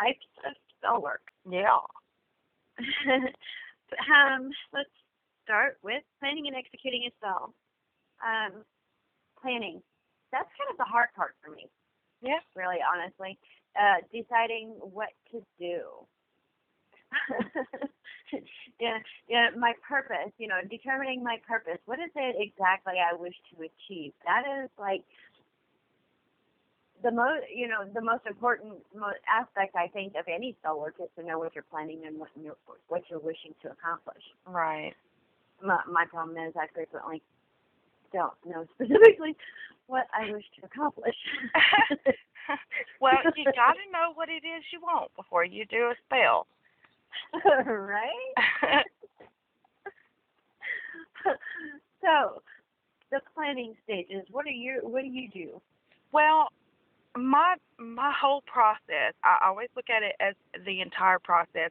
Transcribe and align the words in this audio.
types 0.00 0.26
of 0.46 0.54
spell 0.78 1.02
work. 1.02 1.22
Yeah. 1.48 1.84
um, 4.08 4.50
let's 4.72 4.90
start 5.44 5.78
with 5.82 6.02
planning 6.20 6.46
and 6.46 6.56
executing 6.56 7.04
a 7.08 7.12
spell. 7.18 7.54
Um, 8.24 8.64
planning. 9.40 9.82
That's 10.32 10.48
kind 10.56 10.70
of 10.70 10.78
the 10.78 10.84
hard 10.84 11.08
part 11.16 11.34
for 11.42 11.50
me. 11.50 11.68
Yeah. 12.22 12.40
Really, 12.56 12.78
honestly. 12.80 13.38
Uh, 13.76 14.00
deciding 14.12 14.76
what 14.80 15.10
to 15.32 15.42
do. 15.58 15.82
yeah, 18.80 18.98
yeah, 19.28 19.48
my 19.58 19.72
purpose, 19.86 20.32
you 20.38 20.46
know, 20.46 20.60
determining 20.70 21.22
my 21.22 21.38
purpose. 21.46 21.78
What 21.86 21.98
is 21.98 22.10
it 22.14 22.36
exactly 22.38 22.94
I 22.98 23.14
wish 23.16 23.34
to 23.50 23.66
achieve? 23.66 24.12
That 24.24 24.42
is 24.62 24.70
like 24.78 25.02
the 27.02 27.10
most, 27.10 27.44
you 27.54 27.68
know, 27.68 27.84
the 27.92 28.00
most 28.00 28.26
important 28.26 28.74
aspect 29.28 29.74
I 29.76 29.88
think 29.88 30.14
of 30.18 30.26
any 30.28 30.56
spell 30.60 30.78
work 30.78 30.94
is 31.02 31.08
to 31.16 31.24
know 31.24 31.38
what 31.38 31.54
you're 31.54 31.64
planning 31.70 32.02
and 32.06 32.18
what 32.18 32.30
you're, 32.40 32.56
what 32.88 33.02
you're 33.10 33.20
wishing 33.20 33.54
to 33.62 33.70
accomplish. 33.70 34.22
Right. 34.46 34.92
My, 35.62 35.80
my 35.90 36.04
problem 36.06 36.36
is 36.36 36.54
I 36.56 36.66
frequently 36.74 37.22
don't 38.12 38.34
know 38.46 38.66
specifically 38.74 39.36
what 39.86 40.06
I 40.14 40.30
wish 40.32 40.44
to 40.60 40.66
accomplish. 40.66 41.16
well, 43.00 43.18
you 43.36 43.44
got 43.44 43.74
to 43.74 43.92
know 43.92 44.12
what 44.14 44.28
it 44.28 44.44
is 44.46 44.64
you 44.72 44.80
want 44.80 45.10
before 45.16 45.44
you 45.44 45.64
do 45.66 45.90
a 45.90 45.94
spell. 46.06 46.46
right? 47.66 48.84
so, 52.00 52.42
the 53.10 53.20
planning 53.34 53.74
stages. 53.84 54.24
What 54.30 54.46
are 54.46 54.50
you? 54.50 54.80
What 54.82 55.02
do 55.02 55.08
you 55.08 55.28
do? 55.28 55.60
Well, 56.12 56.48
my 57.16 57.56
my 57.78 58.12
whole 58.18 58.42
process, 58.42 59.14
I 59.24 59.38
always 59.46 59.68
look 59.76 59.90
at 59.90 60.02
it 60.02 60.16
as 60.20 60.34
the 60.64 60.80
entire 60.80 61.18
process, 61.18 61.70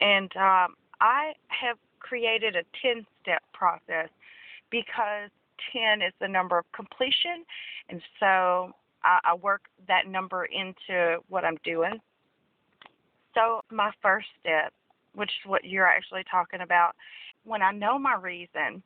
and 0.00 0.30
um, 0.36 0.74
I 1.00 1.32
have 1.48 1.78
created 2.00 2.56
a 2.56 2.62
ten 2.82 3.06
step 3.22 3.42
process 3.52 4.08
because 4.70 5.30
ten 5.72 6.02
is 6.02 6.12
the 6.20 6.28
number 6.28 6.58
of 6.58 6.70
completion, 6.72 7.44
and 7.88 8.02
so 8.20 8.72
I, 9.02 9.20
I 9.24 9.34
work 9.34 9.62
that 9.86 10.06
number 10.06 10.44
into 10.44 11.18
what 11.28 11.44
I'm 11.44 11.58
doing. 11.64 12.00
So 13.34 13.62
my 13.70 13.92
first 14.02 14.26
step, 14.40 14.72
which 15.14 15.30
is 15.30 15.48
what 15.48 15.64
you're 15.64 15.86
actually 15.86 16.24
talking 16.30 16.60
about, 16.60 16.94
when 17.44 17.62
I 17.62 17.72
know 17.72 17.98
my 17.98 18.16
reason, 18.16 18.82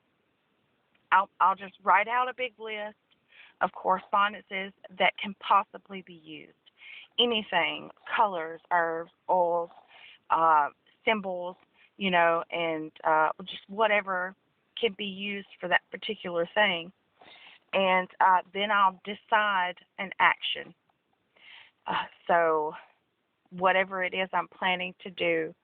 I'll 1.11 1.29
I'll 1.41 1.57
just 1.57 1.75
write 1.83 2.09
out 2.09 2.29
a 2.29 2.35
big 2.35 2.53
list 2.59 2.97
of 3.63 3.73
correspondences 3.73 4.73
that 4.99 5.13
can 5.23 5.35
possibly 5.41 6.03
be 6.07 6.21
used. 6.25 6.53
Anything, 7.19 7.91
colors, 8.17 8.61
herbs, 8.73 9.11
oils, 9.31 9.71
uh, 10.31 10.69
symbols, 11.05 11.57
you 11.97 12.11
know, 12.11 12.43
and 12.51 12.91
uh, 13.05 13.29
just 13.45 13.63
whatever 13.69 14.35
can 14.81 14.95
be 14.97 15.05
used 15.05 15.49
for 15.61 15.69
that 15.69 15.83
particular 15.91 16.49
thing. 16.55 16.91
And 17.73 18.09
uh, 18.21 18.39
then 18.53 18.71
I'll 18.71 19.01
decide 19.05 19.75
an 19.99 20.11
action. 20.19 20.75
Uh, 21.87 21.95
so, 22.27 22.75
whatever 23.51 24.03
it 24.03 24.15
is 24.15 24.29
I'm 24.33 24.49
planning 24.49 24.95
to 25.03 25.11
do 25.11 25.55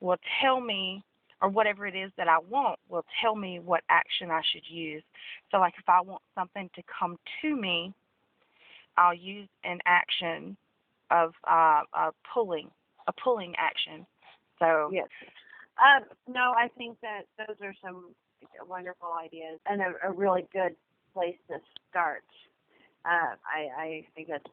will 0.00 0.18
tell 0.40 0.60
me 0.60 1.04
or 1.42 1.48
whatever 1.48 1.86
it 1.86 1.96
is 1.96 2.10
that 2.16 2.28
I 2.28 2.38
want 2.38 2.78
will 2.88 3.04
tell 3.22 3.34
me 3.34 3.60
what 3.60 3.82
action 3.88 4.30
I 4.30 4.42
should 4.52 4.64
use. 4.68 5.02
So, 5.50 5.58
like 5.58 5.74
if 5.78 5.88
I 5.88 6.00
want 6.00 6.22
something 6.34 6.68
to 6.74 6.82
come 6.98 7.16
to 7.42 7.56
me, 7.56 7.92
I'll 8.96 9.14
use 9.14 9.48
an 9.64 9.78
action 9.86 10.56
of 11.10 11.32
uh, 11.48 11.82
a 11.94 12.10
pulling, 12.32 12.70
a 13.06 13.12
pulling 13.12 13.54
action. 13.56 14.06
So, 14.58 14.90
yes. 14.92 15.08
Um, 15.80 16.04
no, 16.28 16.52
I 16.56 16.68
think 16.76 16.98
that 17.00 17.22
those 17.38 17.56
are 17.62 17.74
some 17.82 18.14
wonderful 18.68 19.08
ideas 19.18 19.58
and 19.66 19.80
a, 19.80 20.08
a 20.08 20.12
really 20.12 20.46
good 20.52 20.76
place 21.14 21.36
to 21.48 21.56
start. 21.88 22.24
Uh, 23.04 23.34
I, 23.48 23.82
I 23.82 24.06
think 24.14 24.28
that's 24.28 24.44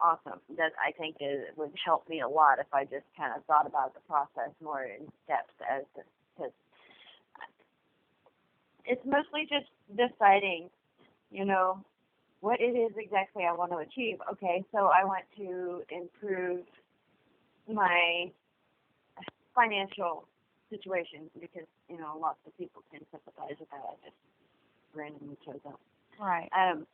awesome. 0.00 0.40
That 0.56 0.72
I 0.78 0.92
think 0.92 1.16
it 1.20 1.56
would 1.56 1.72
help 1.84 2.08
me 2.08 2.20
a 2.20 2.28
lot 2.28 2.58
if 2.60 2.66
I 2.72 2.84
just 2.84 3.06
kind 3.16 3.32
of 3.36 3.44
thought 3.46 3.66
about 3.66 3.94
the 3.94 4.00
process 4.06 4.54
more 4.62 4.84
in 4.84 5.06
depth 5.26 5.58
as 5.68 5.82
because 6.36 6.52
it's 8.84 9.04
mostly 9.04 9.48
just 9.48 9.66
deciding, 9.96 10.70
you 11.30 11.44
know, 11.44 11.84
what 12.40 12.60
it 12.60 12.76
is 12.76 12.92
exactly 12.96 13.44
I 13.44 13.52
want 13.52 13.72
to 13.72 13.78
achieve. 13.78 14.18
Okay, 14.32 14.64
so 14.72 14.90
I 14.94 15.04
want 15.04 15.24
to 15.38 15.82
improve 15.90 16.60
my 17.68 18.30
financial 19.54 20.28
situation 20.70 21.30
because 21.40 21.66
you 21.88 21.98
know 21.98 22.18
lots 22.20 22.38
of 22.46 22.56
people 22.58 22.82
can 22.92 23.00
sympathize 23.10 23.56
with 23.58 23.70
that. 23.70 23.80
I 23.82 23.94
just 24.04 24.16
randomly 24.94 25.36
chose 25.44 25.60
that. 25.64 25.74
right. 26.20 26.48
Um, 26.56 26.86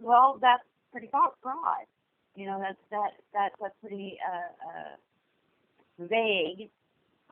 well, 0.00 0.38
that's 0.40 0.62
pretty 0.90 1.08
broad. 1.08 1.86
You 2.34 2.46
know, 2.46 2.58
that's 2.60 2.78
that 2.90 3.10
that's 3.34 3.54
a 3.60 3.86
pretty 3.86 4.18
uh, 4.24 4.68
uh, 4.68 6.06
vague 6.08 6.70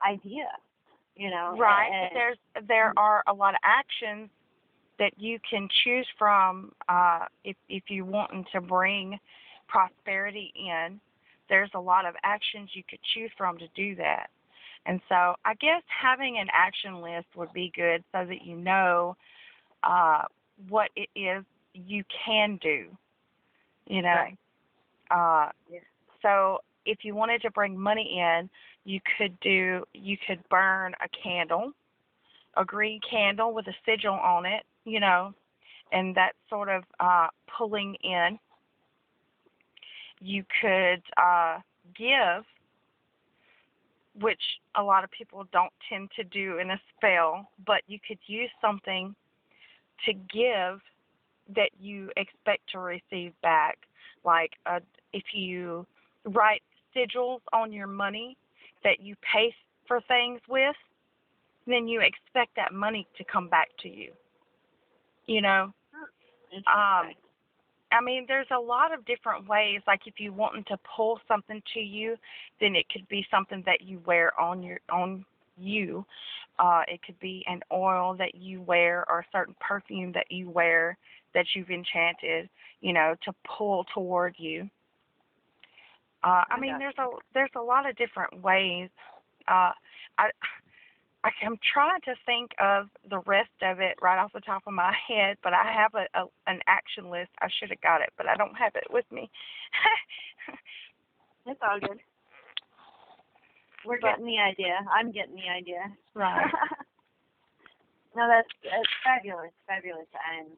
idea. 0.06 0.48
You 1.16 1.30
know, 1.30 1.56
Right. 1.56 1.90
and- 1.92 2.16
There's 2.16 2.38
there 2.62 2.92
are 2.96 3.22
a 3.26 3.32
lot 3.34 3.54
of 3.54 3.60
actions 3.64 4.30
that 4.98 5.18
you 5.18 5.38
can 5.40 5.68
choose 5.84 6.06
from 6.18 6.72
uh, 6.88 7.26
if 7.44 7.56
if 7.68 7.90
you 7.90 8.04
wanting 8.04 8.44
to 8.52 8.60
bring 8.60 9.18
prosperity 9.68 10.52
in. 10.54 11.00
There's 11.48 11.70
a 11.74 11.80
lot 11.80 12.04
of 12.06 12.14
actions 12.22 12.70
you 12.74 12.82
could 12.88 13.00
choose 13.14 13.30
from 13.36 13.58
to 13.58 13.68
do 13.68 13.94
that. 13.96 14.30
And 14.86 15.00
so 15.08 15.36
I 15.44 15.54
guess 15.54 15.82
having 15.88 16.38
an 16.38 16.48
action 16.52 17.00
list 17.02 17.26
would 17.36 17.52
be 17.52 17.70
good 17.74 18.02
so 18.12 18.24
that 18.24 18.42
you 18.42 18.56
know 18.56 19.16
uh, 19.82 20.22
what 20.68 20.90
it 20.96 21.08
is 21.14 21.44
you 21.74 22.04
can 22.24 22.56
do. 22.62 22.96
You 23.86 24.02
know. 24.02 24.14
Right. 24.14 24.38
Uh, 25.10 25.50
Yeah. 25.68 25.80
So 26.22 26.60
if 26.86 26.98
you 27.04 27.14
wanted 27.14 27.42
to 27.42 27.50
bring 27.50 27.78
money 27.78 28.18
in, 28.18 28.48
you 28.84 29.00
could 29.18 29.38
do 29.40 29.84
you 29.92 30.16
could 30.26 30.40
burn 30.48 30.94
a 31.02 31.08
candle, 31.22 31.72
a 32.56 32.64
green 32.64 33.00
candle 33.08 33.52
with 33.54 33.66
a 33.68 33.74
sigil 33.84 34.14
on 34.14 34.46
it, 34.46 34.64
you 34.84 35.00
know, 35.00 35.34
and 35.92 36.14
that's 36.14 36.36
sort 36.48 36.68
of 36.68 36.84
uh, 36.98 37.28
pulling 37.56 37.96
in. 38.02 38.38
You 40.20 40.44
could 40.60 41.02
uh, 41.16 41.58
give, 41.96 42.44
which 44.20 44.42
a 44.76 44.82
lot 44.82 45.04
of 45.04 45.10
people 45.10 45.46
don't 45.52 45.72
tend 45.88 46.10
to 46.16 46.24
do 46.24 46.58
in 46.58 46.70
a 46.70 46.80
spell, 46.96 47.48
but 47.66 47.82
you 47.86 47.98
could 48.06 48.18
use 48.26 48.50
something 48.60 49.14
to 50.06 50.12
give 50.12 50.80
that 51.54 51.70
you 51.80 52.10
expect 52.16 52.70
to 52.72 52.78
receive 52.78 53.32
back. 53.42 53.78
Like 54.24 54.52
uh, 54.66 54.80
if 55.12 55.24
you 55.32 55.86
write 56.24 56.62
sigils 56.94 57.40
on 57.52 57.72
your 57.72 57.86
money 57.86 58.36
that 58.84 59.00
you 59.00 59.16
pay 59.32 59.54
for 59.86 60.00
things 60.08 60.40
with, 60.48 60.76
then 61.66 61.88
you 61.88 62.00
expect 62.00 62.56
that 62.56 62.72
money 62.72 63.06
to 63.18 63.24
come 63.24 63.48
back 63.48 63.68
to 63.80 63.88
you. 63.88 64.12
You 65.26 65.42
know, 65.42 65.72
um, 66.66 67.12
I 67.92 68.00
mean, 68.02 68.24
there's 68.28 68.46
a 68.56 68.60
lot 68.60 68.92
of 68.92 69.04
different 69.04 69.48
ways. 69.48 69.80
Like 69.86 70.06
if 70.06 70.14
you 70.18 70.32
wanting 70.32 70.64
to 70.68 70.78
pull 70.96 71.20
something 71.26 71.62
to 71.74 71.80
you, 71.80 72.16
then 72.60 72.76
it 72.76 72.86
could 72.88 73.06
be 73.08 73.26
something 73.30 73.62
that 73.66 73.82
you 73.82 74.00
wear 74.06 74.38
on 74.40 74.62
your 74.62 74.80
on 74.92 75.24
you. 75.58 76.04
Uh, 76.58 76.82
it 76.88 77.00
could 77.02 77.18
be 77.20 77.44
an 77.48 77.60
oil 77.72 78.14
that 78.18 78.34
you 78.34 78.60
wear 78.62 79.04
or 79.08 79.20
a 79.20 79.26
certain 79.32 79.54
perfume 79.60 80.12
that 80.12 80.26
you 80.30 80.48
wear 80.48 80.96
that 81.34 81.46
you've 81.54 81.70
enchanted, 81.70 82.48
you 82.80 82.92
know, 82.92 83.14
to 83.24 83.32
pull 83.44 83.84
toward 83.94 84.34
you. 84.38 84.68
Uh, 86.22 86.44
I 86.50 86.58
mean, 86.60 86.78
there's 86.78 86.98
a 86.98 87.06
there's 87.34 87.50
a 87.56 87.60
lot 87.62 87.88
of 87.88 87.96
different 87.96 88.42
ways. 88.42 88.88
Uh, 89.48 89.72
I 90.18 90.30
I 91.24 91.30
am 91.42 91.56
trying 91.72 92.00
to 92.04 92.14
think 92.26 92.50
of 92.58 92.88
the 93.08 93.20
rest 93.20 93.50
of 93.62 93.80
it 93.80 93.96
right 94.02 94.18
off 94.18 94.32
the 94.32 94.40
top 94.40 94.62
of 94.66 94.72
my 94.74 94.94
head, 95.08 95.36
but 95.42 95.52
I 95.54 95.72
have 95.72 95.94
a, 95.94 96.06
a 96.18 96.26
an 96.46 96.60
action 96.66 97.10
list. 97.10 97.30
I 97.40 97.48
should 97.58 97.70
have 97.70 97.80
got 97.80 98.00
it, 98.02 98.10
but 98.16 98.26
I 98.26 98.36
don't 98.36 98.54
have 98.56 98.74
it 98.76 98.84
with 98.90 99.04
me. 99.10 99.30
It's 101.46 101.60
all 101.62 101.80
good. 101.80 101.98
We're 103.86 103.98
But- 103.98 104.10
getting 104.20 104.26
the 104.26 104.38
idea. 104.38 104.76
I'm 104.92 105.10
getting 105.10 105.34
the 105.36 105.48
idea. 105.48 105.90
Right. 106.14 106.44
no, 108.14 108.28
that's 108.28 108.48
that's 108.62 108.92
fabulous, 109.02 109.50
fabulous, 109.66 110.06
and 110.36 110.48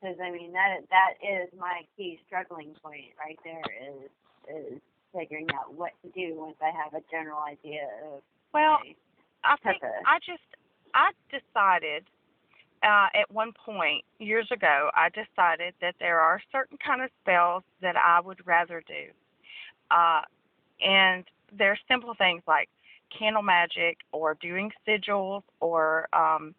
because 0.00 0.16
I 0.24 0.30
mean 0.30 0.52
that 0.52 0.80
that 0.88 1.20
is 1.20 1.48
my 1.58 1.82
key 1.96 2.18
struggling 2.26 2.74
point 2.82 3.12
right 3.20 3.38
there 3.44 3.62
is 3.92 4.10
is 4.48 4.80
figuring 5.16 5.46
out 5.54 5.74
what 5.74 5.92
to 6.02 6.10
do 6.10 6.34
once 6.36 6.56
I 6.62 6.70
have 6.70 6.94
a 6.94 7.02
general 7.10 7.40
idea 7.40 7.86
of 8.06 8.22
well, 8.52 8.78
I 9.44 9.56
think 9.62 9.80
purpose. 9.80 9.96
I 10.06 10.18
just 10.18 10.42
I 10.94 11.10
decided 11.30 12.04
uh, 12.82 13.08
at 13.14 13.30
one 13.30 13.52
point 13.52 14.04
years 14.18 14.48
ago 14.50 14.90
I 14.94 15.08
decided 15.08 15.74
that 15.80 15.94
there 16.00 16.20
are 16.20 16.40
certain 16.50 16.78
kind 16.84 17.02
of 17.02 17.10
spells 17.22 17.62
that 17.80 17.96
I 17.96 18.20
would 18.20 18.46
rather 18.46 18.82
do. 18.86 19.10
Uh, 19.90 20.22
and 20.84 21.24
there's 21.56 21.78
simple 21.88 22.14
things 22.14 22.42
like 22.46 22.68
candle 23.16 23.42
magic 23.42 23.98
or 24.12 24.36
doing 24.40 24.70
sigils 24.86 25.42
or 25.60 26.08
um, 26.12 26.54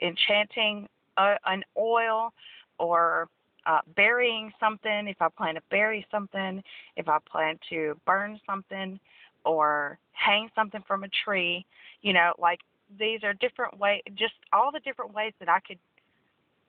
enchanting 0.00 0.88
a, 1.16 1.36
an 1.46 1.62
oil 1.76 2.32
or 2.78 3.28
uh, 3.66 3.80
burying 3.96 4.52
something 4.60 5.08
if 5.08 5.20
I 5.20 5.28
plan 5.28 5.56
to 5.56 5.62
bury 5.70 6.06
something, 6.10 6.62
if 6.96 7.08
I 7.08 7.18
plan 7.30 7.58
to 7.70 7.98
burn 8.06 8.40
something 8.46 8.98
or 9.44 9.98
hang 10.12 10.48
something 10.54 10.82
from 10.86 11.04
a 11.04 11.08
tree. 11.24 11.66
You 12.02 12.12
know, 12.12 12.32
like 12.38 12.60
these 12.98 13.20
are 13.24 13.34
different 13.34 13.78
ways, 13.78 14.02
just 14.14 14.34
all 14.52 14.70
the 14.72 14.80
different 14.80 15.14
ways 15.14 15.32
that 15.40 15.48
I 15.48 15.60
could 15.60 15.78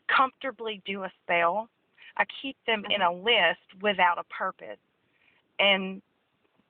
comfortably 0.07 0.81
do 0.85 1.03
a 1.03 1.11
spell. 1.23 1.69
I 2.17 2.25
keep 2.41 2.57
them 2.65 2.83
in 2.89 3.01
a 3.01 3.13
list 3.13 3.81
without 3.81 4.17
a 4.17 4.23
purpose 4.23 4.79
and 5.59 6.01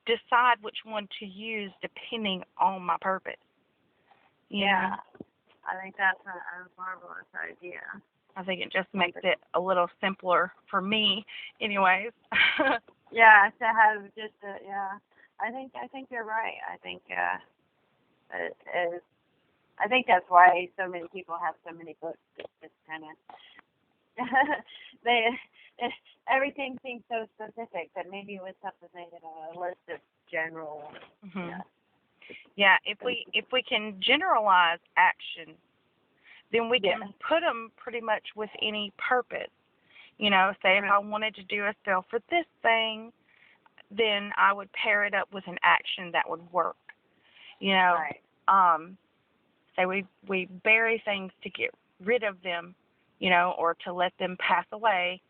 decide 0.04 0.56
which 0.60 0.78
one 0.84 1.08
to 1.20 1.26
use 1.26 1.70
depending 1.80 2.42
on 2.60 2.82
my 2.82 2.96
purpose. 3.00 3.40
You 4.50 4.64
Yeah. 4.64 4.96
I 5.68 5.82
think 5.82 5.96
that's 5.98 6.20
a, 6.24 6.30
a 6.30 6.68
marvelous 6.76 7.28
idea. 7.36 7.80
I 8.36 8.44
think 8.44 8.60
it 8.60 8.72
just 8.72 8.88
makes 8.94 9.18
it 9.22 9.38
a 9.54 9.60
little 9.60 9.88
simpler 10.00 10.52
for 10.70 10.80
me, 10.80 11.24
anyways. 11.60 12.12
Yeah, 13.10 13.48
to 13.58 13.64
have 13.64 14.02
just 14.14 14.34
a 14.44 14.62
yeah. 14.64 14.98
I 15.40 15.50
think 15.50 15.72
I 15.82 15.86
think 15.88 16.08
you're 16.10 16.24
right. 16.24 16.58
I 16.70 16.76
think 16.78 17.00
uh 17.10 17.38
it 18.36 18.56
is 18.94 19.02
I 19.80 19.88
think 19.88 20.06
that's 20.06 20.28
why 20.28 20.68
so 20.78 20.88
many 20.88 21.06
people 21.12 21.36
have 21.42 21.54
so 21.66 21.74
many 21.74 21.96
books. 22.02 22.18
It's 22.36 22.48
just 22.60 22.74
kind 22.88 23.04
of 23.04 23.10
they 25.04 25.28
everything 26.30 26.78
seems 26.84 27.02
so 27.08 27.26
specific 27.34 27.90
that 27.96 28.10
maybe 28.10 28.38
with 28.42 28.56
something 28.62 28.88
they 28.92 29.06
get 29.10 29.22
a 29.24 29.58
list 29.58 29.80
of 29.92 30.00
general. 30.30 30.92
hmm 31.32 31.48
Yeah. 31.48 31.60
Yeah, 32.56 32.76
if 32.84 32.98
we 33.04 33.24
if 33.32 33.46
we 33.52 33.62
can 33.62 33.94
generalize 34.00 34.80
action, 34.96 35.54
then 36.52 36.68
we 36.68 36.80
can 36.80 37.00
Yeah. 37.00 37.08
put 37.20 37.40
them 37.40 37.70
pretty 37.76 38.00
much 38.00 38.24
with 38.36 38.50
any 38.62 38.92
purpose. 38.96 39.50
You 40.18 40.30
know, 40.30 40.52
say 40.62 40.78
if 40.78 40.84
I 40.84 40.98
wanted 40.98 41.34
to 41.36 41.42
do 41.44 41.64
a 41.66 41.74
spell 41.80 42.02
for 42.10 42.18
this 42.30 42.46
thing, 42.62 43.12
then 43.90 44.32
I 44.36 44.52
would 44.52 44.70
pair 44.72 45.04
it 45.04 45.14
up 45.14 45.32
with 45.32 45.46
an 45.46 45.58
action 45.62 46.10
that 46.12 46.28
would 46.28 46.52
work. 46.52 46.76
You 47.60 47.72
know, 47.72 47.96
Right. 47.98 48.20
um, 48.48 48.96
say 49.76 49.86
we 49.86 50.04
we 50.26 50.46
bury 50.64 51.00
things 51.04 51.32
to 51.42 51.50
get 51.50 51.70
rid 52.04 52.22
of 52.24 52.42
them, 52.42 52.74
you 53.18 53.30
know, 53.30 53.54
or 53.58 53.74
to 53.84 53.92
let 53.92 54.12
them 54.18 54.36
pass 54.38 54.66
away, 54.72 55.20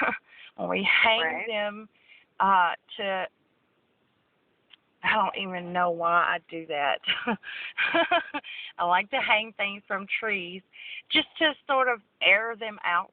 or 0.56 0.68
we 0.68 0.82
hang 1.04 1.20
Right. 1.20 1.46
them 1.46 1.88
uh, 2.40 2.72
to. 2.96 3.26
I 5.02 5.14
don't 5.14 5.36
even 5.42 5.72
know 5.72 5.90
why 5.90 6.10
I 6.12 6.38
do 6.50 6.66
that. 6.66 6.98
I 8.78 8.84
like 8.84 9.10
to 9.10 9.16
hang 9.16 9.52
things 9.56 9.82
from 9.86 10.06
trees 10.20 10.62
just 11.10 11.28
to 11.38 11.52
sort 11.66 11.88
of 11.88 12.00
air 12.22 12.54
them 12.58 12.78
out, 12.84 13.12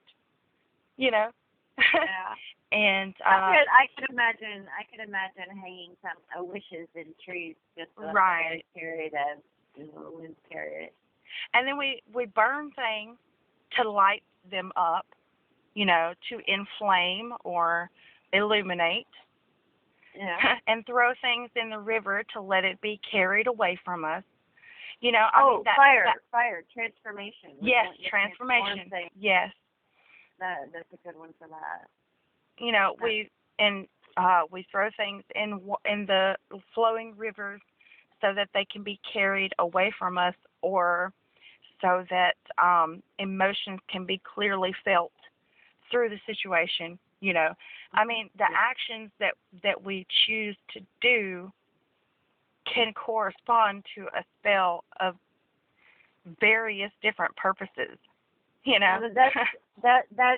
you 0.98 1.12
know. 1.12 1.30
Yeah. 1.78 2.36
and 2.72 3.14
I 3.26 3.36
uh, 3.36 3.52
could 3.52 3.68
I 3.72 3.86
could 3.96 4.10
imagine 4.10 4.66
I 4.78 4.84
could 4.92 5.08
imagine 5.08 5.58
hanging 5.62 5.92
some 6.02 6.18
uh, 6.38 6.44
wishes 6.44 6.88
in 6.96 7.06
trees 7.24 7.56
just 7.78 7.92
Right. 7.98 8.64
a 8.76 8.80
period 8.80 9.14
of 9.14 9.44
wind 10.14 10.36
period. 10.52 10.90
and 11.54 11.68
then 11.68 11.78
we 11.78 12.02
we 12.14 12.26
burn 12.26 12.72
things 12.72 13.18
to 13.80 13.90
light 13.90 14.24
them 14.50 14.72
up 14.76 15.06
you 15.76 15.86
know 15.86 16.14
to 16.30 16.40
inflame 16.52 17.32
or 17.44 17.90
illuminate 18.34 19.08
Yeah. 20.18 20.56
and 20.68 20.86
throw 20.86 21.12
things 21.22 21.50
in 21.56 21.70
the 21.70 21.80
river 21.80 22.24
to 22.34 22.42
let 22.42 22.66
it 22.66 22.80
be 22.82 23.00
carried 23.10 23.48
away 23.48 23.80
from 23.86 24.04
us 24.04 24.24
you 25.00 25.12
know 25.12 25.28
I 25.34 25.42
oh, 25.44 25.56
mean, 25.56 25.64
that, 25.66 25.76
fire, 25.78 26.04
that- 26.06 26.32
fire, 26.32 26.64
transformation. 26.74 27.52
Yes 27.62 27.88
transformation 28.10 28.90
transform 28.90 29.10
yes 29.20 29.52
That 30.40 30.72
that's 30.74 30.92
a 30.94 31.08
good 31.08 31.18
one 31.20 31.34
for 31.40 31.48
that. 31.48 31.88
you 32.58 32.72
know 32.72 32.96
Yeah. 33.00 33.04
we 33.04 33.30
and 33.60 33.88
uh 34.18 34.42
we 34.50 34.66
throw 34.72 34.90
things 34.98 35.24
in 35.36 35.60
in 35.86 36.06
the 36.06 36.36
flowing 36.74 37.14
rivers 37.18 37.62
so 38.22 38.34
that 38.34 38.50
they 38.54 38.66
can 38.72 38.84
be 38.84 39.00
carried 39.14 39.54
away 39.60 39.94
from 40.00 40.18
us 40.18 40.34
or 40.62 41.14
so 41.82 42.04
that 42.10 42.36
um 42.58 43.04
emotions 43.20 43.80
can 43.90 44.06
be 44.06 44.20
clearly 44.24 44.74
felt 44.84 45.12
through 45.92 46.10
the 46.10 46.20
situation 46.26 46.98
you 47.20 47.34
know 47.34 47.54
i 47.94 48.06
mean 48.06 48.30
the 48.38 48.48
actions 48.56 49.12
that 49.20 49.34
that 49.64 49.84
we 49.84 50.06
choose 50.26 50.56
to 50.72 50.80
do 51.02 51.52
can 52.74 52.94
correspond 52.94 53.84
to 53.96 54.04
a 54.08 54.24
spell 54.40 54.84
of 55.00 55.16
various 56.40 56.92
different 57.02 57.36
purposes 57.36 57.98
you 58.64 58.80
know 58.80 59.00
that's 59.14 59.36
that 59.84 60.02
that 60.16 60.38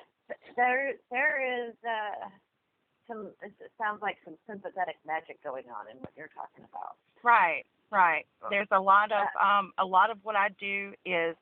there 0.55 0.93
there 1.09 1.67
is 1.67 1.73
uh 1.83 2.27
some 3.09 3.31
it 3.41 3.51
sounds 3.77 4.01
like 4.01 4.17
some 4.23 4.35
sympathetic 4.47 4.95
magic 5.05 5.43
going 5.43 5.65
on 5.65 5.89
in 5.91 5.97
what 5.99 6.11
you're 6.15 6.29
talking 6.29 6.63
about. 6.71 6.95
Right, 7.23 7.63
right. 7.91 8.25
There's 8.49 8.67
a 8.71 8.79
lot 8.79 9.11
of 9.11 9.25
um 9.41 9.73
a 9.79 9.85
lot 9.85 10.11
of 10.11 10.17
what 10.23 10.35
I 10.35 10.49
do 10.59 10.93
is 11.05 11.35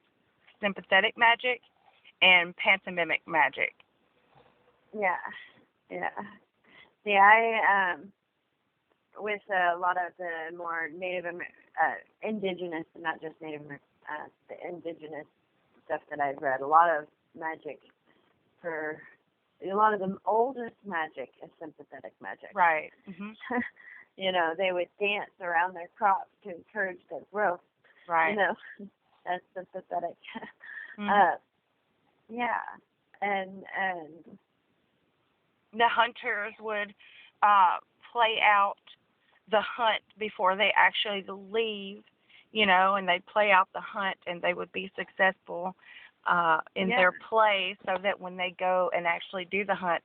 sympathetic 0.61 1.15
magic 1.17 1.61
and 2.21 2.55
pantomimic 2.55 3.21
magic. 3.27 3.75
Yeah, 4.97 5.17
yeah. 5.89 6.09
See, 7.03 7.15
I 7.17 7.93
um 7.93 8.11
with 9.19 9.41
a 9.49 9.77
lot 9.77 9.97
of 9.97 10.13
the 10.17 10.55
more 10.57 10.89
Native 10.95 11.25
Amer- 11.25 11.53
uh, 11.81 11.95
indigenous, 12.27 12.85
not 12.99 13.21
just 13.21 13.35
Native 13.41 13.61
Amer- 13.65 13.79
uh, 14.09 14.27
the 14.49 14.55
indigenous 14.67 15.25
stuff 15.85 16.01
that 16.09 16.19
I've 16.19 16.41
read, 16.41 16.61
a 16.61 16.67
lot 16.67 16.89
of 16.89 17.05
magic 17.37 17.79
for 18.61 19.01
a 19.67 19.73
lot 19.75 19.93
of 19.93 19.99
the 19.99 20.17
oldest 20.25 20.75
magic 20.85 21.29
is 21.43 21.49
sympathetic 21.59 22.13
magic. 22.21 22.49
Right. 22.53 22.91
hmm 23.05 23.31
you 24.17 24.31
know, 24.31 24.53
they 24.57 24.71
would 24.71 24.87
dance 24.99 25.31
around 25.41 25.75
their 25.75 25.89
crops 25.97 26.29
to 26.43 26.55
encourage 26.55 26.99
their 27.09 27.21
growth. 27.31 27.59
Right. 28.07 28.31
You 28.31 28.35
know, 28.37 28.55
that's 29.25 29.43
sympathetic. 29.55 30.15
Mhm. 30.99 31.09
uh, 31.11 31.37
yeah, 32.27 32.61
and 33.21 33.63
and 33.79 34.39
the 35.73 35.87
hunters 35.89 36.53
would 36.59 36.93
uh 37.43 37.77
play 38.11 38.37
out 38.43 38.75
the 39.51 39.61
hunt 39.61 40.01
before 40.17 40.55
they 40.55 40.71
actually 40.75 41.25
leave, 41.51 42.03
you 42.51 42.65
know, 42.65 42.95
and 42.95 43.07
they'd 43.07 43.25
play 43.25 43.51
out 43.51 43.67
the 43.73 43.81
hunt 43.81 44.17
and 44.27 44.41
they 44.41 44.53
would 44.53 44.71
be 44.71 44.91
successful 44.97 45.75
uh 46.27 46.59
in 46.75 46.91
Yeah. 46.91 46.95
their 46.95 47.11
play 47.29 47.75
so 47.85 47.95
that 48.03 48.19
when 48.19 48.37
they 48.37 48.53
go 48.59 48.89
and 48.95 49.05
actually 49.07 49.45
do 49.45 49.65
the 49.65 49.75
hunt 49.75 50.03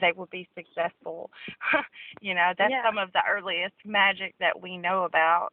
they 0.00 0.12
will 0.12 0.28
be 0.30 0.48
successful. 0.54 1.30
you 2.20 2.34
know, 2.34 2.52
that's 2.58 2.74
Yeah. 2.74 2.84
some 2.84 2.98
of 2.98 3.12
the 3.12 3.20
earliest 3.28 3.74
magic 3.84 4.34
that 4.40 4.60
we 4.60 4.76
know 4.76 5.04
about. 5.04 5.48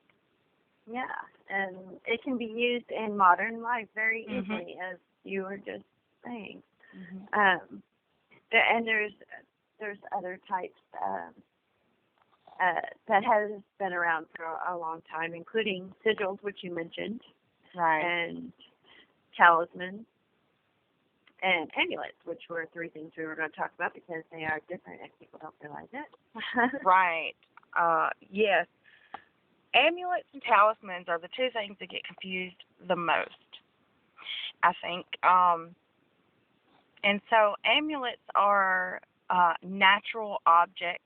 yeah, 0.92 1.06
and 1.50 1.76
it 2.06 2.22
can 2.24 2.38
be 2.38 2.46
used 2.46 2.86
in 2.92 3.18
modern 3.18 3.62
life 3.62 3.88
very 3.96 4.24
Mhm. 4.28 4.62
easily, 4.62 4.76
as 4.92 4.98
you 5.24 5.44
were 5.44 5.58
just 5.58 5.84
saying. 6.26 6.62
hmm 6.94 7.26
Um, 7.34 7.82
and 8.52 8.86
there's 8.86 9.14
there's 9.82 9.98
other 10.18 10.40
types 10.48 10.80
um, 11.04 11.34
uh, 12.62 12.80
that 13.10 13.24
has 13.26 13.52
been 13.80 13.92
around 13.92 14.28
for 14.38 14.46
a, 14.46 14.78
long 14.78 15.02
time, 15.12 15.34
including 15.34 15.92
sigils, 16.06 16.38
which 16.42 16.60
you 16.62 16.74
mentioned, 16.74 17.20
Right. 17.76 18.02
and 18.02 18.54
talismans 19.36 20.06
and 21.42 21.72
amulets, 21.76 22.18
which 22.26 22.44
were 22.50 22.68
three 22.72 22.90
things 22.90 23.12
we 23.18 23.26
were 23.26 23.36
going 23.36 23.50
to 23.50 23.56
talk 23.56 23.72
about 23.76 23.94
because 23.94 24.24
they 24.32 24.44
are 24.44 24.60
different 24.70 25.02
and 25.02 25.10
people 25.20 25.40
don't 25.42 25.56
realize 25.62 25.90
it. 25.92 26.82
Right. 26.86 27.34
Uh, 27.78 28.10
yes. 28.30 28.68
Amulets 29.74 30.28
and 30.34 30.42
talismans 30.44 31.06
are 31.08 31.18
the 31.18 31.30
two 31.36 31.48
things 31.54 31.78
that 31.80 31.90
get 31.90 32.04
confused 32.04 32.58
the 32.88 32.96
most, 32.96 33.32
I 34.62 34.74
think. 34.84 35.06
Um, 35.24 35.74
and 37.04 37.22
so 37.30 37.56
amulets 37.66 38.22
are 38.36 39.02
uh, 39.32 39.54
natural 39.64 40.38
objects. 40.46 41.04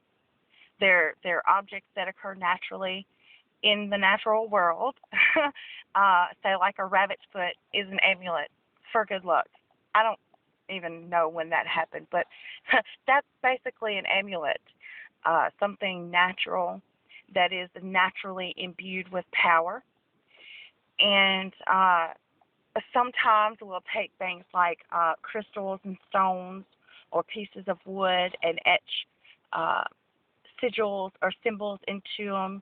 They're 0.80 1.16
they're 1.24 1.48
objects 1.48 1.88
that 1.96 2.08
occur 2.08 2.34
naturally 2.36 3.08
in 3.64 3.90
the 3.90 3.98
natural 3.98 4.50
world. 4.50 4.96
uh, 5.96 6.26
say 6.44 6.56
like 6.60 6.76
a 6.80 6.86
rabbit's 6.86 7.22
foot 7.32 7.56
is 7.74 7.88
an 7.90 8.00
amulet 8.00 8.50
for 8.92 9.06
good 9.06 9.24
luck. 9.24 9.48
I 9.94 10.04
don't 10.04 10.20
even 10.70 11.10
know 11.10 11.30
when 11.30 11.50
that 11.52 11.68
happened, 11.68 12.08
but 12.12 12.26
that's 13.08 13.28
basically 13.42 13.98
an 13.98 14.06
amulet 14.08 14.60
uh, 15.26 15.50
something 15.60 16.12
natural 16.12 16.82
that 17.34 17.52
is 17.52 17.70
naturally 17.82 18.54
imbued 18.58 19.12
with 19.12 19.26
power. 19.32 19.84
And 21.00 21.54
uh, 21.68 22.10
sometimes 22.94 23.58
we'll 23.62 23.84
take 23.96 24.12
things 24.20 24.44
like 24.54 24.80
uh, 24.92 25.14
crystals 25.22 25.80
and 25.84 25.98
stones 26.10 26.66
or 27.16 27.24
pieces 27.24 27.64
of 27.68 27.78
wood 27.86 28.36
and 28.44 28.60
etch 28.66 29.08
uh, 29.54 29.86
sigils 30.62 31.12
or 31.22 31.32
symbols 31.44 31.80
into 31.88 32.30
them 32.30 32.62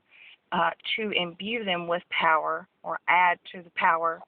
uh, 0.51 0.69
to 0.95 1.09
imbue 1.11 1.65
them 1.65 1.87
with 1.87 2.03
power 2.11 2.67
or 2.83 2.99
add 3.07 3.39
to 3.51 3.63
the 3.63 3.71
power 3.75 4.21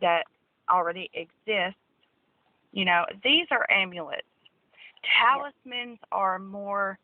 that 0.00 0.24
already 0.68 1.08
exists. 1.14 1.78
You 2.72 2.84
know, 2.84 3.04
these 3.22 3.46
are 3.52 3.64
amulets. 3.70 4.26
Talismans 5.22 6.00
are 6.10 6.40
more 6.40 6.98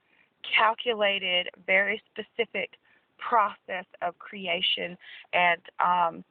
calculated, 0.58 1.48
very 1.66 2.02
specific 2.12 2.70
process 3.18 3.86
of 4.02 4.18
creation, 4.18 4.98
and 5.32 5.60
um, 5.78 6.24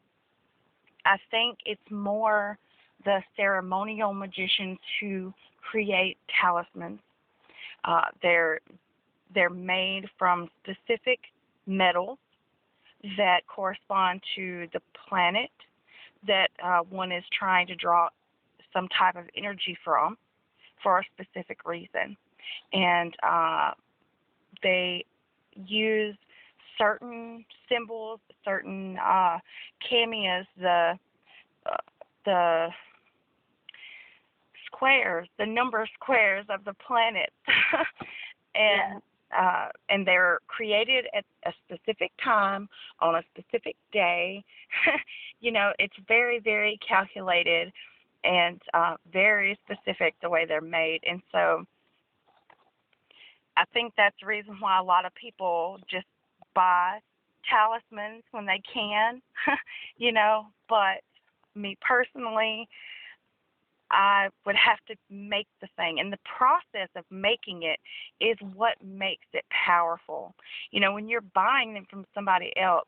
I 1.06 1.18
think 1.32 1.60
it's 1.66 1.82
more 1.90 2.58
the 3.06 3.22
ceremonial 3.38 4.14
magicians 4.14 4.80
who 5.00 5.34
create 5.70 6.18
talismans. 6.42 7.00
Uh, 7.84 8.06
they're 8.22 8.60
they're 9.34 9.50
made 9.50 10.06
from 10.18 10.50
specific 10.64 11.20
metals 11.66 12.18
that 13.18 13.42
correspond 13.48 14.22
to 14.36 14.68
the 14.74 14.80
planet 15.08 15.50
that 16.26 16.50
uh, 16.64 16.80
one 16.90 17.12
is 17.12 17.24
trying 17.38 17.68
to 17.68 17.76
draw 17.76 18.08
some 18.74 18.88
type 18.98 19.16
of 19.16 19.26
energy 19.36 19.78
from 19.84 20.18
for 20.82 21.00
a 21.00 21.04
specific 21.14 21.60
reason. 21.66 22.16
And 22.74 23.16
uh, 23.24 23.72
they 24.64 25.06
use 25.56 26.16
certain 26.78 27.46
symbols, 27.70 28.20
certain 28.44 28.98
uh, 28.98 29.40
kameas, 29.88 30.46
the 30.60 30.94
uh, 31.66 31.78
the 32.26 32.68
squares, 34.76 35.28
the 35.38 35.46
number 35.46 35.82
of 35.82 35.88
squares 35.94 36.46
of 36.50 36.64
the 36.66 36.74
planet, 36.86 37.32
and 38.56 39.02
uh, 39.38 39.68
and 39.90 40.08
they're 40.08 40.40
created 40.48 41.06
at 41.14 41.26
a 41.46 41.52
specific 41.66 42.12
time 42.24 42.70
on 43.02 43.16
a 43.16 43.24
specific 43.34 43.76
day. 43.92 44.44
you 45.42 45.52
know, 45.52 45.72
it's 45.80 45.96
very 46.08 46.40
very 46.40 46.80
calculated 46.88 47.72
and 48.24 48.62
uh, 48.74 48.96
very 49.12 49.58
specific 49.66 50.16
the 50.22 50.30
way 50.30 50.46
they're 50.46 50.62
made, 50.62 51.02
and 51.08 51.22
so. 51.32 51.66
I 53.58 53.64
think 53.74 53.94
that's 53.96 54.16
the 54.20 54.28
reason 54.28 54.58
why 54.60 54.78
a 54.80 54.84
lot 54.84 55.06
of 55.06 55.16
people 55.16 55.80
just 55.90 56.08
buy 56.54 57.00
talismans 57.50 58.24
when 58.32 58.46
they 58.46 58.62
can, 58.74 59.22
you 59.98 60.12
know, 60.12 60.48
but 60.68 61.00
me 61.56 61.78
personally, 61.80 62.68
I 63.92 64.30
would 64.46 64.56
have 64.56 64.80
to 64.88 64.96
make 65.10 65.48
the 65.62 65.68
thing. 65.76 66.00
And 66.00 66.12
the 66.12 66.20
process 66.38 66.90
of 66.96 67.06
making 67.12 67.64
it 67.64 67.80
is 68.24 68.38
what 68.54 68.76
makes 68.84 69.28
it 69.34 69.46
powerful. 69.50 70.34
You 70.72 70.80
know, 70.80 70.94
when 70.94 71.08
you're 71.08 71.22
buying 71.22 71.74
them 71.74 71.86
from 71.90 72.06
somebody 72.14 72.52
else 72.58 72.88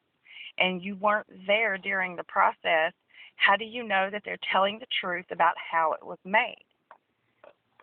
and 0.57 0.81
you 0.81 0.95
weren't 0.95 1.27
there 1.45 1.77
during 1.77 2.15
the 2.15 2.23
process, 2.23 2.93
how 3.35 3.55
do 3.55 3.65
you 3.65 3.83
know 3.83 4.09
that 4.11 4.23
they're 4.25 4.37
telling 4.51 4.79
the 4.79 4.87
truth 4.99 5.25
about 5.31 5.53
how 5.57 5.93
it 5.93 6.05
was 6.05 6.17
made? 6.25 6.63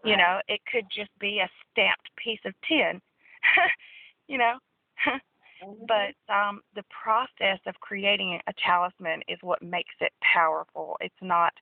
You 0.05 0.19
know, 0.19 0.41
it 0.49 0.61
could 0.71 0.85
just 0.95 1.11
be 1.19 1.39
a 1.39 1.49
stamped 1.73 2.11
piece 2.23 2.41
of 2.45 2.53
tin, 2.69 3.01
you 4.29 4.37
know. 4.37 4.59
But 5.87 6.35
um, 6.35 6.61
the 6.75 6.85
process 7.03 7.59
of 7.67 7.75
creating 7.81 8.41
a 8.47 8.53
talisman 8.65 9.23
is 9.29 9.39
what 9.43 9.63
makes 9.63 9.95
it 10.01 10.13
powerful. 10.21 10.97
It's 11.01 11.15
not 11.23 11.53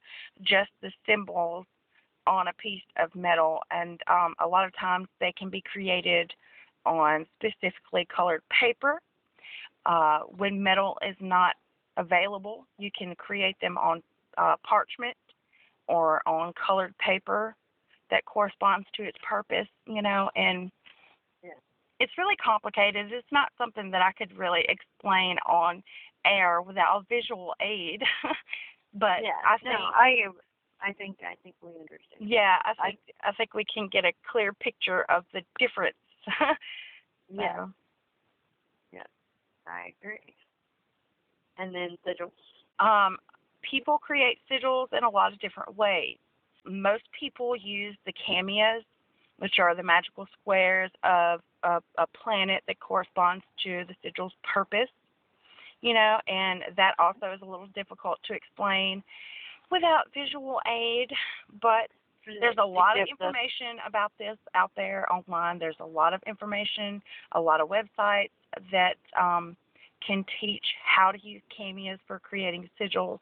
just 0.43 0.71
the 0.81 0.91
symbols 1.07 1.67
on 2.27 2.49
a 2.49 2.53
piece 2.55 2.83
of 2.99 3.15
metal, 3.15 3.61
and 3.71 4.01
um, 4.09 4.35
a 4.41 4.47
lot 4.47 4.65
of 4.65 4.77
times 4.77 5.09
they 5.21 5.33
can 5.37 5.51
be 5.51 5.63
created 5.63 6.33
on 6.87 7.27
specifically 7.39 8.07
colored 8.15 8.43
paper. 8.61 9.01
Uh, 9.87 10.21
when 10.21 10.63
metal 10.63 10.99
is 11.07 11.17
not 11.21 11.57
available, 11.97 12.67
you 12.79 12.91
can 12.97 13.15
create 13.17 13.57
them 13.61 13.77
on 13.77 14.03
uh, 14.39 14.55
parchment 14.65 15.17
or 15.89 16.27
on 16.27 16.53
colored 16.55 16.97
paper 16.99 17.57
that 18.11 18.25
corresponds 18.27 18.87
to 18.95 19.03
its 19.03 19.19
purpose, 19.29 19.67
you 19.87 20.03
know, 20.03 20.31
and 20.37 20.71
it's 22.03 22.19
really 22.19 22.37
complicated. 22.37 23.13
It's 23.13 23.33
not 23.33 23.53
something 23.57 23.91
that 23.93 24.03
I 24.03 24.13
could 24.13 24.37
really 24.37 24.65
explain 24.69 25.37
on 25.47 25.83
air 26.25 26.61
without 26.61 27.07
visual 27.09 27.55
aid. 27.61 28.03
but 28.95 29.23
yeah, 29.23 29.39
I 29.47 29.59
think 29.59 29.79
no, 29.79 29.85
I 29.95 30.27
I 30.85 30.93
think 30.93 31.19
I 31.23 31.37
think 31.43 31.55
we 31.63 31.69
understand. 31.69 32.21
yeah, 32.21 32.59
I 32.65 32.75
think 32.89 32.99
I, 33.23 33.29
I 33.29 33.33
think 33.33 33.55
we 33.55 33.65
can 33.73 33.89
get 33.89 34.05
a 34.05 34.13
clear 34.31 34.53
picture 34.53 35.03
of 35.09 35.25
the 35.33 35.43
difference. 35.59 35.97
yeah. 37.31 37.67
Yeah. 38.93 39.03
I 39.67 39.93
agree. 40.01 40.35
And 41.59 41.75
then 41.75 41.97
sigils. 42.07 42.33
Um, 42.85 43.19
people 43.63 43.99
create 43.99 44.39
sigils 44.51 44.89
in 44.93 45.05
a 45.05 45.11
lot 45.11 45.33
of 45.33 45.39
different 45.39 45.77
ways. 45.77 46.17
Most 46.65 47.05
people 47.19 47.57
use 47.57 47.97
the 48.07 48.13
kameas, 48.27 48.83
which 49.39 49.59
are 49.59 49.75
the 49.75 49.83
magical 49.83 50.27
squares 50.41 50.91
of 51.05 51.41
a, 51.63 51.81
a 51.99 52.07
planet 52.23 52.63
that 52.67 52.81
corresponds 52.81 53.45
to 53.65 53.85
the 53.89 53.95
sigil's 54.03 54.33
purpose, 54.43 54.91
you 55.81 55.95
know, 55.95 56.19
and 56.29 56.63
that 56.77 56.95
also 56.99 57.33
is 57.33 57.41
a 57.43 57.45
little 57.45 57.69
difficult 57.75 58.19
to 58.27 58.35
explain 58.35 59.03
without 59.71 60.05
visual 60.15 60.61
aid, 60.69 61.11
but 61.61 61.89
there's 62.41 62.57
a 62.63 62.67
lot 62.67 63.01
of 63.01 63.09
information 63.09 63.79
about 63.87 64.13
this 64.19 64.37
out 64.55 64.71
there 64.77 65.11
online. 65.13 65.59
There's 65.59 65.77
a 65.81 65.87
lot 65.87 66.15
of 66.15 66.21
information, 66.27 67.03
a 67.33 67.41
lot 67.41 67.61
of 67.61 67.69
websites 67.69 68.31
that 68.71 68.95
um, 69.21 69.57
can 70.07 70.25
teach 70.41 70.65
how 70.85 71.11
to 71.11 71.19
use 71.21 71.43
kameas 71.57 71.99
for 72.07 72.19
creating 72.21 72.69
sigils. 72.81 73.19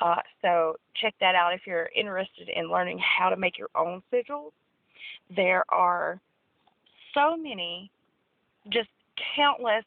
Uh, 0.00 0.16
so 0.40 0.76
check 1.00 1.14
that 1.20 1.34
out 1.34 1.52
if 1.52 1.62
you're 1.66 1.88
interested 1.96 2.48
in 2.54 2.70
learning 2.70 3.00
how 3.00 3.28
to 3.28 3.36
make 3.36 3.58
your 3.58 3.70
own 3.74 4.02
sigils. 4.12 4.50
There 5.34 5.64
are 5.68 6.20
so 7.14 7.36
many, 7.36 7.90
just 8.70 8.88
countless 9.36 9.84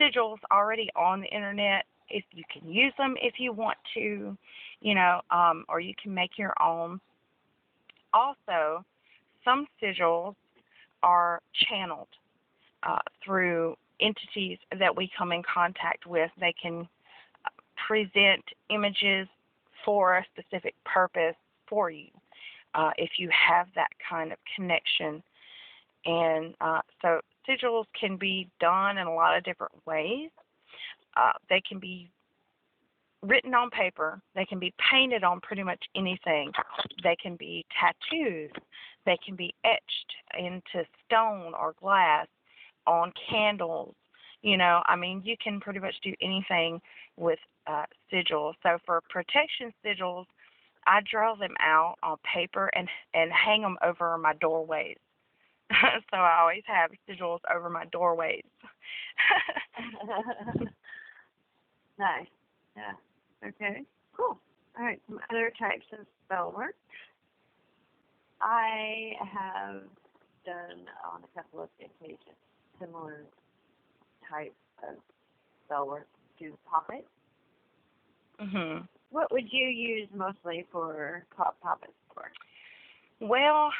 sigils 0.00 0.38
already 0.50 0.88
on 0.96 1.20
the 1.20 1.28
internet. 1.28 1.84
If 2.08 2.24
you 2.32 2.42
can 2.52 2.70
use 2.70 2.92
them 2.98 3.14
if 3.20 3.34
you 3.38 3.52
want 3.52 3.78
to, 3.94 4.36
you 4.80 4.94
know, 4.94 5.20
um, 5.30 5.64
or 5.68 5.80
you 5.80 5.94
can 6.02 6.12
make 6.12 6.38
your 6.38 6.54
own. 6.60 7.00
Also, 8.12 8.84
some 9.44 9.66
sigils 9.80 10.34
are 11.02 11.40
channeled 11.68 12.08
uh, 12.82 12.98
through 13.24 13.76
entities 14.00 14.58
that 14.78 14.94
we 14.96 15.10
come 15.16 15.32
in 15.32 15.42
contact 15.42 16.06
with. 16.06 16.30
They 16.40 16.54
can 16.60 16.88
uh, 17.44 17.50
present 17.86 18.44
images 18.70 19.28
for 19.84 20.18
a 20.18 20.26
specific 20.32 20.74
purpose 20.84 21.36
for 21.68 21.90
you 21.90 22.08
uh, 22.74 22.90
if 22.98 23.10
you 23.18 23.30
have 23.30 23.66
that 23.74 23.90
kind 24.08 24.32
of 24.32 24.38
connection 24.56 25.22
and 26.04 26.54
uh, 26.60 26.80
so 27.02 27.20
sigils 27.48 27.84
can 27.98 28.16
be 28.16 28.48
done 28.60 28.98
in 28.98 29.06
a 29.06 29.14
lot 29.14 29.36
of 29.36 29.44
different 29.44 29.72
ways. 29.86 30.30
Uh, 31.16 31.32
they 31.48 31.60
can 31.68 31.78
be 31.78 32.10
written 33.22 33.54
on 33.54 33.70
paper. 33.70 34.20
They 34.34 34.44
can 34.44 34.58
be 34.58 34.72
painted 34.90 35.24
on 35.24 35.40
pretty 35.40 35.62
much 35.62 35.82
anything. 35.94 36.52
They 37.02 37.16
can 37.20 37.36
be 37.36 37.64
tattooed. 37.78 38.52
They 39.06 39.18
can 39.24 39.36
be 39.36 39.54
etched 39.64 40.12
into 40.38 40.86
stone 41.06 41.52
or 41.58 41.74
glass 41.80 42.26
on 42.86 43.12
candles. 43.28 43.94
You 44.42 44.56
know, 44.56 44.82
I 44.86 44.96
mean, 44.96 45.20
you 45.24 45.36
can 45.42 45.60
pretty 45.60 45.80
much 45.80 45.94
do 46.02 46.14
anything 46.22 46.80
with 47.16 47.38
uh, 47.66 47.84
sigils. 48.12 48.54
So 48.62 48.78
for 48.86 49.02
protection 49.10 49.72
sigils, 49.84 50.24
I 50.86 51.00
draw 51.10 51.34
them 51.34 51.54
out 51.60 51.96
on 52.02 52.16
paper 52.34 52.70
and 52.74 52.88
and 53.12 53.30
hang 53.30 53.60
them 53.60 53.76
over 53.84 54.16
my 54.16 54.32
doorways. 54.34 54.96
so 56.10 56.16
I 56.16 56.38
always 56.40 56.62
have 56.66 56.90
sigils 57.08 57.40
over 57.54 57.70
my 57.70 57.84
doorways. 57.86 58.42
nice. 61.98 62.26
Yeah. 62.76 62.92
Okay. 63.48 63.84
Cool. 64.16 64.38
All 64.78 64.84
right. 64.84 65.00
Some 65.08 65.20
other 65.30 65.52
types 65.58 65.86
of 65.98 66.06
spell 66.24 66.52
work. 66.56 66.74
I 68.40 69.12
have 69.32 69.82
done 70.44 70.86
on 71.12 71.22
a 71.22 71.28
couple 71.36 71.62
of 71.62 71.68
occasions 71.78 72.18
similar 72.80 73.24
type 74.30 74.54
of 74.88 74.96
spell 75.66 75.86
work 75.86 76.06
to 76.38 76.56
poppet. 76.68 77.06
Mhm. 78.40 78.88
What 79.10 79.30
would 79.32 79.52
you 79.52 79.66
use 79.66 80.08
mostly 80.14 80.66
for 80.72 81.26
pop 81.36 81.60
poppets 81.60 81.92
for? 82.14 82.30
Well, 83.20 83.70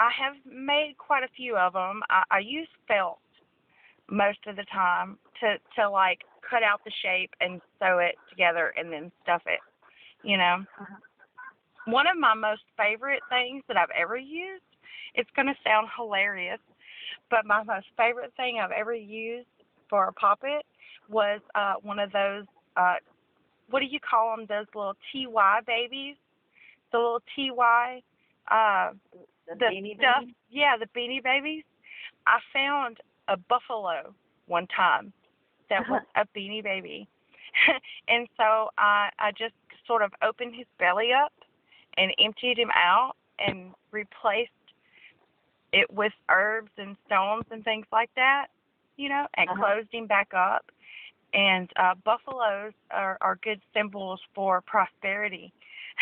I 0.00 0.08
have 0.18 0.34
made 0.50 0.94
quite 0.96 1.22
a 1.22 1.28
few 1.36 1.56
of 1.56 1.74
them. 1.74 2.00
I, 2.08 2.22
I 2.30 2.38
use 2.38 2.68
felt 2.88 3.18
most 4.10 4.38
of 4.46 4.56
the 4.56 4.64
time 4.72 5.18
to 5.40 5.56
to 5.76 5.90
like 5.90 6.20
cut 6.48 6.62
out 6.62 6.80
the 6.84 6.90
shape 7.02 7.30
and 7.40 7.60
sew 7.78 7.98
it 7.98 8.16
together 8.30 8.72
and 8.78 8.90
then 8.90 9.12
stuff 9.22 9.42
it. 9.46 9.60
You 10.26 10.38
know. 10.38 10.64
Uh-huh. 10.80 10.96
One 11.84 12.06
of 12.06 12.16
my 12.18 12.34
most 12.34 12.62
favorite 12.78 13.22
things 13.28 13.62
that 13.68 13.76
I've 13.76 13.92
ever 13.98 14.16
used. 14.16 14.62
It's 15.14 15.30
going 15.34 15.48
to 15.48 15.54
sound 15.64 15.88
hilarious, 15.96 16.60
but 17.30 17.44
my 17.44 17.62
most 17.62 17.86
favorite 17.96 18.32
thing 18.36 18.60
I've 18.62 18.70
ever 18.70 18.94
used 18.94 19.48
for 19.88 20.06
a 20.06 20.12
poppet 20.12 20.64
was 21.08 21.40
uh, 21.54 21.74
one 21.82 21.98
of 21.98 22.12
those. 22.12 22.44
Uh, 22.76 22.96
what 23.68 23.80
do 23.80 23.86
you 23.86 23.98
call 24.00 24.36
them? 24.36 24.46
Those 24.48 24.66
little 24.74 24.94
TY 25.12 25.60
babies, 25.66 26.16
the 26.90 26.98
little 26.98 27.22
TY. 27.36 28.02
Uh, 28.50 28.92
The, 29.50 29.56
the 29.56 29.66
beanie 29.66 29.96
stuff. 29.98 30.20
baby? 30.20 30.34
Yeah, 30.50 30.76
the 30.78 30.86
beanie 30.98 31.22
babies. 31.22 31.64
I 32.26 32.38
found 32.52 32.98
a 33.28 33.36
buffalo 33.36 34.14
one 34.46 34.66
time 34.68 35.12
that 35.68 35.88
was 35.88 36.02
a 36.16 36.26
beanie 36.36 36.62
baby, 36.62 37.08
and 38.08 38.28
so 38.36 38.70
I 38.78 39.10
I 39.18 39.32
just 39.32 39.54
sort 39.86 40.02
of 40.02 40.12
opened 40.22 40.54
his 40.54 40.66
belly 40.78 41.10
up 41.12 41.32
and 41.96 42.12
emptied 42.18 42.58
him 42.58 42.70
out 42.74 43.14
and 43.38 43.72
replaced 43.90 44.50
it 45.72 45.90
with 45.92 46.12
herbs 46.28 46.70
and 46.78 46.96
stones 47.06 47.44
and 47.50 47.64
things 47.64 47.86
like 47.92 48.10
that, 48.16 48.48
you 48.96 49.08
know, 49.08 49.26
and 49.34 49.48
Uh-huh. 49.48 49.62
closed 49.64 49.92
him 49.92 50.06
back 50.06 50.32
up. 50.34 50.70
And 51.32 51.70
uh, 51.76 51.94
buffaloes 52.04 52.72
are, 52.90 53.16
are 53.20 53.36
good 53.36 53.60
symbols 53.72 54.20
for 54.34 54.60
prosperity. 54.62 55.52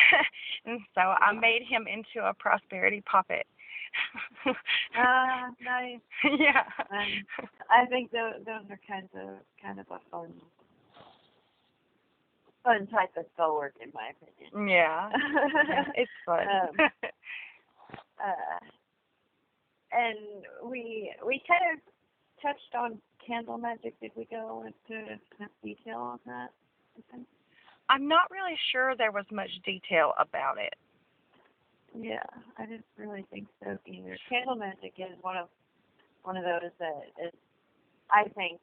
and 0.65 0.81
so 0.95 1.01
I 1.01 1.33
made 1.33 1.63
him 1.69 1.87
into 1.87 2.27
a 2.27 2.35
prosperity 2.35 3.03
poppet. 3.03 3.47
Ah, 4.97 5.51
nice. 5.63 6.01
yeah. 6.39 6.65
Um, 6.91 7.47
I 7.71 7.87
think 7.87 8.11
those 8.11 8.45
those 8.45 8.65
are 8.71 8.81
kinds 8.87 9.09
of 9.15 9.37
kind 9.63 9.79
of 9.81 9.87
a 9.91 9.99
fun 10.11 10.33
fun 12.65 12.87
type 12.89 13.11
of 13.17 13.25
spell 13.35 13.55
work 13.55 13.75
in 13.83 13.91
my 13.95 14.11
opinion. 14.11 14.69
yeah. 14.69 15.11
yeah. 15.69 15.85
It's 15.95 16.11
fun. 16.27 16.41
Um, 16.41 16.91
uh, 18.19 18.59
and 19.93 20.71
we 20.71 21.13
we 21.27 21.43
kind 21.49 21.75
of 21.75 21.81
touched 22.43 22.75
on 22.75 22.99
candle 23.27 23.59
magic. 23.59 23.99
Did 24.01 24.13
we 24.17 24.27
go 24.31 24.65
into 24.67 25.03
enough 25.03 25.51
detail 25.63 25.99
on 25.99 26.19
that? 26.27 26.51
I'm 27.89 28.09
not 28.09 28.31
really 28.31 28.57
sure 28.73 28.95
there 28.97 29.13
was 29.13 29.25
much 29.33 29.51
detail 29.65 30.13
about 30.19 30.59
it. 30.59 30.75
Yeah, 31.99 32.25
I 32.59 32.67
didn't 32.67 32.85
really 32.97 33.25
think 33.31 33.49
so 33.63 33.79
either. 33.87 34.17
Candle 34.29 34.57
magic 34.57 34.95
is 34.99 35.17
one 35.23 35.37
of 35.37 35.49
one 36.23 36.37
of 36.37 36.45
those 36.45 36.71
that 36.79 37.27
is, 37.27 37.33
I 38.11 38.29
think, 38.35 38.61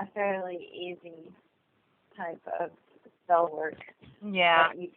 a 0.00 0.06
fairly 0.12 0.58
easy 0.74 1.30
type 2.16 2.40
of 2.60 2.70
spell 3.22 3.50
work. 3.54 3.78
Yeah. 4.24 4.72
you 4.76 4.88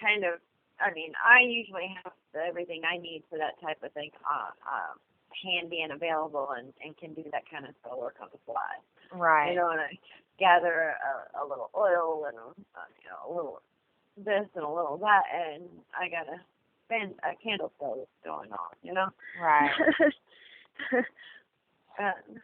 kind 0.00 0.24
of. 0.24 0.40
I 0.78 0.92
mean, 0.92 1.12
I 1.24 1.40
usually 1.42 1.96
have 2.04 2.12
everything 2.46 2.82
I 2.84 2.98
need 2.98 3.24
for 3.30 3.38
that 3.38 3.58
type 3.62 3.82
of 3.82 3.92
thing 3.92 4.10
uh, 4.30 4.50
uh, 4.60 4.92
handy 5.42 5.80
and 5.82 5.92
available, 5.92 6.50
and 6.56 6.72
and 6.84 6.96
can 6.96 7.14
do 7.14 7.24
that 7.32 7.42
kind 7.50 7.66
of 7.66 7.74
spell 7.80 7.98
work 7.98 8.16
on 8.20 8.28
the 8.30 8.38
fly. 8.46 8.76
Right. 9.12 9.50
You 9.50 9.56
know, 9.56 9.70
and 9.70 9.80
I 9.80 9.98
gather 10.38 10.94
a, 10.94 11.42
a 11.42 11.44
little 11.46 11.70
oil 11.76 12.26
and 12.26 12.36
a, 12.36 12.48
uh, 12.78 12.88
you 13.02 13.08
know 13.08 13.20
a 13.28 13.34
little 13.34 13.62
this 14.16 14.48
and 14.54 14.64
a 14.64 14.68
little 14.68 14.96
that, 14.98 15.22
and 15.34 15.64
I 15.98 16.08
got 16.08 16.28
a 16.28 16.40
fan 16.88 17.14
a 17.22 17.34
candle 17.42 17.72
spell 17.76 17.96
that's 17.98 18.10
going 18.24 18.52
on. 18.52 18.74
You 18.82 18.94
know. 18.94 19.08
Right. 19.40 19.70
um, 21.98 22.40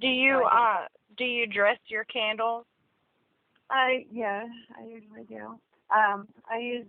Do 0.00 0.08
you 0.08 0.40
So 0.42 0.46
uh 0.46 0.86
do 1.16 1.24
you 1.24 1.46
dress 1.46 1.78
your 1.88 2.04
candles? 2.04 2.64
I 3.70 4.06
yeah, 4.12 4.44
I 4.78 4.86
usually 4.86 5.24
do. 5.24 5.58
Um, 5.94 6.28
I 6.50 6.58
use 6.58 6.86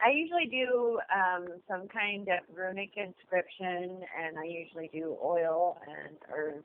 I 0.00 0.10
usually 0.10 0.46
do 0.46 1.00
um 1.14 1.48
some 1.68 1.88
kind 1.88 2.28
of 2.28 2.56
runic 2.56 2.90
inscription, 2.96 4.00
and 4.20 4.38
I 4.38 4.44
usually 4.44 4.90
do 4.92 5.16
oil 5.22 5.78
and 5.88 6.16
herbs. 6.32 6.64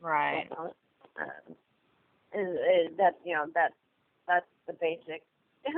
Right. 0.00 0.48
whatnot. 0.50 0.76
Um, 1.20 1.54
is, 2.32 2.48
is 2.48 2.96
that 2.96 3.18
you 3.24 3.34
know 3.34 3.46
that 3.54 3.72
that's 4.26 4.46
the 4.66 4.72
basic. 4.74 5.22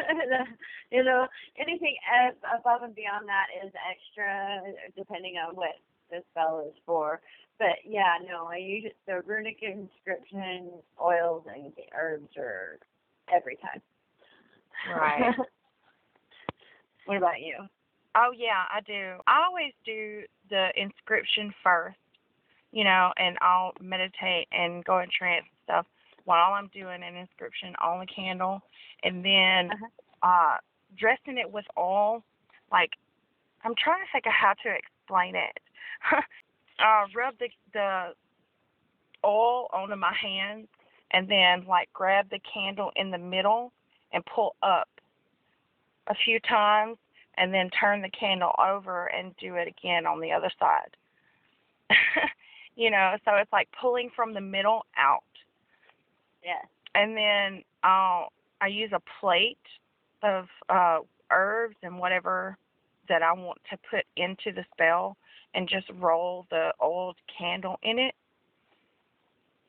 you 0.93 1.03
know, 1.03 1.27
anything 1.59 1.97
above 2.57 2.83
and 2.83 2.95
beyond 2.95 3.27
that 3.27 3.47
is 3.65 3.73
extra, 3.91 4.61
depending 4.97 5.35
on 5.37 5.57
what 5.57 5.75
the 6.09 6.23
spell 6.31 6.65
is 6.69 6.75
for. 6.87 7.21
But 7.59 7.83
yeah, 7.85 8.15
no, 8.29 8.47
I 8.47 8.59
use 8.59 8.93
the 9.07 9.23
runic 9.27 9.59
inscription, 9.63 10.71
oils, 11.03 11.45
and 11.53 11.73
herbs 11.99 12.29
are 12.37 12.79
every 13.35 13.57
time. 13.57 13.83
Right. 14.89 15.35
what 17.07 17.17
about 17.17 17.41
you? 17.41 17.57
Oh 18.15 18.31
yeah, 18.37 18.65
I 18.71 18.81
do. 18.81 19.17
I 19.27 19.45
always 19.47 19.73
do 19.85 20.23
the 20.51 20.69
inscription 20.77 21.53
first, 21.63 21.97
you 22.73 22.85
know, 22.85 23.13
and 23.19 23.39
I'll 23.41 23.73
meditate 23.81 24.49
and 24.53 24.85
go 24.85 25.01
in 25.01 25.09
trance 25.17 25.45
and 25.49 25.65
stuff 25.65 25.87
while 26.25 26.55
I'm 26.55 26.69
doing 26.73 27.03
an 27.03 27.17
inscription 27.17 27.75
on 27.83 28.01
the 28.01 28.07
candle, 28.07 28.63
and 29.05 29.25
then 29.25 29.73
Uh-huh. 29.73 29.89
uh 30.23 30.57
dressing 30.99 31.39
it 31.39 31.51
with 31.53 31.67
oil. 31.79 32.25
Like 32.73 32.91
I'm 33.65 33.75
trying 33.83 34.01
to 34.01 34.11
think 34.13 34.27
of 34.27 34.33
how 34.33 34.55
to 34.65 34.75
explain 34.75 35.35
it. 35.37 35.59
uh, 36.81 37.07
rub 37.17 37.39
the 37.39 37.49
the 37.73 38.15
oil 39.25 39.69
onto 39.73 39.97
my 39.97 40.15
hands, 40.15 40.69
and 41.13 41.29
then 41.29 41.65
like 41.67 41.93
grab 41.93 42.29
the 42.31 42.41
candle 42.53 42.91
in 42.97 43.11
the 43.11 43.19
middle 43.19 43.73
and 44.13 44.25
pull 44.27 44.57
up 44.63 44.89
a 46.09 46.15
few 46.15 46.39
times 46.41 46.97
and 47.37 47.53
then 47.55 47.71
turn 47.71 48.03
the 48.03 48.11
candle 48.11 48.53
over 48.59 49.07
and 49.07 49.35
do 49.37 49.55
it 49.57 49.69
again 49.69 50.07
on 50.07 50.21
the 50.21 50.33
other 50.33 50.51
side. 50.59 50.97
you 52.77 52.91
know, 52.91 53.17
so 53.25 53.33
it's 53.37 53.53
like 53.53 53.69
pulling 53.81 54.11
from 54.15 54.35
the 54.35 54.41
middle 54.41 54.87
out. 54.97 55.23
Yeah. 56.45 56.63
And 56.95 57.17
then 57.17 57.63
I'll 57.83 58.33
I 58.61 58.69
use 58.69 58.91
a 58.93 59.01
plate 59.21 59.59
of 60.23 60.47
uh 60.69 61.01
herbs 61.31 61.77
and 61.83 61.99
whatever 61.99 62.57
that 63.09 63.23
I 63.23 63.33
want 63.33 63.59
to 63.71 63.79
put 63.91 64.05
into 64.17 64.53
the 64.53 64.65
spell 64.73 65.17
and 65.55 65.69
just 65.69 65.89
roll 65.99 66.47
the 66.51 66.73
old 66.81 67.17
candle 67.39 67.79
in 67.83 67.99
it 67.99 68.15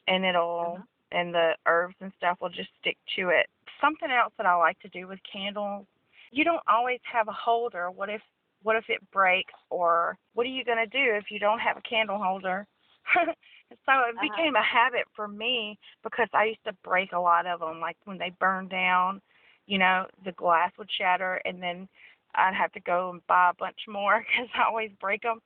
and 0.08 0.26
it'll 0.26 0.78
Uh-huh. 0.78 0.84
and 1.12 1.34
the 1.34 1.52
herbs 1.66 1.96
and 2.02 2.12
stuff 2.18 2.40
will 2.42 2.50
just 2.50 2.70
stick 2.80 2.98
to 3.16 3.30
it. 3.30 3.48
Something 3.82 4.12
else 4.12 4.34
that 4.38 4.46
I 4.46 4.56
like 4.56 4.80
to 4.80 4.90
do 4.90 5.08
with 5.08 5.20
candles, 5.32 5.86
you 6.32 6.44
don't 6.44 6.64
always 6.68 7.00
have 7.12 7.28
a 7.28 7.34
holder. 7.34 7.90
What 7.92 8.10
if 8.10 8.22
what 8.64 8.76
if 8.78 8.86
it 8.90 9.10
breaks 9.12 9.54
or 9.70 10.18
what 10.34 10.46
are 10.46 10.50
you 10.50 10.64
going 10.64 10.78
to 10.78 10.86
do 10.88 11.14
if 11.16 11.26
you 11.32 11.40
don't 11.40 11.60
have 11.60 11.78
a 11.78 11.82
candle 11.82 12.18
holder? 12.18 12.66
so 13.86 13.92
it 14.10 14.20
Uh-huh. 14.20 14.22
became 14.22 14.56
a 14.56 14.64
habit 14.64 15.06
for 15.16 15.28
me 15.28 15.78
because 16.04 16.28
I 16.34 16.46
used 16.46 16.64
to 16.66 16.74
break 16.84 17.12
a 17.14 17.20
lot 17.20 17.46
of 17.46 17.60
them 17.60 17.80
like 17.80 17.98
when 18.06 18.18
they 18.18 18.32
burned 18.40 18.70
down, 18.70 19.22
you 19.68 19.78
know, 19.78 20.06
the 20.26 20.32
glass 20.34 20.72
would 20.78 20.90
shatter 20.98 21.42
and 21.46 21.62
then 21.62 21.88
I'd 22.36 22.56
have 22.56 22.72
to 22.74 22.80
go 22.82 23.12
and 23.12 23.26
buy 23.28 23.50
a 23.52 23.56
bunch 23.60 23.80
more 23.88 24.20
because 24.28 24.50
I 24.56 24.68
always 24.68 24.92
break 25.00 25.22
them. 25.24 25.40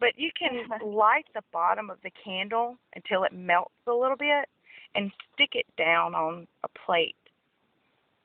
But 0.00 0.16
you 0.16 0.30
can 0.38 0.66
light 0.80 1.26
the 1.34 1.42
bottom 1.52 1.90
of 1.90 1.98
the 2.02 2.10
candle 2.22 2.78
until 2.94 3.24
it 3.24 3.32
melts 3.32 3.74
a 3.86 3.92
little 3.92 4.16
bit 4.16 4.48
and 4.94 5.10
stick 5.34 5.50
it 5.54 5.66
down 5.76 6.14
on 6.14 6.46
a 6.64 6.68
plate 6.86 7.16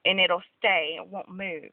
and 0.06 0.20
it'll 0.20 0.44
stay, 0.60 0.98
it 1.00 1.08
won't 1.08 1.30
move. 1.30 1.72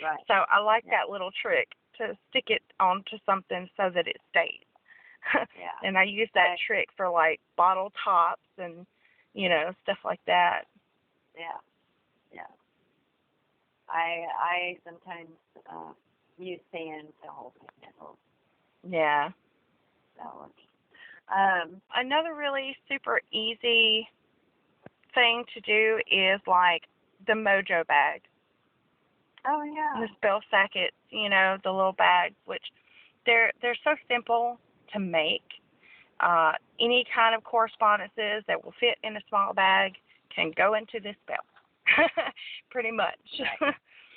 Right. 0.00 0.26
so 0.28 0.34
I 0.50 0.60
like 0.60 0.84
Yeah. 0.84 0.90
that 0.90 1.10
little 1.10 1.30
trick 1.42 1.68
to 1.98 2.16
stick 2.30 2.46
it 2.48 2.62
onto 2.80 3.18
something 3.26 3.68
so 3.76 3.90
that 3.94 4.08
it 4.08 4.18
stays. 4.30 4.65
Yeah. 5.34 5.42
and 5.82 5.96
I 5.98 6.04
use 6.04 6.28
that 6.34 6.56
trick 6.66 6.88
for 6.96 7.08
like 7.08 7.40
bottle 7.56 7.92
tops 8.04 8.48
and 8.58 8.86
you 9.34 9.48
know 9.48 9.72
stuff 9.82 9.98
like 10.04 10.20
that. 10.26 10.62
Yeah. 11.36 11.58
Yeah. 12.32 12.52
I 13.88 14.24
I 14.40 14.78
sometimes 14.84 15.30
uh, 15.70 15.92
use 16.38 16.60
sand 16.72 17.08
to 17.22 17.28
hold 17.30 17.52
my 17.60 17.68
candles. 17.82 18.16
Yeah. 18.88 19.30
That 20.18 20.34
works. 20.36 20.62
Um, 21.28 21.80
Another 21.94 22.34
really 22.34 22.76
super 22.88 23.20
easy 23.32 24.08
thing 25.14 25.44
to 25.54 25.60
do 25.60 25.98
is 26.10 26.40
like 26.46 26.82
the 27.26 27.32
mojo 27.32 27.86
bag. 27.86 28.22
oh 29.48 29.62
yeah. 29.62 30.00
the 30.00 30.08
spell 30.16 30.40
sackets, 30.50 30.96
you 31.10 31.28
know, 31.28 31.56
the 31.64 31.70
little 31.72 31.92
bags, 31.92 32.34
which 32.44 32.62
they're 33.24 33.52
they're 33.60 33.76
so 33.82 33.94
simple 34.08 34.58
to 34.96 35.00
make. 35.00 35.42
Uh, 36.20 36.52
any 36.80 37.04
kind 37.14 37.34
of 37.34 37.44
correspondences 37.44 38.42
that 38.48 38.64
will 38.64 38.72
fit 38.80 38.96
in 39.02 39.16
a 39.16 39.20
small 39.28 39.52
bag 39.52 39.92
can 40.34 40.50
go 40.56 40.74
into 40.74 40.98
this 40.98 41.14
spell, 41.24 41.44
pretty 42.70 42.90
much. 42.90 43.18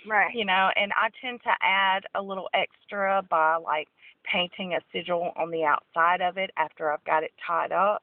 Right. 0.08 0.34
you 0.34 0.46
know, 0.46 0.70
and 0.78 0.94
I 0.94 1.10
tend 1.22 1.42
to 1.44 1.52
add 1.62 2.06
a 2.16 2.22
little 2.22 2.48
extra 2.54 3.22
by 3.30 3.58
like 3.58 3.90
painting 4.24 4.74
a 4.74 4.80
sigil 4.94 5.34
on 5.36 5.52
the 5.52 5.66
outside 5.66 6.22
of 6.22 6.38
it 6.38 6.52
after 6.56 6.90
I've 6.92 7.04
got 7.04 7.24
it 7.24 7.32
tied 7.46 7.74
up. 7.74 8.02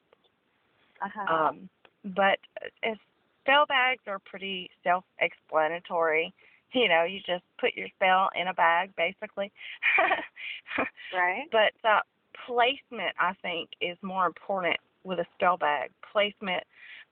Uh-huh. 1.03 1.33
Um, 1.33 1.69
but 2.15 2.37
as 2.83 2.97
spell 3.41 3.65
bags 3.67 4.03
are 4.05 4.19
pretty 4.19 4.69
self-explanatory. 4.83 6.33
you 6.73 6.87
know, 6.87 7.03
you 7.03 7.19
just 7.25 7.43
put 7.59 7.73
your 7.75 7.87
spell 7.95 8.29
in 8.39 8.47
a 8.47 8.53
bag, 8.53 8.91
basically. 8.95 9.51
Right. 11.13 11.45
but 11.51 11.73
uh, 11.87 12.01
placement, 12.47 13.13
I 13.19 13.33
think, 13.41 13.69
is 13.81 13.97
more 14.01 14.25
important 14.25 14.77
with 15.03 15.19
a 15.19 15.25
spell 15.35 15.57
bag. 15.57 15.91
Placement 16.11 16.63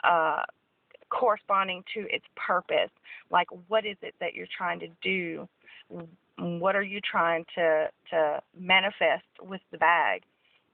uh, 0.04 0.44
corresponding 1.10 1.84
to 1.94 2.02
its 2.14 2.26
purpose. 2.36 2.92
Like, 3.30 3.48
what 3.68 3.86
is 3.86 3.98
it 4.02 4.16
that 4.20 4.34
you're 4.34 4.48
trying 4.56 4.80
to 4.80 4.88
do? 5.02 5.48
What 6.38 6.76
are 6.76 6.84
you 6.84 7.00
trying 7.00 7.46
to 7.56 7.90
to 8.12 8.42
manifest 8.58 9.26
with 9.42 9.62
the 9.72 9.78
bag? 9.78 10.24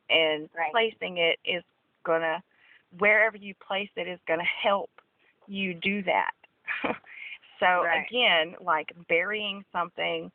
And 0.09 0.49
Right. 0.55 0.71
placing 0.71 1.17
it 1.17 1.39
is 1.45 1.63
gonna 2.03 2.43
wherever 2.97 3.37
you 3.37 3.53
place 3.55 3.89
it 3.95 4.07
is 4.07 4.19
gonna 4.27 4.43
help 4.43 4.89
you 5.47 5.73
do 5.75 6.03
that. 6.03 6.31
so 7.59 7.83
Right. 7.83 8.05
again, 8.07 8.55
like 8.61 8.91
burying 9.07 9.63
something 9.71 10.31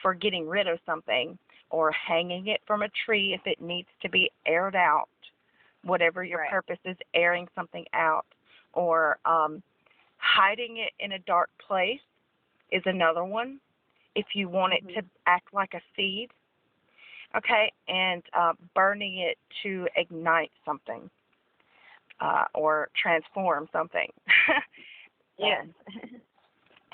for 0.00 0.14
getting 0.14 0.48
rid 0.48 0.66
of 0.66 0.80
something 0.86 1.38
or 1.72 1.90
hanging 1.90 2.46
it 2.46 2.60
from 2.66 2.82
a 2.82 2.88
tree 3.04 3.34
if 3.34 3.40
it 3.46 3.60
needs 3.60 3.88
to 4.02 4.08
be 4.08 4.30
aired 4.46 4.76
out, 4.76 5.08
whatever 5.82 6.22
your 6.22 6.40
Right. 6.40 6.50
purpose 6.50 6.78
is, 6.84 6.96
airing 7.14 7.48
something 7.54 7.84
out, 7.92 8.26
or 8.74 9.18
um, 9.24 9.62
hiding 10.18 10.76
it 10.76 10.92
in 11.00 11.12
a 11.12 11.18
dark 11.20 11.50
place 11.58 12.00
is 12.70 12.82
another 12.86 13.24
one. 13.24 13.58
If 14.14 14.26
you 14.34 14.48
want 14.48 14.74
it 14.74 14.86
to 14.94 15.02
act 15.26 15.52
like 15.52 15.74
a 15.74 15.80
seed, 15.96 16.30
okay, 17.34 17.72
and 17.88 18.22
uh, 18.34 18.52
burning 18.74 19.18
it 19.18 19.38
to 19.62 19.88
ignite 19.96 20.52
something 20.64 21.10
uh, 22.20 22.44
or 22.54 22.90
transform 22.94 23.68
something. 23.72 24.12
Yes. 25.38 25.66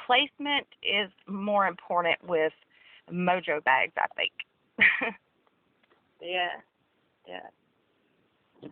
Placement 0.06 0.66
is 0.82 1.10
more 1.26 1.66
important 1.66 2.16
with 2.26 2.52
mojo 3.12 3.62
bags, 3.62 3.92
I 3.98 4.06
think. 4.16 4.32
yeah. 6.22 6.60
Yeah. 7.28 7.48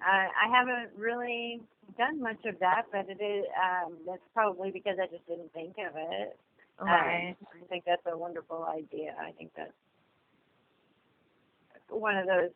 I 0.03 0.29
I 0.47 0.49
haven't 0.51 0.91
really 0.99 1.61
done 1.99 2.21
much 2.21 2.45
of 2.47 2.59
that, 2.61 2.85
but 2.93 3.07
it 3.09 3.23
is 3.23 3.47
um 3.57 3.95
that's 4.07 4.23
probably 4.35 4.71
because 4.71 4.97
I 5.03 5.07
just 5.07 5.27
didn't 5.27 5.53
think 5.53 5.77
of 5.79 5.97
it. 5.97 6.39
Um. 6.81 6.89
I 7.63 7.67
think 7.69 7.85
that's 7.87 8.03
a 8.07 8.17
wonderful 8.17 8.65
idea. 8.65 9.15
I 9.21 9.33
think 9.33 9.53
that's 9.57 9.73
one 11.91 12.17
of 12.17 12.27
those 12.27 12.51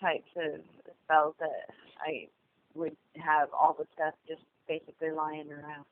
types 0.00 0.28
of 0.36 0.60
spells 1.04 1.34
that 1.40 1.74
I 2.00 2.28
would 2.74 2.96
have 3.16 3.48
all 3.52 3.74
the 3.78 3.86
stuff 3.94 4.14
just 4.28 4.42
basically 4.68 5.10
lying 5.10 5.50
around. 5.50 5.84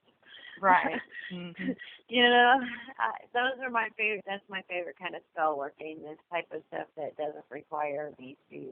Right. 0.61 1.01
hmm 1.31 1.51
you 2.09 2.23
know, 2.23 2.61
I, 3.01 3.11
those 3.35 3.61
are 3.63 3.71
my 3.71 3.89
favorite. 3.97 4.25
That's 4.27 4.43
my 4.49 4.63
favorite 4.69 4.97
kind 4.99 5.15
of 5.17 5.23
spell 5.33 5.57
working. 5.59 5.99
This 6.03 6.19
type 6.33 6.47
of 6.53 6.63
stuff 6.69 6.87
that 6.97 7.17
doesn't 7.17 7.45
require 7.51 8.13
me 8.19 8.37
to 8.51 8.67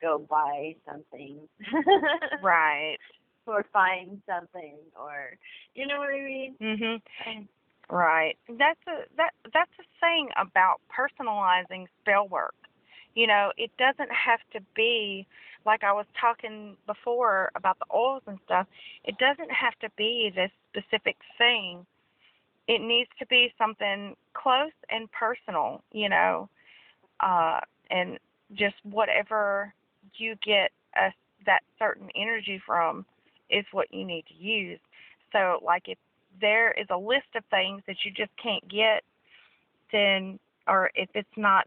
go 0.00 0.18
buy 0.18 0.74
something, 0.88 1.38
Right. 2.42 2.96
or 3.46 3.64
find 3.72 4.20
something, 4.28 4.76
or 4.98 5.36
you 5.74 5.86
know 5.86 5.98
what 5.98 6.10
I 6.10 6.20
mean. 6.20 6.54
Mhm. 6.60 7.02
And- 7.26 7.48
Right. 7.90 8.38
That's 8.48 8.80
a 8.88 9.04
that 9.18 9.34
that's 9.52 9.70
a 9.78 9.84
thing 10.00 10.30
about 10.38 10.80
personalizing 10.88 11.86
spell 12.00 12.26
work. 12.28 12.54
You 13.14 13.26
know, 13.26 13.52
it 13.58 13.70
doesn't 13.78 14.10
have 14.10 14.40
to 14.54 14.60
be 14.74 15.26
like 15.66 15.84
I 15.84 15.92
was 15.92 16.06
talking 16.20 16.76
before 16.86 17.50
about 17.54 17.78
the 17.78 17.86
oils 17.94 18.22
and 18.26 18.38
stuff. 18.44 18.66
It 19.04 19.16
doesn't 19.18 19.50
have 19.50 19.78
to 19.80 19.88
be 19.96 20.32
this 20.34 20.50
specific 20.70 21.16
thing. 21.38 21.86
It 22.68 22.80
needs 22.80 23.10
to 23.18 23.26
be 23.26 23.52
something 23.58 24.16
close 24.34 24.72
and 24.90 25.10
personal, 25.12 25.82
you 25.92 26.08
know. 26.08 26.48
Uh 27.20 27.60
and 27.90 28.18
just 28.54 28.76
whatever 28.82 29.72
you 30.16 30.34
get 30.44 30.70
a, 30.96 31.10
that 31.46 31.62
certain 31.78 32.08
energy 32.16 32.60
from 32.64 33.04
is 33.50 33.64
what 33.72 33.92
you 33.92 34.04
need 34.04 34.24
to 34.28 34.34
use. 34.34 34.80
So 35.32 35.60
like 35.64 35.84
if 35.86 35.98
there 36.40 36.72
is 36.72 36.86
a 36.90 36.96
list 36.96 37.28
of 37.36 37.44
things 37.50 37.82
that 37.86 37.96
you 38.04 38.10
just 38.10 38.30
can't 38.42 38.66
get, 38.68 39.02
then, 39.92 40.38
or 40.66 40.90
if 40.94 41.08
it's 41.14 41.28
not 41.36 41.66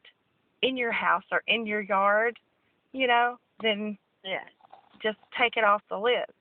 in 0.61 0.75
your 0.75 0.91
house 0.91 1.23
or 1.31 1.43
in 1.47 1.65
your 1.65 1.81
yard, 1.81 2.37
you 2.91 3.07
know, 3.07 3.37
then 3.61 3.97
Yeah. 4.23 4.43
just 5.01 5.17
take 5.37 5.57
it 5.57 5.63
off 5.63 5.81
the 5.89 5.97
list. 5.97 6.31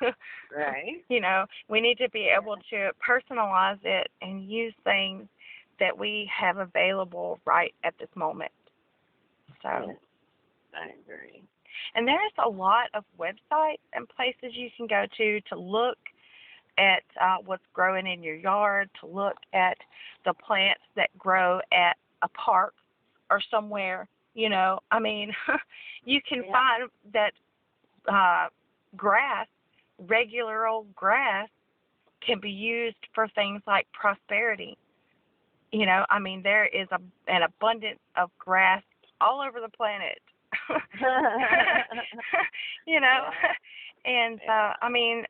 Right. 0.54 1.04
you 1.08 1.20
know, 1.20 1.46
we 1.68 1.80
need 1.80 1.96
to 1.98 2.10
be 2.10 2.28
able 2.28 2.56
to 2.70 2.90
personalize 3.08 3.78
it 3.84 4.10
and 4.20 4.44
use 4.50 4.74
things 4.84 5.28
that 5.78 5.96
we 5.96 6.28
have 6.36 6.58
available 6.58 7.38
right 7.46 7.72
at 7.84 7.96
this 7.98 8.08
moment. 8.14 8.50
So, 9.62 9.68
Yes. 9.88 9.96
I 10.74 10.88
agree. 11.00 11.42
and 11.94 12.06
there's 12.06 12.32
a 12.44 12.48
lot 12.48 12.88
of 12.94 13.04
websites 13.18 13.78
and 13.92 14.08
places 14.08 14.56
you 14.56 14.70
can 14.76 14.86
go 14.86 15.06
to 15.16 15.40
to 15.42 15.56
look 15.58 15.98
at 16.78 17.02
uh, 17.20 17.36
what's 17.44 17.64
growing 17.72 18.06
in 18.06 18.22
your 18.22 18.34
yard, 18.36 18.90
to 19.00 19.06
look 19.06 19.36
at 19.52 19.76
the 20.24 20.34
plants 20.34 20.82
that 20.96 21.10
grow 21.18 21.60
at 21.72 21.96
a 22.22 22.28
park 22.28 22.74
or 23.30 23.40
somewhere. 23.50 24.08
You 24.34 24.48
know, 24.48 24.80
I 24.90 24.98
mean, 24.98 25.32
you 26.04 26.20
can 26.26 26.42
Yeah. 26.44 26.52
find 26.52 26.90
that 27.12 27.32
uh, 28.12 28.48
grass, 28.96 29.46
regular 29.98 30.66
old 30.66 30.94
grass, 30.94 31.48
can 32.26 32.38
be 32.40 32.50
used 32.50 32.96
for 33.14 33.28
things 33.28 33.62
like 33.66 33.86
prosperity. 33.92 34.76
You 35.72 35.86
know, 35.86 36.04
I 36.10 36.18
mean, 36.18 36.42
there 36.42 36.66
is 36.66 36.88
a, 36.92 37.00
an 37.28 37.42
abundance 37.42 38.00
of 38.16 38.30
grass 38.38 38.82
all 39.20 39.40
over 39.40 39.60
the 39.60 39.68
planet. 39.68 40.18
you 42.86 43.00
know 43.00 43.30
and 44.04 44.40
uh 44.48 44.72
i 44.82 44.88
mean 44.88 45.24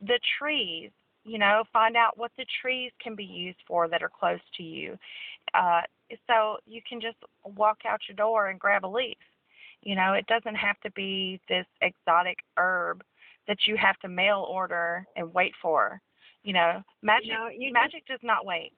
the 0.00 0.18
trees 0.38 0.90
you 1.24 1.38
know 1.38 1.62
find 1.72 1.96
out 1.96 2.16
what 2.18 2.30
the 2.36 2.44
trees 2.60 2.90
can 3.02 3.14
be 3.14 3.24
used 3.24 3.58
for 3.66 3.88
that 3.88 4.02
are 4.02 4.10
close 4.10 4.40
to 4.56 4.62
you 4.62 4.96
uh 5.54 5.80
so 6.26 6.56
you 6.66 6.80
can 6.88 7.00
just 7.00 7.18
walk 7.44 7.78
out 7.88 8.00
your 8.08 8.16
door 8.16 8.48
and 8.48 8.60
grab 8.60 8.84
a 8.84 8.88
leaf. 8.88 9.18
You 9.82 9.94
know 9.94 10.14
it 10.14 10.26
doesn't 10.26 10.56
have 10.56 10.80
to 10.80 10.90
be 10.92 11.40
this 11.48 11.66
exotic 11.80 12.38
herb 12.56 13.02
that 13.46 13.58
you 13.66 13.76
have 13.76 13.98
to 14.00 14.08
mail 14.08 14.46
order 14.48 15.06
and 15.16 15.32
wait 15.32 15.52
for. 15.60 16.00
You 16.42 16.52
know 16.54 16.82
magic 17.02 17.26
You 17.26 17.34
know, 17.34 17.48
you 17.48 17.72
magic 17.72 18.06
does 18.06 18.20
not 18.22 18.46
wait. 18.46 18.72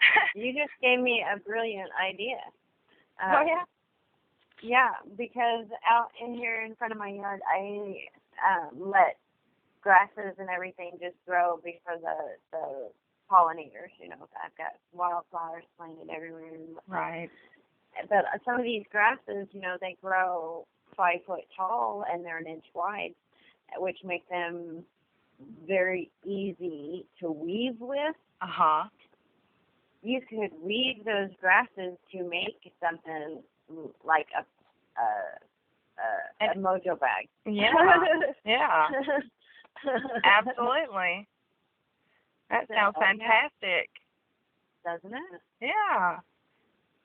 You 0.34 0.52
just 0.52 0.72
gave 0.80 1.00
me 1.00 1.22
a 1.22 1.38
brilliant 1.38 1.90
idea. 2.02 2.38
Uh, 3.22 3.34
oh 3.36 3.44
yeah? 3.44 3.64
Yeah, 4.62 4.92
because 5.18 5.66
out 5.86 6.08
in 6.24 6.34
here 6.34 6.62
in 6.62 6.74
front 6.74 6.90
of 6.92 6.98
my 6.98 7.10
yard, 7.10 7.40
I 7.46 7.96
um, 8.40 8.90
let 8.90 9.18
grasses 9.82 10.36
and 10.38 10.48
everything 10.48 10.92
just 11.00 11.16
grow 11.26 11.58
before 11.62 11.96
the 12.00 12.16
the 12.52 12.88
pollinators. 13.30 13.92
You 14.00 14.08
know, 14.10 14.16
I've 14.44 14.56
got 14.56 14.72
wildflowers 14.92 15.64
planted 15.76 16.08
everywhere. 16.14 16.50
right 16.88 17.30
But 18.08 18.24
some 18.44 18.56
of 18.56 18.62
these 18.64 18.84
grasses, 18.90 19.46
you 19.52 19.60
know, 19.60 19.76
they 19.80 19.96
grow 20.02 20.66
five 20.96 21.20
foot 21.26 21.40
tall 21.56 22.04
and 22.10 22.24
they're 22.24 22.38
an 22.38 22.46
inch 22.46 22.64
wide, 22.74 23.14
which 23.78 23.98
make 24.04 24.28
them 24.28 24.82
very 25.66 26.10
easy 26.24 27.06
to 27.20 27.30
weave 27.30 27.76
with. 27.80 28.16
uh-huh 28.42 28.84
You 30.02 30.20
could 30.28 30.50
weave 30.62 31.04
those 31.04 31.30
grasses 31.40 31.96
to 32.12 32.22
make 32.28 32.72
something 32.82 33.42
like 34.04 34.26
a 34.38 34.44
a 35.00 36.46
a, 36.46 36.52
a 36.52 36.54
mojo 36.56 36.98
bag. 36.98 37.28
yeah 37.46 37.72
yeah 38.44 38.88
Absolutely. 40.24 41.26
That 42.50 42.68
sounds 42.68 42.96
fantastic. 42.98 43.88
Doesn't 44.84 45.14
it? 45.14 45.40
Yeah. 45.60 46.18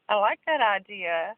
I 0.09 0.15
like 0.15 0.39
that 0.45 0.61
idea. 0.61 1.33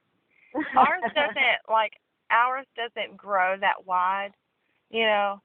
Ours 0.77 1.03
doesn't 1.13 1.59
like 1.69 1.93
ours 2.31 2.65
doesn't 2.75 3.15
grow 3.17 3.55
that 3.59 3.85
wide. 3.85 4.31
You 4.89 5.03
know. 5.03 5.41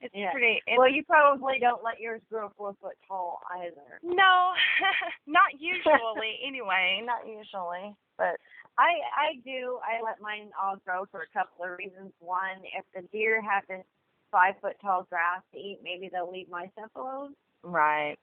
It's 0.00 0.14
Yeah. 0.14 0.32
pretty 0.32 0.60
it's, 0.66 0.76
well, 0.78 0.90
you 0.90 1.04
probably 1.04 1.58
don't 1.60 1.84
let 1.84 2.00
yours 2.00 2.20
grow 2.28 2.50
four 2.56 2.74
foot 2.82 2.96
tall 3.06 3.40
either. 3.60 4.00
No, 4.02 4.52
not 5.26 5.52
usually 5.60 6.40
anyway, 6.44 7.00
not 7.04 7.26
usually. 7.26 7.94
But 8.18 8.36
I 8.78 8.98
I 9.16 9.40
do. 9.44 9.78
I 9.84 10.02
let 10.02 10.20
mine 10.20 10.50
all 10.60 10.76
grow 10.84 11.04
for 11.10 11.22
a 11.22 11.38
couple 11.38 11.64
of 11.64 11.78
reasons. 11.78 12.12
One, 12.18 12.60
if 12.76 12.84
the 12.94 13.06
deer 13.16 13.40
have 13.42 13.62
this 13.68 13.84
five 14.30 14.54
foot 14.60 14.76
tall 14.82 15.06
grass 15.08 15.42
to 15.52 15.58
eat, 15.58 15.78
maybe 15.84 16.08
they'll 16.12 16.30
leave 16.32 16.48
my 16.48 16.68
stuff 16.72 16.90
alone. 16.96 17.34
Right. 17.62 18.16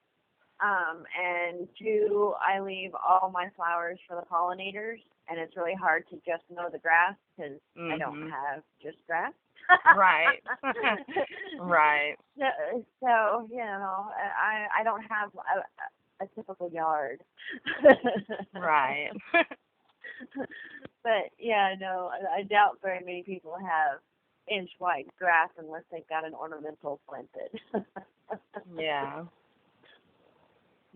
Um, 0.62 1.04
and 1.18 1.68
two, 1.82 2.34
I 2.40 2.60
leave 2.60 2.92
all 2.96 3.32
my 3.34 3.48
flowers 3.56 4.00
for 4.08 4.16
the 4.16 4.26
pollinators, 4.28 5.00
and 5.30 5.40
it's 5.40 5.56
really 5.56 5.74
hard 5.74 6.04
to 6.10 6.16
just 6.18 6.44
mow 6.54 6.70
the 6.72 6.80
grass 6.80 7.16
because 7.36 7.60
I 7.90 7.98
don't 7.98 8.18
Mhm. 8.18 8.30
have 8.30 8.64
just 8.82 8.98
grass. 9.08 9.34
Right. 9.90 10.42
Right. 11.58 12.16
So, 12.38 12.46
so 13.02 13.48
you 13.52 13.58
know, 13.58 14.08
I 14.42 14.68
I 14.80 14.84
don't 14.84 15.04
have 15.04 15.30
a, 15.36 16.24
a 16.24 16.28
typical 16.36 16.70
yard. 16.72 17.22
right. 18.56 19.12
but 21.04 21.30
yeah, 21.40 21.76
no, 21.80 22.12
I, 22.12 22.40
I 22.40 22.44
doubt 22.44 22.80
very 22.82 23.00
many 23.00 23.24
people 23.24 23.56
have 23.58 24.00
inch 24.52 24.70
wide 24.80 25.06
grass 25.18 25.50
unless 25.58 25.84
they've 25.92 26.08
got 26.08 26.26
an 26.26 26.34
ornamental 26.34 27.00
planted. 27.08 27.60
yeah. 28.78 29.24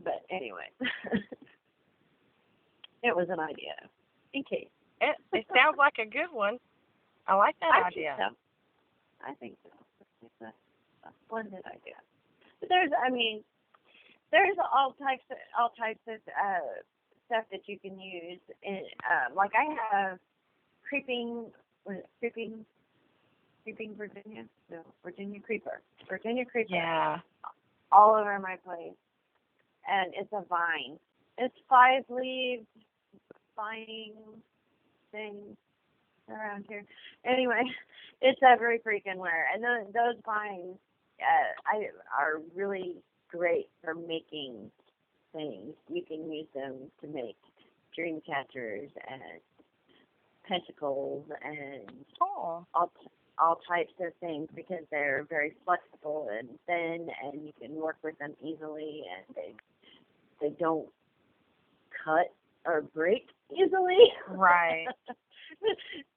But 0.03 0.25
anyway, 0.31 0.73
it 3.03 3.15
was 3.15 3.27
an 3.29 3.39
idea. 3.39 3.77
In 4.33 4.43
case. 4.43 4.67
It 4.99 5.15
it 5.31 5.45
sounds 5.55 5.77
like 5.77 5.93
a 5.99 6.09
good 6.09 6.33
one. 6.33 6.57
I 7.27 7.35
like 7.35 7.55
that 7.61 7.71
I 7.71 7.87
idea. 7.87 8.15
Think 8.17 8.31
so. 8.31 8.35
I 9.23 9.33
think 9.35 9.55
so. 9.63 9.69
It's 10.25 10.41
a, 10.41 11.07
a 11.07 11.11
splendid 11.25 11.61
idea. 11.65 12.01
But 12.59 12.69
there's, 12.69 12.91
I 13.05 13.09
mean, 13.09 13.43
there's 14.31 14.57
all 14.73 14.93
types 14.93 15.23
of 15.29 15.37
all 15.57 15.69
types 15.77 16.01
of 16.07 16.19
uh, 16.27 16.81
stuff 17.27 17.45
that 17.51 17.61
you 17.67 17.77
can 17.79 17.99
use. 17.99 18.39
In, 18.63 18.81
um, 19.05 19.35
like 19.35 19.51
I 19.55 19.75
have 19.91 20.19
creeping, 20.87 21.45
what 21.83 21.97
is 21.97 22.03
it, 22.03 22.09
creeping, 22.19 22.65
creeping 23.63 23.95
Virginia, 23.95 24.45
no, 24.69 24.79
Virginia 25.03 25.39
creeper, 25.39 25.81
Virginia 26.09 26.45
creeper, 26.45 26.75
Yeah. 26.75 27.19
all 27.91 28.15
over 28.15 28.37
my 28.39 28.57
place, 28.57 28.95
and 29.87 30.13
it's 30.15 30.31
a 30.33 30.41
vine. 30.49 30.99
It's 31.37 31.55
five 31.69 32.03
leaves, 32.09 32.65
vine 33.55 34.13
thing 35.11 35.57
around 36.29 36.65
here. 36.67 36.83
Anyway, 37.25 37.63
it's 38.21 38.39
every 38.43 38.79
freaking 38.79 39.17
where, 39.17 39.47
and 39.53 39.63
those 39.63 39.93
those 39.93 40.21
vines, 40.25 40.77
uh, 41.19 41.53
I 41.77 41.89
are 42.17 42.41
really 42.55 42.97
great 43.29 43.69
for 43.83 43.95
making 43.95 44.69
things. 45.31 45.73
You 45.87 46.03
can 46.03 46.31
use 46.31 46.47
them 46.53 46.91
to 47.01 47.07
make 47.07 47.37
dream 47.95 48.21
catchers 48.25 48.89
and 49.09 49.21
pentacles 50.47 51.25
and 51.43 52.05
Oh. 52.21 52.65
all 52.73 52.91
all 53.39 53.59
types 53.67 53.93
of 53.99 54.13
things 54.19 54.47
because 54.55 54.83
they're 54.91 55.25
very 55.29 55.53
flexible 55.65 56.29
and 56.37 56.47
thin 56.67 57.07
and 57.23 57.45
you 57.45 57.51
can 57.59 57.73
work 57.75 57.97
with 58.03 58.17
them 58.19 58.33
easily 58.43 59.03
and 59.09 59.35
they 59.35 59.53
they 60.41 60.55
don't 60.59 60.87
cut 62.03 62.33
or 62.65 62.81
break 62.81 63.27
easily. 63.51 64.11
Right. 64.29 64.85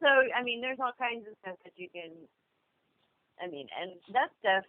so 0.01 0.09
I 0.37 0.43
mean 0.43 0.61
there's 0.61 0.79
all 0.81 0.93
kinds 0.99 1.27
of 1.29 1.35
stuff 1.43 1.57
that 1.65 1.73
you 1.77 1.89
can 1.89 2.11
I 3.43 3.49
mean 3.49 3.67
and 3.81 3.93
that 4.13 4.31
stuff 4.41 4.65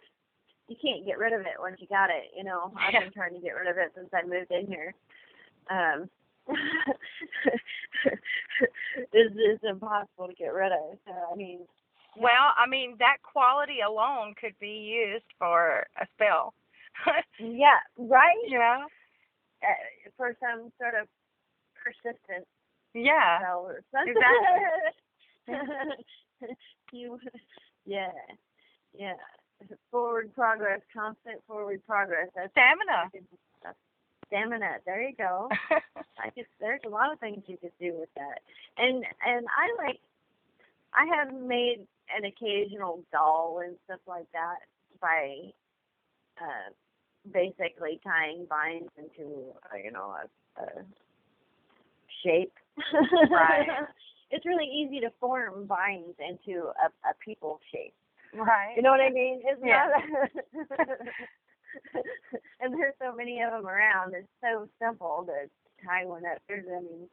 you 0.68 0.76
can't 0.82 1.06
get 1.06 1.18
rid 1.18 1.32
of 1.32 1.40
it 1.40 1.58
once 1.58 1.76
you 1.80 1.86
got 1.86 2.10
it, 2.10 2.30
you 2.36 2.44
know. 2.44 2.72
I've 2.76 2.92
been 2.92 3.12
trying 3.12 3.34
to 3.34 3.40
get 3.40 3.52
rid 3.52 3.68
of 3.68 3.78
it 3.78 3.92
since 3.94 4.08
I 4.12 4.22
moved 4.22 4.50
in 4.50 4.66
here. 4.66 4.94
Um 5.70 6.08
it's, 9.12 9.34
it's 9.36 9.64
impossible 9.64 10.28
to 10.28 10.34
get 10.34 10.54
rid 10.54 10.72
of. 10.72 10.98
So 11.06 11.12
I 11.30 11.36
mean 11.36 11.60
Well, 12.20 12.52
I 12.56 12.66
mean 12.68 12.96
that 12.98 13.18
quality 13.22 13.78
alone 13.86 14.34
could 14.40 14.54
be 14.60 14.68
used 14.68 15.24
for 15.38 15.86
a 16.00 16.06
spell. 16.14 16.54
Yeah, 17.38 17.78
right. 17.96 18.44
yeah. 18.48 18.84
Uh, 19.62 20.10
for 20.16 20.36
some 20.40 20.72
sort 20.80 20.94
of 21.00 21.06
persistent 21.82 22.46
Yeah. 22.94 23.38
spell 23.40 23.66
or 23.66 23.82
something. 23.92 24.14
you, 26.92 27.18
yeah, 27.86 28.10
yeah. 28.98 29.14
Forward 29.90 30.32
progress, 30.34 30.80
constant 30.94 31.40
forward 31.46 31.80
progress. 31.86 32.28
That's 32.34 32.50
Stamina. 32.52 33.10
that's 33.62 33.76
stamina. 34.26 34.76
There 34.86 35.02
you 35.02 35.14
go. 35.16 35.48
I 36.18 36.30
just 36.36 36.48
there's 36.60 36.80
a 36.86 36.88
lot 36.88 37.12
of 37.12 37.18
things 37.20 37.42
you 37.46 37.56
could 37.58 37.72
do 37.80 37.94
with 37.98 38.08
that, 38.16 38.40
and 38.76 39.04
and 39.26 39.46
I 39.48 39.84
like. 39.84 39.98
I 40.94 41.04
have 41.16 41.34
made 41.34 41.86
an 42.16 42.24
occasional 42.24 43.02
doll 43.12 43.60
and 43.64 43.76
stuff 43.84 44.00
like 44.06 44.26
that 44.32 44.58
by 45.00 45.36
uh, 46.40 46.70
basically 47.32 48.00
tying 48.04 48.46
vines 48.48 48.88
into 48.96 49.52
uh, 49.72 49.76
you 49.82 49.90
know 49.92 50.14
a, 50.16 50.62
a 50.62 50.66
shape. 52.24 52.52
Right. 53.30 53.66
it's 54.30 54.44
really 54.46 54.66
easy 54.66 55.00
to 55.00 55.10
form 55.20 55.66
vines 55.66 56.14
into 56.18 56.66
a, 56.68 56.88
a 57.08 57.14
people 57.24 57.60
shape. 57.72 57.94
right. 58.34 58.74
You 58.76 58.82
know 58.82 58.90
what 58.90 59.00
I 59.00 59.10
mean? 59.10 59.40
It's 59.44 59.60
Yeah. 59.64 59.88
not. 59.88 60.78
and 62.60 62.72
there's 62.74 62.94
so 63.00 63.14
many 63.14 63.40
of 63.42 63.52
them 63.52 63.66
around. 63.66 64.14
It's 64.14 64.28
so 64.40 64.68
simple 64.80 65.24
to 65.26 65.48
tie 65.86 66.04
one 66.04 66.24
up. 66.26 66.38
There's 66.48 66.66
I 66.68 66.80
mean, 66.80 67.08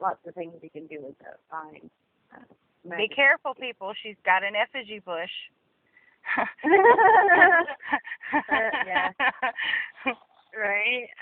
lots 0.00 0.18
of 0.26 0.34
things 0.34 0.54
you 0.62 0.70
can 0.70 0.86
do 0.86 0.98
with 1.02 1.18
that 1.18 1.38
vine. 1.50 1.90
Uh, 2.86 2.96
Be 2.96 3.08
careful, 3.08 3.54
people. 3.54 3.92
She's 4.02 4.16
got 4.24 4.42
an 4.42 4.54
effigy 4.56 5.00
bush. 5.04 5.30
yeah. 8.86 9.10
right? 10.56 11.08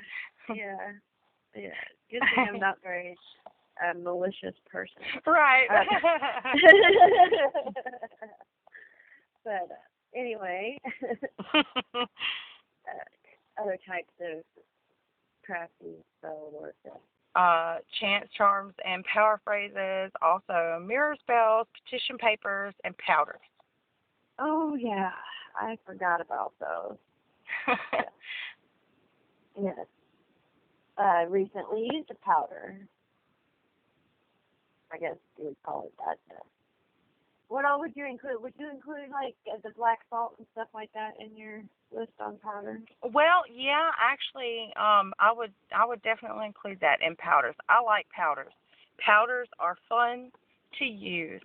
Yeah. 0.56 0.92
Yeah. 1.54 1.74
Good 2.10 2.22
thing 2.34 2.46
I'm 2.48 2.58
not 2.58 2.76
very 2.82 3.14
uh, 3.84 3.92
malicious 3.98 4.54
person. 4.72 5.02
Right. 5.26 5.68
but 9.44 9.52
uh, 9.52 10.16
anyway, 10.16 10.78
uh, 11.54 11.62
other 13.60 13.76
types 13.86 14.08
of 14.22 14.42
crafty 15.44 16.02
spell 16.16 16.50
work. 16.58 16.76
uh, 16.86 16.96
uh, 17.38 17.76
chance 18.00 18.28
charms 18.36 18.74
and 18.84 19.04
power 19.04 19.40
phrases, 19.44 20.10
also 20.20 20.82
mirror 20.84 21.16
spells, 21.20 21.66
petition 21.84 22.18
papers, 22.18 22.74
and 22.84 22.94
powders. 22.98 23.40
Oh 24.38 24.74
yeah, 24.74 25.10
I 25.56 25.78
forgot 25.86 26.20
about 26.20 26.52
those. 26.60 26.96
Yes. 29.60 29.86
Uh, 30.96 31.26
recently 31.28 31.88
used 31.92 32.10
a 32.10 32.14
powder. 32.24 32.78
I 34.92 34.98
guess 34.98 35.16
you 35.38 35.46
would 35.46 35.62
call 35.64 35.86
it 35.86 35.92
that. 35.98 36.18
What 37.48 37.64
all 37.64 37.80
would 37.80 37.92
you 37.96 38.06
include? 38.06 38.42
Would 38.42 38.52
you 38.58 38.70
include 38.70 39.10
like 39.10 39.34
the 39.62 39.70
black 39.76 40.00
salt 40.10 40.34
and 40.38 40.46
stuff 40.52 40.68
like 40.74 40.90
that 40.92 41.12
in 41.18 41.36
your 41.36 41.62
list 41.90 42.12
on 42.20 42.36
powder? 42.42 42.80
well, 43.02 43.42
yeah, 43.52 43.90
actually, 43.98 44.72
um, 44.76 45.14
I 45.18 45.32
would 45.34 45.52
I 45.74 45.86
would 45.86 46.02
definitely 46.02 46.44
include 46.46 46.78
that 46.80 46.98
in 47.04 47.16
powders. 47.16 47.54
I 47.68 47.82
like 47.82 48.06
powders. 48.10 48.52
Powders 48.98 49.48
are 49.58 49.76
fun 49.88 50.30
to 50.78 50.84
use. 50.84 51.40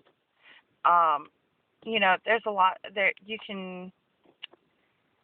Um, 0.84 1.28
you 1.86 2.00
know, 2.00 2.16
there's 2.26 2.44
a 2.46 2.52
lot 2.52 2.78
that 2.96 3.13
you 3.26 3.38
can. 3.46 3.92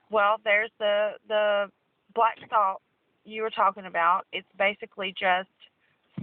Well, 0.10 0.38
there's 0.46 0.72
the 0.80 1.12
the 1.28 1.70
black 2.16 2.38
salt 2.50 2.82
you 3.26 3.42
were 3.42 3.50
talking 3.50 3.86
about. 3.86 4.28
It's 4.32 4.48
basically 4.58 5.14
just 5.20 5.50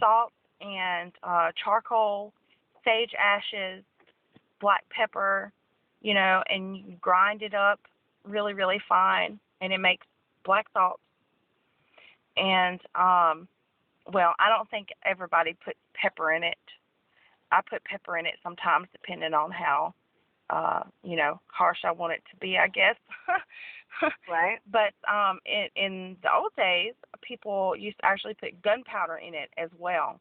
salt 0.00 0.32
and 0.60 1.12
uh, 1.22 1.50
charcoal, 1.62 2.32
sage 2.84 3.12
ashes, 3.18 3.84
black 4.60 4.84
pepper, 4.90 5.52
you 6.00 6.14
know, 6.14 6.42
and 6.48 6.76
you 6.76 6.96
grind 7.00 7.42
it 7.42 7.54
up 7.54 7.80
really, 8.24 8.54
really 8.54 8.80
fine, 8.88 9.38
and 9.60 9.72
it 9.72 9.78
makes 9.78 10.06
black 10.44 10.66
salt. 10.72 11.00
And 12.36 12.80
um, 12.94 13.48
well, 14.12 14.34
I 14.38 14.48
don't 14.48 14.68
think 14.70 14.88
everybody 15.04 15.56
puts 15.64 15.78
pepper 15.94 16.32
in 16.32 16.44
it. 16.44 16.58
I 17.52 17.60
put 17.68 17.84
pepper 17.84 18.18
in 18.18 18.26
it 18.26 18.34
sometimes, 18.42 18.88
depending 18.92 19.34
on 19.34 19.50
how, 19.50 19.94
uh, 20.50 20.82
you 21.02 21.16
know, 21.16 21.40
harsh 21.46 21.78
I 21.84 21.92
want 21.92 22.12
it 22.12 22.22
to 22.30 22.36
be, 22.36 22.58
I 22.58 22.68
guess. 22.68 22.96
Right. 24.28 24.58
but 24.70 24.92
um, 25.10 25.38
in, 25.46 25.68
in 25.74 26.16
the 26.22 26.28
old 26.30 26.52
days, 26.54 26.92
people 27.22 27.74
used 27.74 27.96
to 28.00 28.04
actually 28.04 28.34
put 28.34 28.60
gunpowder 28.60 29.16
in 29.16 29.34
it 29.34 29.48
as 29.56 29.70
well. 29.78 30.20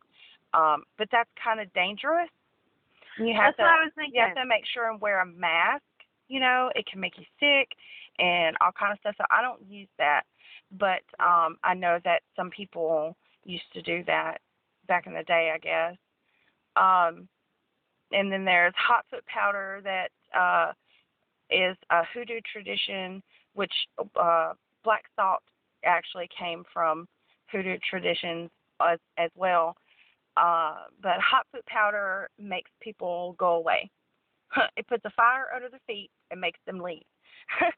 Um, 0.54 0.84
but 0.98 1.10
that's 1.12 1.30
kind 1.44 1.60
of 1.60 1.74
dangerous. 1.74 2.30
You 3.18 3.34
have 3.34 3.54
That's 3.54 3.58
to 3.58 3.64
what 3.64 3.72
I 3.72 3.84
was 3.84 3.92
thinking. 3.96 4.16
you 4.16 4.22
have 4.22 4.36
to 4.36 4.46
make 4.46 4.64
sure 4.74 4.90
and 4.90 5.00
wear 5.02 5.22
a 5.22 5.26
mask. 5.26 5.84
You 6.28 6.40
know, 6.40 6.72
it 6.76 6.86
can 6.88 7.00
make 7.00 7.18
you 7.18 7.26
sick 7.40 7.70
and 8.20 8.56
all 8.62 8.72
kind 8.78 8.92
of 8.92 9.00
stuff. 9.00 9.16
So 9.18 9.26
I 9.30 9.42
don't 9.42 9.62
use 9.70 9.90
that, 9.98 10.24
but 10.72 11.04
um, 11.20 11.58
I 11.64 11.74
know 11.74 12.00
that 12.04 12.22
some 12.36 12.50
people 12.50 13.16
used 13.44 13.72
to 13.74 13.82
do 13.82 14.04
that 14.08 14.40
back 14.88 15.08
in 15.08 15.14
the 15.14 15.24
day. 15.24 15.52
I 15.54 15.60
guess. 15.60 15.96
Um, 16.76 17.28
and 18.12 18.32
then 18.32 18.46
there's 18.46 18.74
hot 18.78 19.06
foot 19.10 19.26
powder 19.26 19.82
that 19.84 20.10
uh, 20.38 20.72
is 21.50 21.78
a 21.92 22.04
hoodoo 22.14 22.40
tradition, 22.52 23.22
which 23.54 23.74
uh, 24.20 24.54
black 24.84 25.04
salt 25.16 25.42
actually 25.86 26.28
came 26.38 26.64
from 26.74 27.08
hoodoo 27.52 27.78
traditions 27.90 28.50
as, 28.82 29.00
as 29.18 29.30
well. 29.36 29.76
Uh, 30.38 30.76
but 31.02 31.20
hot 31.20 31.46
foot 31.52 31.66
powder 31.66 32.30
makes 32.40 32.72
people 32.82 33.36
go 33.38 33.54
away. 33.54 33.90
it 34.78 34.88
puts 34.88 35.06
a 35.06 35.10
fire 35.12 35.46
under 35.56 35.70
their 35.70 35.80
feet 35.88 36.10
and 36.32 36.42
makes 36.42 36.60
them 36.66 36.80
leave. 36.80 37.04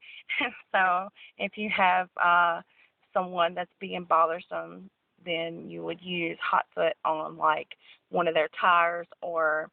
so 0.71 1.09
if 1.37 1.53
you 1.57 1.69
have 1.75 2.09
uh, 2.23 2.61
someone 3.13 3.53
that's 3.53 3.71
being 3.79 4.05
bothersome, 4.07 4.89
then 5.25 5.69
you 5.69 5.83
would 5.83 6.01
use 6.01 6.37
hot 6.41 6.65
foot 6.73 6.93
on 7.03 7.37
like 7.37 7.67
one 8.09 8.27
of 8.27 8.33
their 8.33 8.49
tires 8.59 9.07
or 9.21 9.69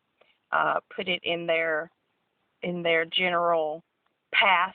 uh, 0.53 0.81
put 0.95 1.09
it 1.09 1.21
in 1.25 1.47
their 1.47 1.91
in 2.63 2.83
their 2.83 3.05
general 3.05 3.83
path, 4.33 4.75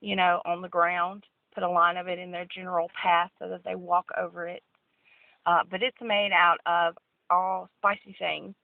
you 0.00 0.16
know, 0.16 0.40
on 0.44 0.62
the 0.62 0.68
ground. 0.68 1.24
Put 1.54 1.62
a 1.62 1.68
line 1.68 1.96
of 1.96 2.08
it 2.08 2.18
in 2.18 2.30
their 2.30 2.46
general 2.54 2.90
path 3.00 3.30
so 3.38 3.48
that 3.48 3.64
they 3.64 3.74
walk 3.74 4.06
over 4.16 4.46
it. 4.46 4.62
Uh, 5.44 5.62
but 5.70 5.82
it's 5.82 5.96
made 6.00 6.30
out 6.32 6.58
of 6.66 6.94
all 7.30 7.68
spicy 7.78 8.14
things, 8.18 8.54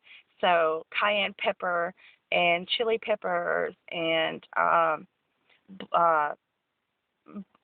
so 0.41 0.85
cayenne 0.99 1.35
pepper 1.39 1.95
and 2.33 2.67
chili 2.69 2.99
peppers 2.99 3.75
and 3.91 4.45
um, 4.57 5.07
uh, 5.93 6.33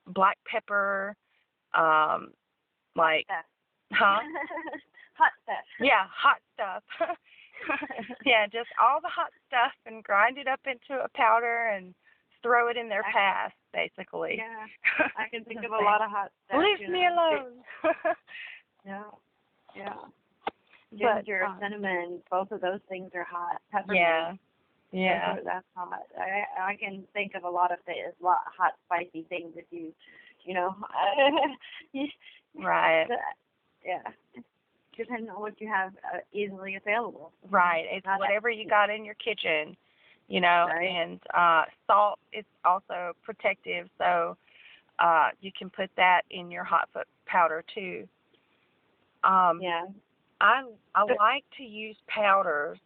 black 0.07 0.37
pepper, 0.49 1.15
um, 1.73 2.31
like 2.95 3.25
Stuff. 3.25 3.45
huh? 3.91 4.19
Hot 5.17 5.31
stuff. 5.43 5.65
Yeah, 5.79 6.05
hot 6.09 6.37
stuff. 6.55 6.83
yeah, 8.25 8.47
just 8.47 8.69
all 8.81 8.99
the 9.01 9.09
hot 9.09 9.29
stuff 9.47 9.73
and 9.85 10.03
grind 10.03 10.39
it 10.39 10.47
up 10.47 10.61
into 10.65 10.99
a 10.99 11.07
powder 11.15 11.67
and 11.75 11.93
throw 12.41 12.69
it 12.69 12.77
in 12.77 12.89
their 12.89 13.05
I- 13.05 13.11
path, 13.11 13.51
basically. 13.71 14.37
Yeah, 14.37 15.05
I 15.17 15.29
can 15.29 15.43
think 15.43 15.63
of 15.63 15.71
a 15.71 15.83
lot 15.83 16.01
of 16.01 16.09
hot 16.09 16.31
stuff. 16.47 16.59
Leave 16.59 16.89
me 16.89 17.01
know. 17.01 17.13
alone. 17.13 17.93
Yeah, 18.83 19.03
yeah. 19.75 19.93
But, 20.91 21.25
Ginger, 21.25 21.45
um, 21.45 21.57
cinnamon, 21.61 22.21
both 22.29 22.51
of 22.51 22.61
those 22.61 22.79
things 22.89 23.11
are 23.15 23.23
hot. 23.23 23.61
Peppermint, 23.71 24.01
yeah. 24.01 24.33
Yeah. 24.91 25.35
that's 25.45 25.65
hot. 25.75 26.01
I 26.19 26.43
I 26.71 26.75
can 26.75 27.03
think 27.13 27.33
of 27.35 27.43
a 27.43 27.49
lot 27.49 27.71
of 27.71 27.79
things, 27.85 28.13
lot 28.21 28.39
hot 28.45 28.73
spicy 28.85 29.23
things 29.29 29.53
if 29.55 29.65
you, 29.71 29.93
you 30.43 30.53
know, 30.53 30.75
Right. 32.55 33.07
yeah. 33.85 34.01
Depending 34.97 35.29
on 35.29 35.39
what 35.39 35.59
you 35.61 35.69
have 35.69 35.93
uh, 36.13 36.17
easily 36.33 36.75
available. 36.75 37.31
Right. 37.49 37.85
It's 37.89 38.05
Not 38.05 38.19
whatever 38.19 38.49
you 38.49 38.67
got 38.67 38.89
in 38.89 39.05
your 39.05 39.15
kitchen, 39.15 39.77
you 40.27 40.41
know, 40.41 40.65
Right. 40.67 40.89
and 40.89 41.19
uh 41.33 41.63
salt 41.87 42.19
is 42.33 42.43
also 42.65 43.13
protective, 43.23 43.87
so 43.97 44.35
uh 44.99 45.29
you 45.39 45.51
can 45.57 45.69
put 45.69 45.89
that 45.95 46.23
in 46.29 46.51
your 46.51 46.65
hot 46.65 46.89
foot 46.93 47.07
powder 47.25 47.63
too. 47.73 48.05
Um 49.23 49.59
Yeah. 49.61 49.85
I 50.41 50.63
I 50.95 51.03
like 51.03 51.45
to 51.57 51.63
use 51.63 51.95
powders, 52.07 52.79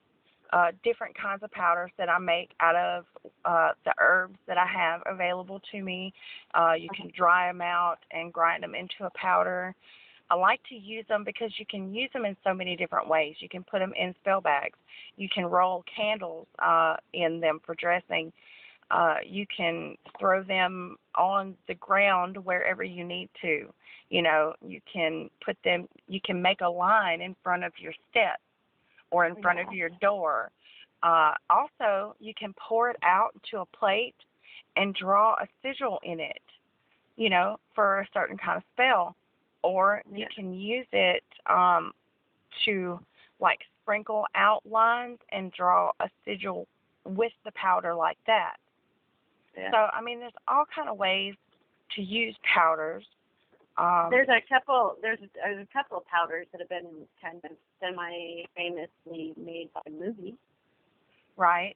uh, 0.51 0.71
different 0.83 1.15
kinds 1.17 1.41
of 1.41 1.51
powders 1.51 1.91
that 1.97 2.09
I 2.09 2.19
make 2.19 2.51
out 2.59 2.75
of 2.75 3.05
uh, 3.45 3.69
the 3.85 3.93
herbs 3.99 4.37
that 4.47 4.57
I 4.57 4.67
have 4.67 5.01
available 5.05 5.61
to 5.71 5.81
me. 5.81 6.13
Uh, 6.53 6.73
you 6.73 6.89
can 6.95 7.11
dry 7.15 7.47
them 7.47 7.61
out 7.61 7.97
and 8.11 8.31
grind 8.31 8.61
them 8.61 8.75
into 8.75 9.05
a 9.05 9.09
powder. 9.15 9.73
I 10.29 10.35
like 10.35 10.59
to 10.69 10.75
use 10.75 11.05
them 11.07 11.23
because 11.23 11.51
you 11.57 11.65
can 11.69 11.93
use 11.93 12.09
them 12.11 12.25
in 12.25 12.35
so 12.43 12.53
many 12.53 12.75
different 12.75 13.07
ways. 13.07 13.35
You 13.39 13.47
can 13.47 13.63
put 13.63 13.79
them 13.79 13.93
in 13.97 14.13
spell 14.19 14.41
bags. 14.41 14.77
You 15.17 15.29
can 15.33 15.45
roll 15.45 15.83
candles 15.95 16.47
uh, 16.59 16.97
in 17.13 17.39
them 17.39 17.59
for 17.65 17.75
dressing. 17.75 18.33
Uh, 18.91 19.15
you 19.25 19.45
can 19.55 19.95
throw 20.19 20.43
them 20.43 20.95
on 21.15 21.55
the 21.67 21.73
ground 21.75 22.37
wherever 22.45 22.83
you 22.83 23.03
need 23.03 23.29
to. 23.41 23.73
You 24.09 24.21
know, 24.21 24.53
you 24.65 24.79
can 24.91 25.29
put 25.43 25.57
them, 25.63 25.87
you 26.07 26.19
can 26.23 26.41
make 26.41 26.61
a 26.61 26.69
line 26.69 27.21
in 27.21 27.35
front 27.43 27.63
of 27.63 27.73
your 27.79 27.93
steps 28.11 28.41
or 29.09 29.25
in 29.25 29.35
front 29.41 29.59
of 29.59 29.71
your 29.73 29.89
door. 30.01 30.51
Uh, 31.01 31.33
also, 31.49 32.15
you 32.19 32.33
can 32.33 32.53
pour 32.53 32.89
it 32.89 32.97
out 33.03 33.33
into 33.33 33.61
a 33.61 33.65
plate 33.65 34.15
and 34.75 34.93
draw 34.93 35.33
a 35.33 35.47
sigil 35.61 35.99
in 36.03 36.19
it, 36.19 36.41
you 37.15 37.29
know, 37.29 37.57
for 37.73 38.01
a 38.01 38.07
certain 38.13 38.37
kind 38.37 38.57
of 38.57 38.63
spell. 38.73 39.15
Or 39.63 40.03
you 40.11 40.19
Yeah. 40.19 40.27
can 40.35 40.53
use 40.53 40.87
it 40.91 41.23
um, 41.47 41.93
to 42.65 42.99
like 43.39 43.59
sprinkle 43.81 44.25
out 44.35 44.63
lines 44.65 45.19
and 45.29 45.51
draw 45.51 45.91
a 45.99 46.09
sigil 46.23 46.67
with 47.03 47.33
the 47.43 47.51
powder 47.53 47.95
like 47.95 48.17
that. 48.27 48.57
Yeah. 49.57 49.71
So 49.71 49.77
I 49.77 50.01
mean, 50.01 50.19
there's 50.19 50.33
all 50.47 50.65
kind 50.73 50.89
of 50.89 50.97
ways 50.97 51.33
to 51.95 52.01
use 52.01 52.35
powders. 52.53 53.05
Um, 53.77 54.07
There's 54.09 54.29
a 54.29 54.39
couple. 54.47 54.95
There's 55.01 55.19
a, 55.19 55.27
there's 55.35 55.67
a 55.69 55.73
couple 55.73 55.97
of 55.97 56.05
powders 56.07 56.47
that 56.53 56.61
have 56.61 56.69
been 56.69 56.87
kind 57.21 57.41
of 57.43 57.51
semi-famously 57.81 59.33
made 59.37 59.69
by 59.73 59.81
movies, 59.91 60.35
right? 61.37 61.75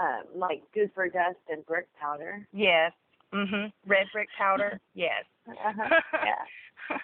um, 0.00 0.22
like 0.34 0.62
Goofer 0.74 1.12
Dust 1.12 1.36
and 1.50 1.64
Brick 1.66 1.86
Powder. 2.00 2.46
Yes. 2.54 2.92
Mhm. 3.32 3.70
Red 3.86 4.06
brick 4.12 4.28
powder. 4.38 4.80
yes. 4.94 5.24
Uh-huh. 5.46 6.00
yeah. 6.24 6.44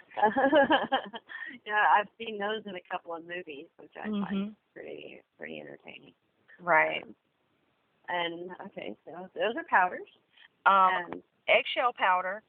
yeah, 1.66 1.84
I've 1.98 2.08
seen 2.18 2.38
those 2.38 2.62
in 2.66 2.76
a 2.76 2.80
couple 2.90 3.14
of 3.14 3.24
movies, 3.26 3.66
which 3.78 3.92
I 4.02 4.04
find 4.08 4.26
Mhm. 4.26 4.54
pretty 4.74 5.20
pretty 5.36 5.60
entertaining. 5.60 6.14
Right. 6.60 7.02
Um, 7.02 7.14
and 8.08 8.50
okay, 8.66 8.96
so 9.04 9.28
those 9.34 9.56
are 9.56 9.64
powders. 9.68 10.08
Um, 10.66 11.12
and 11.12 11.22
eggshell 11.48 11.92
powder. 11.92 12.42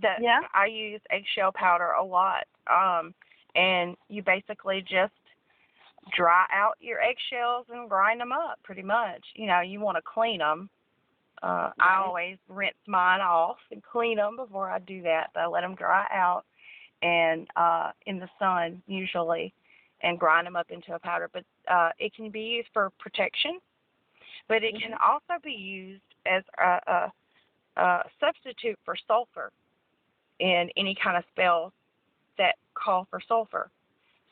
That 0.00 0.20
Yeah. 0.20 0.40
I 0.54 0.66
use 0.66 1.00
eggshell 1.10 1.52
powder 1.52 1.90
a 1.90 2.04
lot. 2.04 2.46
Um, 2.66 3.14
and 3.54 3.96
you 4.08 4.22
basically 4.22 4.82
just 4.82 5.12
dry 6.16 6.46
out 6.52 6.76
your 6.80 7.00
eggshells 7.00 7.66
and 7.70 7.88
grind 7.88 8.20
them 8.20 8.32
up, 8.32 8.62
pretty 8.62 8.82
much. 8.82 9.24
You 9.34 9.46
know, 9.46 9.60
you 9.60 9.80
want 9.80 9.96
to 9.96 10.02
clean 10.02 10.38
them. 10.38 10.70
Uh, 11.42 11.70
I 11.78 12.02
always 12.04 12.36
rinse 12.48 12.76
mine 12.86 13.20
off 13.20 13.58
and 13.70 13.82
clean 13.82 14.16
them 14.16 14.36
before 14.36 14.70
I 14.70 14.78
do 14.80 15.02
that. 15.02 15.30
But 15.34 15.40
I 15.40 15.46
let 15.46 15.62
them 15.62 15.74
dry 15.74 16.06
out 16.12 16.44
and 17.02 17.46
uh, 17.56 17.92
in 18.06 18.18
the 18.18 18.28
sun 18.38 18.82
usually, 18.86 19.52
and 20.02 20.18
grind 20.18 20.46
them 20.46 20.56
up 20.56 20.70
into 20.70 20.94
a 20.94 20.98
powder. 20.98 21.30
But 21.32 21.44
uh, 21.70 21.90
it 21.98 22.14
can 22.14 22.30
be 22.30 22.40
used 22.40 22.68
for 22.72 22.90
protection, 22.98 23.58
but 24.46 24.62
it 24.62 24.74
can 24.80 24.92
also 24.94 25.40
be 25.42 25.52
used 25.52 26.02
as 26.26 26.42
a, 26.58 26.78
a, 26.90 27.12
a 27.80 28.02
substitute 28.20 28.78
for 28.84 28.94
sulfur 29.06 29.50
in 30.40 30.68
any 30.76 30.94
kind 31.02 31.16
of 31.16 31.24
spells 31.32 31.72
that 32.38 32.54
call 32.74 33.06
for 33.10 33.20
sulfur. 33.26 33.70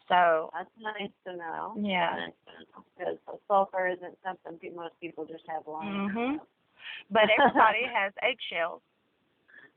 So 0.09 0.51
that's 0.55 0.71
nice 0.81 1.11
to 1.27 1.37
know. 1.37 1.75
Yeah. 1.81 2.29
Nice 2.29 2.67
Because 2.97 3.17
sulfur 3.49 3.89
isn't 3.89 4.17
something 4.25 4.75
most 4.77 4.95
people 5.01 5.25
just 5.25 5.43
have 5.49 5.67
lying. 5.67 6.09
Mhm. 6.11 6.17
around. 6.17 6.41
But 7.11 7.25
everybody 7.39 7.83
has 7.93 8.13
eggshells. 8.23 8.83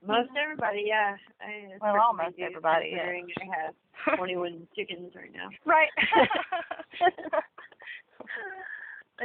Most 0.06 0.30
everybody, 0.42 0.84
yeah. 0.86 1.18
I 1.42 1.72
Well, 1.82 2.00
almost 2.00 2.38
do, 2.38 2.44
everybody, 2.44 2.89
yeah. 2.94 2.98
Considering 3.00 3.28
I 3.42 3.46
have 3.63 4.18
21 4.18 4.68
chickens 4.76 5.13
right 5.15 5.32
now. 5.34 5.50
right. 5.65 5.89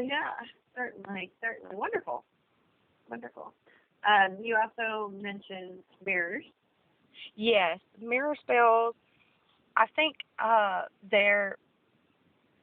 yeah, 0.00 0.30
certainly, 0.76 1.30
certainly. 1.42 1.76
Wonderful. 1.76 2.24
Wonderful. 3.10 3.52
Um, 4.06 4.36
you 4.42 4.56
also 4.56 5.10
mentioned 5.16 5.80
mirrors. 6.04 6.44
yes, 7.36 7.78
mirror 8.00 8.36
spells. 8.40 8.94
I 9.76 9.86
think 9.96 10.16
uh, 10.38 10.82
they're 11.10 11.56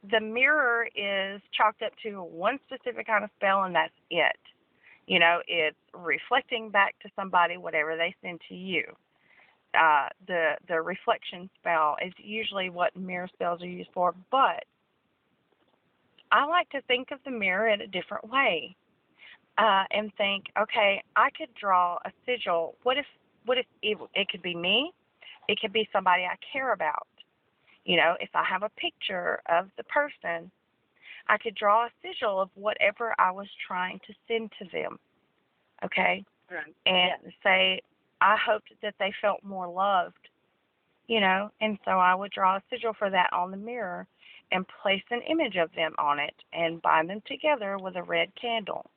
the 0.09 0.19
mirror 0.19 0.87
is 0.95 1.41
chalked 1.55 1.81
up 1.83 1.91
to 2.03 2.23
one 2.23 2.59
specific 2.65 3.07
kind 3.07 3.23
of 3.23 3.29
spell, 3.37 3.63
and 3.63 3.75
that's 3.75 3.93
it. 4.09 4.37
You 5.07 5.19
know, 5.19 5.39
it's 5.47 5.77
reflecting 5.93 6.69
back 6.69 6.95
to 7.03 7.09
somebody 7.15 7.57
whatever 7.57 7.97
they 7.97 8.15
send 8.23 8.41
to 8.49 8.55
you. 8.55 8.83
Uh, 9.73 10.09
the 10.27 10.53
the 10.67 10.81
reflection 10.81 11.49
spell 11.59 11.95
is 12.05 12.13
usually 12.17 12.69
what 12.69 12.95
mirror 12.95 13.29
spells 13.33 13.61
are 13.61 13.67
used 13.67 13.89
for, 13.93 14.15
but 14.31 14.65
I 16.31 16.45
like 16.45 16.69
to 16.69 16.81
think 16.83 17.11
of 17.11 17.19
the 17.25 17.31
mirror 17.31 17.67
in 17.67 17.81
a 17.81 17.87
different 17.87 18.29
way, 18.29 18.75
uh, 19.57 19.83
and 19.91 20.11
think, 20.17 20.45
okay, 20.59 21.03
I 21.15 21.29
could 21.37 21.53
draw 21.59 21.97
a 22.05 22.11
sigil. 22.25 22.75
What 22.83 22.97
if 22.97 23.05
what 23.45 23.57
if 23.57 23.65
it, 23.81 23.97
it 24.15 24.29
could 24.29 24.41
be 24.41 24.55
me? 24.55 24.91
It 25.47 25.59
could 25.59 25.73
be 25.73 25.89
somebody 25.91 26.23
I 26.23 26.35
care 26.53 26.73
about. 26.73 27.07
You 27.85 27.97
know, 27.97 28.15
if 28.19 28.29
I 28.35 28.43
have 28.43 28.63
a 28.63 28.69
picture 28.69 29.41
of 29.49 29.69
the 29.77 29.83
person, 29.85 30.51
I 31.27 31.37
could 31.37 31.55
draw 31.55 31.85
a 31.85 31.89
sigil 32.01 32.39
of 32.39 32.49
whatever 32.55 33.15
I 33.17 33.31
was 33.31 33.47
trying 33.67 33.99
to 34.07 34.13
send 34.27 34.51
to 34.59 34.65
them. 34.71 34.99
Okay? 35.83 36.23
Right. 36.49 36.75
And 36.85 37.33
say, 37.43 37.81
I 38.21 38.37
hoped 38.37 38.71
that 38.83 38.93
they 38.99 39.11
felt 39.19 39.43
more 39.43 39.67
loved. 39.67 40.29
You 41.07 41.19
know, 41.19 41.49
and 41.59 41.77
so 41.83 41.91
I 41.91 42.15
would 42.15 42.31
draw 42.31 42.57
a 42.57 42.63
sigil 42.69 42.93
for 42.97 43.09
that 43.09 43.33
on 43.33 43.51
the 43.51 43.57
mirror 43.57 44.07
and 44.51 44.65
place 44.81 45.03
an 45.11 45.21
image 45.29 45.55
of 45.57 45.71
them 45.75 45.93
on 45.99 46.19
it 46.19 46.35
and 46.53 46.81
bind 46.81 47.09
them 47.09 47.21
together 47.27 47.77
with 47.79 47.95
a 47.95 48.03
red 48.03 48.29
candle. 48.39 48.89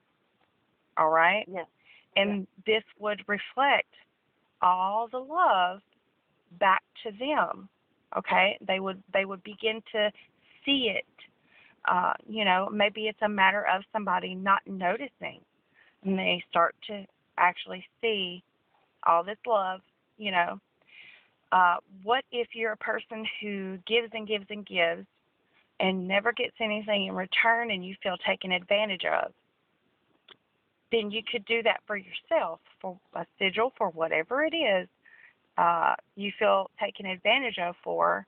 All 0.96 1.10
right? 1.10 1.48
Yes. 1.48 1.66
and 2.16 2.46
this 2.66 2.84
would 2.98 3.22
reflect 3.28 3.94
all 4.62 5.08
the 5.10 5.18
love 5.18 5.80
back 6.58 6.82
to 7.02 7.10
them 7.18 7.68
okay 8.16 8.58
they 8.66 8.80
would 8.80 9.02
they 9.12 9.24
would 9.24 9.42
begin 9.42 9.82
to 9.92 10.10
see 10.64 10.90
it 10.94 11.04
uh 11.90 12.12
you 12.28 12.44
know 12.44 12.68
maybe 12.72 13.06
it's 13.08 13.22
a 13.22 13.28
matter 13.28 13.66
of 13.66 13.82
somebody 13.92 14.34
not 14.34 14.60
noticing 14.66 15.40
and 16.04 16.18
they 16.18 16.42
start 16.50 16.74
to 16.86 17.04
actually 17.38 17.84
see 18.00 18.42
all 19.04 19.24
this 19.24 19.38
love 19.46 19.80
you 20.18 20.30
know 20.30 20.60
Uh, 21.52 21.76
what 22.02 22.24
if 22.32 22.48
you're 22.54 22.72
a 22.72 22.76
person 22.76 23.24
who 23.40 23.78
gives 23.86 24.10
and 24.12 24.26
gives 24.26 24.46
and 24.50 24.66
gives 24.66 25.06
and 25.80 26.06
never 26.06 26.32
gets 26.32 26.54
anything 26.60 27.06
in 27.06 27.14
return 27.14 27.70
and 27.70 27.84
you 27.84 27.94
feel 28.02 28.16
taken 28.26 28.52
advantage 28.52 29.04
of? 29.04 29.32
Then 30.92 31.10
you 31.10 31.22
could 31.30 31.44
do 31.46 31.62
that 31.64 31.80
for 31.86 31.96
yourself, 31.96 32.60
for 32.80 32.98
a 33.14 33.26
sigil, 33.38 33.72
for 33.76 33.90
whatever 33.90 34.44
it 34.44 34.54
is 34.54 34.88
uh, 35.56 35.94
you 36.16 36.32
feel 36.38 36.70
taken 36.82 37.06
advantage 37.06 37.58
of 37.58 37.74
for, 37.82 38.26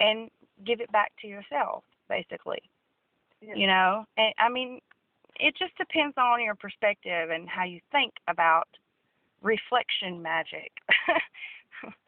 and 0.00 0.30
give 0.66 0.80
it 0.80 0.90
back 0.92 1.12
to 1.20 1.26
yourself, 1.26 1.84
basically. 2.08 2.62
Yeah. 3.40 3.54
You 3.54 3.66
know, 3.66 4.04
and 4.16 4.34
I 4.38 4.48
mean, 4.48 4.80
it 5.36 5.54
just 5.58 5.76
depends 5.76 6.16
on 6.18 6.42
your 6.42 6.54
perspective 6.54 7.30
and 7.30 7.48
how 7.48 7.64
you 7.64 7.80
think 7.92 8.12
about 8.28 8.68
reflection 9.42 10.22
magic. 10.22 10.72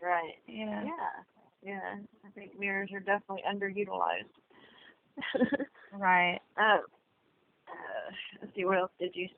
Right. 0.02 0.34
you 0.46 0.66
know. 0.66 0.82
Yeah. 0.84 1.41
Yeah. 1.62 1.96
I 2.24 2.30
think 2.34 2.58
mirrors 2.58 2.90
are 2.92 3.00
definitely 3.00 3.42
underutilized. 3.48 4.30
Right. 5.92 6.40
um, 6.56 6.64
uh, 7.68 8.12
let's 8.40 8.54
see. 8.54 8.64
What 8.64 8.78
else 8.78 8.90
did 8.98 9.14
you 9.14 9.28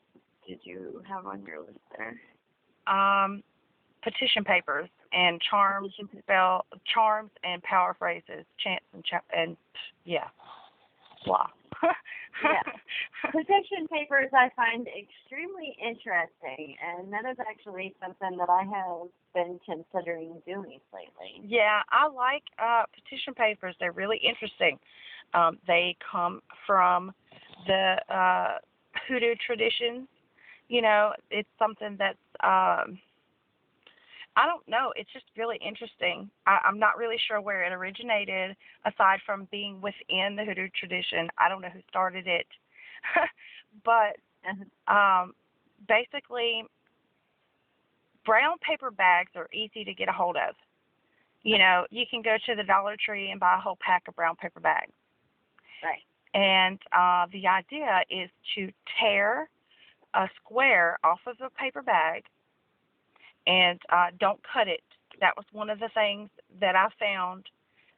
did 0.47 0.61
you 0.63 1.03
have 1.09 1.27
on 1.27 1.43
your 1.47 1.61
list 1.61 1.79
there? 1.97 2.17
Um, 2.87 3.43
petition 4.03 4.45
papers 4.45 4.89
and 5.13 5.41
charms, 5.51 5.93
spell 6.19 6.67
charms 6.93 7.31
and 7.43 7.63
power 7.63 7.97
phrases, 7.99 8.45
chants 8.63 8.85
and 8.93 9.05
cha- 9.05 9.25
and 9.37 9.57
yeah, 10.05 10.29
blah. 11.25 11.47
Yeah. 12.43 12.63
Petition 13.33 13.87
papers 13.91 14.31
I 14.35 14.51
find 14.57 14.87
extremely 14.89 15.77
interesting, 15.81 16.77
and 16.83 17.13
that 17.13 17.25
is 17.31 17.37
actually 17.41 17.95
something 18.03 18.37
that 18.39 18.51
I 18.51 18.63
have 18.65 19.09
been 19.35 19.59
considering 19.65 20.43
doing 20.47 20.81
lately. 20.93 21.41
Yeah, 21.43 21.81
I 21.91 22.09
like 22.09 22.43
uh, 22.59 22.85
petition 22.95 23.35
papers. 23.35 23.77
They're 23.81 23.93
really 23.93 24.19
interesting. 24.19 24.79
Um, 25.33 25.59
they 25.67 25.97
come 26.11 26.43
from 26.67 27.13
the 27.67 27.97
uh, 28.13 28.59
hoodoo 29.09 29.35
traditions. 29.47 30.09
You 30.69 30.83
know, 30.83 31.13
it's 31.31 31.49
something 31.59 31.97
that's 31.99 32.19
um, 32.43 32.99
I 34.37 34.47
don't 34.47 34.67
know. 34.69 34.93
It's 34.97 35.13
just 35.13 35.27
really 35.37 35.59
interesting. 35.65 36.29
I, 36.47 36.59
I'm 36.65 36.79
not 36.79 36.99
really 36.99 37.17
sure 37.29 37.41
where 37.41 37.65
it 37.65 37.73
originated, 37.73 38.57
aside 38.85 39.21
from 39.25 39.47
being 39.51 39.81
within 39.81 40.35
the 40.37 40.45
hoodoo 40.45 40.69
tradition. 40.79 41.29
I 41.39 41.49
don't 41.49 41.63
know 41.63 41.69
who 41.69 41.81
started 41.89 42.27
it, 42.27 42.47
but 43.85 44.17
um, 44.93 45.35
basically, 45.87 46.65
brown 48.25 48.57
paper 48.59 48.91
bags 48.91 49.31
are 49.37 49.49
easy 49.53 49.85
to 49.85 49.95
get 49.95 50.09
a 50.09 50.13
hold 50.13 50.37
of. 50.37 50.55
You 51.43 51.59
know, 51.59 51.87
you 51.91 52.05
can 52.11 52.23
go 52.23 52.37
to 52.47 52.55
the 52.55 52.65
Dollar 52.65 52.97
Tree 53.05 53.31
and 53.31 53.39
buy 53.39 53.57
a 53.57 53.61
whole 53.61 53.79
pack 53.81 54.05
of 54.09 54.17
brown 54.17 54.35
paper 54.37 54.61
bags. 54.61 54.93
Right. 55.83 56.03
And 56.33 56.79
uh, 56.97 57.27
the 57.33 57.47
idea 57.47 58.01
is 58.11 58.31
to 58.57 58.73
tear 58.99 59.49
a 60.15 60.29
square 60.43 60.99
off 61.05 61.21
of 61.27 61.37
a 61.45 61.51
paper 61.51 61.83
bag 61.83 62.25
and 63.47 63.81
uh, 63.91 64.07
don't 64.19 64.41
cut 64.53 64.69
it. 64.69 64.83
That 65.21 65.37
was 65.37 65.47
one 65.53 65.71
of 65.71 65.79
the 65.79 65.91
things 65.95 66.31
that 66.61 66.77
I 66.77 66.89
found 66.99 67.45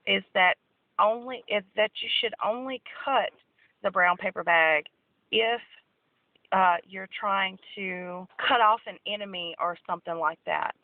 is 0.06 0.22
that 0.34 0.54
only 0.98 1.42
is 1.48 1.64
that 1.76 1.90
you 2.02 2.08
should 2.20 2.34
only 2.44 2.82
cut 3.04 3.30
the 3.82 3.90
brown 3.90 4.16
paper 4.16 4.42
bag 4.42 4.84
if 5.30 5.60
uh, 6.52 6.76
you're 6.86 7.08
trying 7.18 7.58
to 7.74 8.26
cut 8.48 8.60
off 8.60 8.80
an 8.86 8.96
enemy 9.06 9.54
or 9.60 9.76
something 9.86 10.16
like 10.16 10.38
that. 10.46 10.74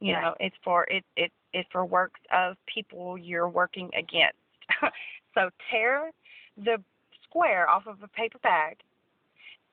You 0.00 0.14
know, 0.14 0.34
it's 0.40 0.56
for 0.64 0.84
it 0.84 1.04
it 1.16 1.30
it's 1.52 1.68
for 1.70 1.84
works 1.84 2.20
of 2.32 2.56
people 2.72 3.18
you're 3.18 3.48
working 3.50 3.90
against. 3.98 4.38
so 5.34 5.50
tear 5.70 6.10
the 6.56 6.82
square 7.24 7.68
off 7.68 7.86
of 7.86 8.02
a 8.02 8.08
paper 8.08 8.38
bag, 8.38 8.78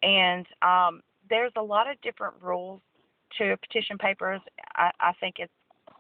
and 0.04 0.46
um, 0.62 1.02
there's 1.30 1.54
a 1.56 1.62
lot 1.62 1.90
of 1.90 2.00
different 2.02 2.36
rules 2.42 2.82
to 3.38 3.56
petition 3.58 3.98
papers. 3.98 4.42
I, 4.76 4.92
I 5.00 5.14
think 5.20 5.36
it's 5.40 5.54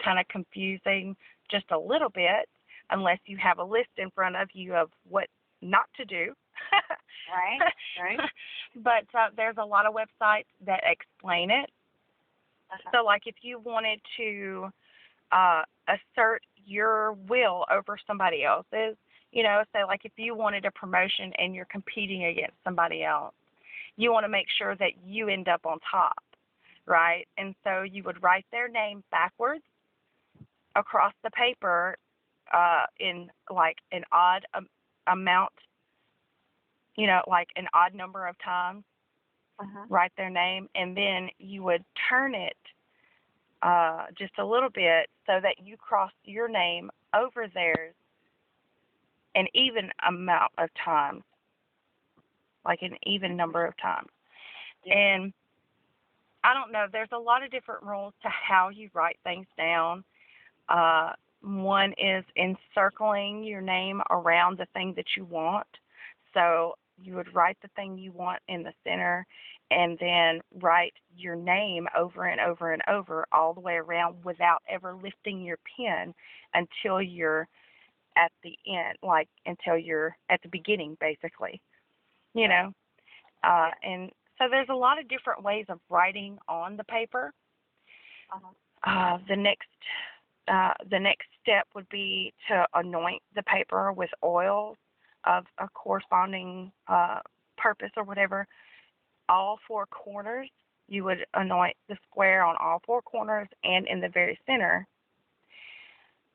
kind 0.03 0.19
of 0.19 0.27
confusing 0.27 1.15
just 1.49 1.65
a 1.71 1.77
little 1.77 2.09
bit 2.09 2.47
unless 2.89 3.19
you 3.25 3.37
have 3.37 3.59
a 3.59 3.63
list 3.63 3.89
in 3.97 4.09
front 4.11 4.35
of 4.35 4.47
you 4.53 4.75
of 4.75 4.89
what 5.09 5.27
not 5.61 5.85
to 5.97 6.05
do. 6.05 6.33
Right. 7.29 7.59
Right. 8.01 8.29
but 8.83 9.17
uh, 9.17 9.27
there's 9.35 9.57
a 9.57 9.65
lot 9.65 9.85
of 9.85 9.93
websites 9.93 10.45
that 10.65 10.81
explain 10.85 11.51
it. 11.51 11.69
Uh-huh. 12.71 12.89
So, 12.93 13.05
like, 13.05 13.23
if 13.25 13.35
you 13.41 13.59
wanted 13.59 13.99
to 14.17 14.69
uh, 15.31 15.63
assert 15.87 16.41
your 16.65 17.13
will 17.27 17.65
over 17.71 17.97
somebody 18.05 18.43
else's, 18.43 18.97
you 19.31 19.43
know, 19.43 19.63
say, 19.73 19.83
like, 19.85 20.01
if 20.03 20.11
you 20.17 20.35
wanted 20.35 20.65
a 20.65 20.71
promotion 20.71 21.31
and 21.37 21.53
you're 21.53 21.65
competing 21.65 22.25
against 22.25 22.55
somebody 22.63 23.03
else, 23.03 23.33
you 23.97 24.11
want 24.11 24.25
to 24.25 24.29
make 24.29 24.47
sure 24.57 24.75
that 24.75 24.91
you 25.05 25.27
end 25.27 25.47
up 25.47 25.65
on 25.65 25.79
top, 25.89 26.23
right? 26.87 27.27
And 27.37 27.55
so 27.63 27.83
you 27.83 28.03
would 28.03 28.23
write 28.23 28.45
their 28.51 28.69
name 28.69 29.03
backwards 29.11 29.63
across 30.75 31.13
the 31.23 31.31
paper 31.31 31.97
uh, 32.53 32.85
in 32.99 33.29
like 33.53 33.77
an 33.91 34.03
odd 34.11 34.45
um, 34.53 34.67
amount, 35.07 35.51
you 36.95 37.07
know, 37.07 37.21
like 37.27 37.49
an 37.55 37.67
odd 37.73 37.93
number 37.93 38.27
of 38.27 38.35
times 38.43 38.83
Uh-huh. 39.59 39.87
write 39.89 40.11
their 40.17 40.29
name, 40.29 40.69
and 40.75 40.95
then 40.97 41.29
you 41.39 41.63
would 41.63 41.83
turn 42.09 42.33
it 42.35 42.57
uh, 43.61 44.05
just 44.17 44.33
a 44.39 44.45
little 44.45 44.69
bit 44.69 45.09
so 45.25 45.39
that 45.41 45.55
you 45.63 45.77
cross 45.77 46.11
your 46.23 46.47
name 46.49 46.89
over 47.15 47.47
theirs 47.53 47.95
an 49.35 49.47
even 49.53 49.91
amount 50.07 50.51
of 50.57 50.69
times, 50.83 51.23
like 52.65 52.81
an 52.81 52.95
even 53.05 53.35
number 53.35 53.65
of 53.65 53.75
times. 53.77 54.09
Yeah. 54.83 54.95
And 54.95 55.33
I 56.47 56.53
don't 56.53 56.71
know, 56.71 56.85
there's 56.89 57.09
a 57.11 57.19
lot 57.19 57.43
of 57.43 57.51
different 57.51 57.83
rules 57.83 58.13
to 58.21 58.29
how 58.29 58.69
you 58.69 58.89
write 58.93 59.17
things 59.25 59.47
down. 59.57 60.05
Uh, 60.69 61.11
one 61.41 61.93
is 61.97 62.23
encircling 62.37 63.43
your 63.43 63.59
name 63.59 64.01
around 64.09 64.57
the 64.57 64.67
thing 64.73 64.93
that 64.95 65.07
you 65.17 65.25
want. 65.25 65.67
So 66.33 66.75
you 67.03 67.15
would 67.15 67.35
write 67.35 67.57
the 67.61 67.67
thing 67.75 67.97
you 67.97 68.13
want 68.13 68.39
in 68.47 68.63
the 68.63 68.71
center 68.85 69.27
and 69.71 69.97
then 69.99 70.39
write 70.61 70.93
your 71.17 71.35
name 71.35 71.85
over 71.97 72.27
and 72.27 72.39
over 72.39 72.71
and 72.71 72.81
over 72.87 73.25
all 73.33 73.53
the 73.53 73.59
way 73.59 73.73
around 73.73 74.15
without 74.23 74.61
ever 74.69 74.95
lifting 74.95 75.41
your 75.41 75.59
pen 75.77 76.13
until 76.53 77.01
you're 77.01 77.45
at 78.15 78.31
the 78.41 78.57
end, 78.65 78.97
like 79.03 79.27
until 79.45 79.77
you're 79.77 80.15
at 80.29 80.41
the 80.43 80.49
beginning, 80.49 80.95
basically. 81.01 81.61
You 82.33 82.47
know? 82.47 82.71
Uh, 83.43 83.71
and 83.83 84.11
so 84.37 84.45
there's 84.49 84.69
a 84.69 84.75
lot 84.75 84.99
of 84.99 85.07
different 85.07 85.43
ways 85.43 85.65
of 85.69 85.79
writing 85.89 86.37
on 86.47 86.77
the 86.77 86.83
paper. 86.83 87.33
Uh-huh. 88.33 88.49
Uh, 88.83 89.17
the 89.27 89.35
next 89.35 89.67
uh, 90.47 90.73
the 90.89 90.99
next 90.99 91.27
step 91.41 91.67
would 91.75 91.89
be 91.89 92.33
to 92.47 92.65
anoint 92.73 93.21
the 93.35 93.43
paper 93.43 93.91
with 93.91 94.09
oil 94.23 94.77
of 95.25 95.43
a 95.57 95.67
corresponding 95.69 96.71
uh, 96.87 97.19
purpose 97.57 97.91
or 97.97 98.03
whatever. 98.03 98.47
All 99.27 99.59
four 99.67 99.87
corners, 99.87 100.49
you 100.87 101.03
would 101.03 101.25
anoint 101.33 101.75
the 101.89 101.97
square 102.09 102.43
on 102.43 102.55
all 102.61 102.81
four 102.85 103.01
corners 103.01 103.49
and 103.63 103.87
in 103.87 103.99
the 103.99 104.07
very 104.07 104.39
center. 104.45 104.87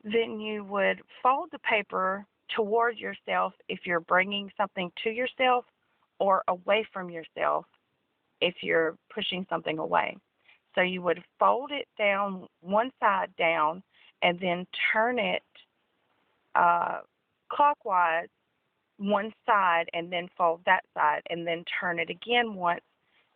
Then 0.03 0.39
you 0.39 0.63
would 0.65 1.01
fold 1.23 1.49
the 1.51 1.59
paper 1.59 2.25
toward 2.55 2.97
yourself 2.97 3.53
if 3.67 3.79
you're 3.85 4.01
bringing 4.01 4.51
something 4.57 4.91
to 5.03 5.09
yourself 5.09 5.65
or 6.19 6.43
away 6.47 6.85
from 6.93 7.09
yourself 7.09 7.65
if 8.43 8.55
you're 8.61 8.95
pushing 9.13 9.45
something 9.49 9.79
away. 9.79 10.17
So 10.75 10.81
you 10.81 11.01
would 11.01 11.23
fold 11.39 11.71
it 11.71 11.87
down 11.97 12.47
one 12.61 12.91
side 12.99 13.29
down 13.37 13.83
and 14.21 14.39
then 14.39 14.65
turn 14.91 15.19
it 15.19 15.43
uh, 16.55 16.99
clockwise 17.51 18.27
one 18.97 19.33
side 19.45 19.85
and 19.93 20.11
then 20.11 20.29
fold 20.37 20.61
that 20.65 20.83
side 20.93 21.21
and 21.29 21.45
then 21.45 21.63
turn 21.79 21.99
it 21.99 22.09
again 22.09 22.55
once 22.55 22.81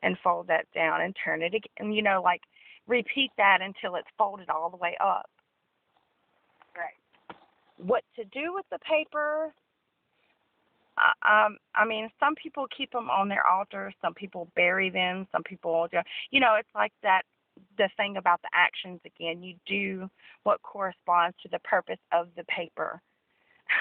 and 0.03 0.18
fold 0.24 0.47
that 0.47 0.66
down 0.74 1.01
and 1.01 1.16
turn 1.24 1.41
it 1.41 1.47
again. 1.47 1.72
And, 1.78 1.95
you 1.95 2.01
know, 2.01 2.22
like 2.24 2.41
repeat 2.88 3.32
that 3.38 3.60
until 3.62 3.95
it's 3.95 4.08
folded 4.18 4.49
all 4.49 4.70
the 4.70 4.78
way 4.78 4.95
up. 5.03 5.30
Right. 6.76 7.38
What 7.78 8.03
to 8.16 8.24
do 8.26 8.53
with 8.53 8.66
the 8.72 8.80
paper? 8.80 9.53
Um, 10.98 11.58
I 11.76 11.86
mean, 11.86 12.10
some 12.20 12.36
people 12.36 12.66
keep 12.76 12.91
them 12.91 13.10
on 13.10 13.30
their 13.30 13.45
altar. 13.48 13.93
Some 14.02 14.14
people 14.14 14.50
bury 14.56 14.89
them. 14.89 15.28
Some 15.32 15.43
people, 15.43 15.88
do- 15.91 16.00
you 16.32 16.39
know, 16.39 16.56
it's 16.56 16.74
like 16.76 16.93
that. 17.04 17.24
The 17.80 17.89
thing 17.98 18.18
about 18.18 18.41
the 18.43 18.50
actions 18.54 19.00
again, 19.04 19.41
you 19.41 19.56
do 19.66 20.10
what 20.43 20.62
corresponds 20.62 21.36
to 21.41 21.50
the 21.50 21.58
purpose 21.60 21.98
of 22.12 22.28
the 22.36 22.43
paper. 22.43 23.02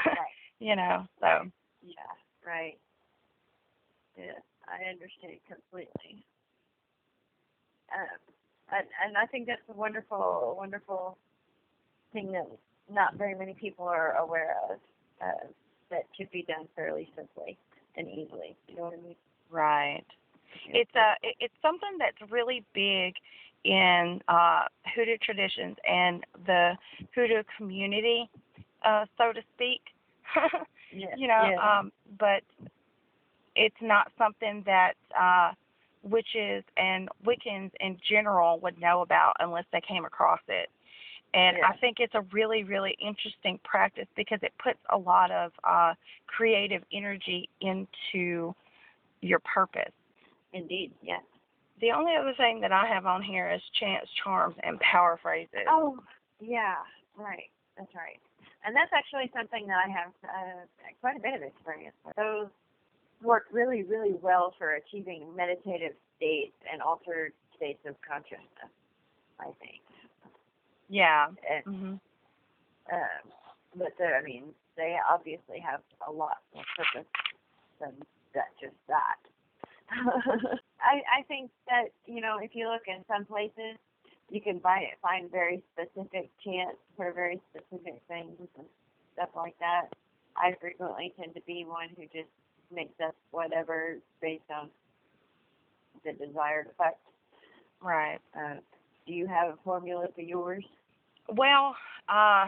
Right. 0.07 0.17
you 0.61 0.77
know, 0.77 1.07
so 1.21 1.51
Yeah. 1.83 1.95
Right. 2.47 2.79
Yeah, 4.17 4.41
I 4.67 4.89
understand 4.89 5.39
completely. 5.47 6.25
Um, 7.93 8.19
and 8.73 8.87
and 9.05 9.17
I 9.19 9.27
think 9.27 9.47
that's 9.47 9.61
a 9.69 9.73
wonderful, 9.75 10.55
wonderful 10.59 11.19
thing 12.12 12.33
that 12.33 12.47
not 12.91 13.14
very 13.14 13.35
many 13.35 13.55
people 13.55 13.87
are 13.87 14.17
aware 14.17 14.57
of 14.71 14.79
uh, 15.23 15.47
that 15.91 16.05
could 16.16 16.30
be 16.30 16.43
done 16.43 16.68
fairly 16.74 17.09
simply 17.16 17.57
and 17.97 18.09
easily. 18.09 18.57
You 18.68 18.76
know 18.76 18.82
what 18.84 18.95
I 18.95 19.03
mean? 19.03 19.16
Right. 19.51 20.05
It's 20.68 20.95
a 20.95 21.14
it's 21.41 21.55
something 21.62 21.99
that's 21.99 22.30
really 22.30 22.64
big 22.74 23.14
in 23.64 24.20
uh, 24.28 24.64
hoodoo 24.95 25.16
traditions 25.22 25.76
and 25.89 26.24
the 26.47 26.72
hoodoo 27.14 27.43
community, 27.57 28.30
uh, 28.84 29.05
so 29.18 29.32
to 29.32 29.41
speak. 29.55 29.80
yeah, 30.93 31.07
you 31.16 31.28
know, 31.28 31.51
yeah. 31.51 31.78
um, 31.78 31.93
but 32.18 32.43
it's 33.55 33.76
not 33.80 34.12
something 34.18 34.62
that 34.66 34.93
uh, 35.18 35.53
witches 36.03 36.64
and 36.76 37.09
Wiccans 37.24 37.70
in 37.80 37.99
general 38.09 38.61
would 38.61 38.80
know 38.80 39.03
about 39.03 39.34
unless 39.41 39.64
they 39.72 39.80
came 39.87 40.05
across 40.05 40.41
it. 40.49 40.68
And 41.37 41.59
Yeah. 41.59 41.68
I 41.68 41.76
think 41.76 42.01
it's 42.01 42.14
a 42.14 42.22
really, 42.32 42.64
really 42.64 42.97
interesting 42.99 43.59
practice 43.62 44.09
because 44.16 44.43
it 44.43 44.55
puts 44.59 44.78
a 44.89 44.97
lot 44.97 45.30
of 45.30 45.53
uh, 45.64 45.95
creative 46.26 46.82
energy 46.93 47.51
into 47.61 48.55
your 49.20 49.39
purpose. 49.41 49.93
Indeed, 50.55 50.93
yes. 51.03 51.22
The 51.80 51.93
only 51.93 52.16
other 52.16 52.32
thing 52.34 52.61
that 52.62 52.72
I 52.72 52.87
have 52.87 53.05
on 53.05 53.22
here 53.22 53.51
is 53.53 53.61
chants, 53.78 54.11
charms, 54.24 54.57
and 54.62 54.80
power 54.80 55.18
phrases. 55.22 55.66
Oh, 55.68 55.99
yeah, 56.41 56.76
right. 57.16 57.51
That's 57.76 57.95
right. 57.95 58.18
And 58.64 58.74
that's 58.74 58.93
actually 58.95 59.30
something 59.37 59.66
that 59.66 59.76
I 59.84 59.91
have 59.91 60.12
uh, 60.24 60.64
quite 61.03 61.16
a 61.16 61.20
bit 61.20 61.34
of 61.34 61.43
experience 61.43 61.95
with. 62.03 62.16
Those 62.16 62.49
work 63.22 63.45
really, 63.53 63.82
really 63.82 64.14
well 64.22 64.55
for 64.57 64.76
achieving 64.76 65.37
meditative 65.37 65.93
states 66.16 66.57
and 66.72 66.80
altered 66.80 67.34
states 67.55 67.84
of 67.84 67.95
consciousness, 68.01 68.72
I 69.39 69.53
think. 69.61 69.86
Yeah. 70.89 71.28
And, 71.51 71.64
hmm 71.64 71.95
um, 72.93 73.32
but 73.76 73.93
I 74.01 74.22
mean, 74.22 74.45
they 74.76 74.97
obviously 75.11 75.59
have 75.61 75.80
a 76.07 76.12
lot 76.12 76.39
more 76.55 76.64
purpose 76.76 77.09
than 77.80 77.93
that, 78.34 78.49
just 78.61 78.76
that. 78.89 79.18
I 80.80 81.03
I 81.20 81.22
think 81.28 81.51
that 81.68 81.87
you 82.07 82.20
know 82.20 82.39
if 82.43 82.53
you 82.55 82.68
look 82.68 82.82
in 82.87 83.05
some 83.09 83.24
places, 83.24 83.78
you 84.30 84.41
can 84.41 84.59
buy 84.59 84.84
find 85.03 85.30
very 85.30 85.62
specific 85.72 86.30
chants 86.45 86.78
for 86.97 87.12
very 87.12 87.41
specific 87.51 88.01
things 88.09 88.32
and 88.57 88.66
stuff 89.14 89.30
like 89.37 89.59
that. 89.61 89.87
I 90.37 90.55
frequently 90.61 91.12
tend 91.18 91.34
to 91.34 91.41
be 91.47 91.64
one 91.66 91.89
who 91.97 92.05
just 92.05 92.30
makes 92.72 92.99
up 93.05 93.14
whatever 93.30 93.99
based 94.20 94.51
on 94.51 94.68
the 96.05 96.12
desired 96.12 96.66
effect. 96.68 96.99
Right. 97.80 98.18
Uh, 98.37 98.57
do 99.07 99.13
you 99.13 99.27
have 99.27 99.55
a 99.55 99.59
formula 99.65 100.07
for 100.15 100.21
yours? 100.21 100.65
Well, 101.29 101.75
uh, 102.09 102.47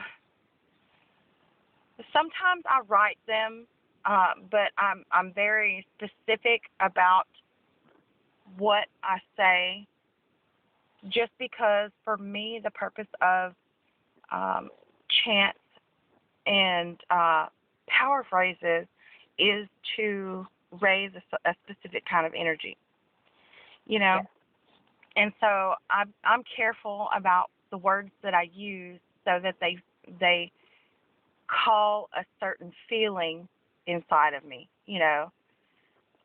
sometimes 2.12 2.64
I 2.66 2.80
write 2.88 3.18
them, 3.26 3.66
uh, 4.04 4.34
but 4.50 4.70
I'm 4.78 5.04
I'm 5.12 5.32
very 5.32 5.86
specific 5.96 6.62
about 6.80 7.26
what 8.56 8.86
I 9.02 9.18
say, 9.36 9.86
just 11.08 11.32
because 11.38 11.90
for 12.04 12.16
me 12.16 12.60
the 12.62 12.70
purpose 12.70 13.08
of 13.20 13.54
um, 14.32 14.70
chants 15.24 15.58
and 16.46 16.98
uh, 17.10 17.46
power 17.88 18.24
phrases 18.28 18.86
is 19.38 19.68
to 19.96 20.46
raise 20.80 21.10
a 21.44 21.54
specific 21.64 22.04
kind 22.08 22.26
of 22.26 22.32
energy. 22.36 22.76
You 23.86 24.00
know, 24.00 24.16
Yes. 24.16 24.26
And 25.18 25.32
so 25.40 25.74
I'm 25.90 26.14
I'm 26.24 26.42
careful 26.56 27.08
about 27.14 27.50
the 27.70 27.78
words 27.78 28.10
that 28.22 28.34
I 28.34 28.48
use 28.54 29.00
so 29.24 29.40
that 29.42 29.56
they 29.60 29.76
they 30.20 30.52
call 31.48 32.08
a 32.16 32.24
certain 32.40 32.72
feeling 32.88 33.48
inside 33.86 34.34
of 34.34 34.44
me, 34.44 34.68
you 34.86 35.00
know. 35.00 35.32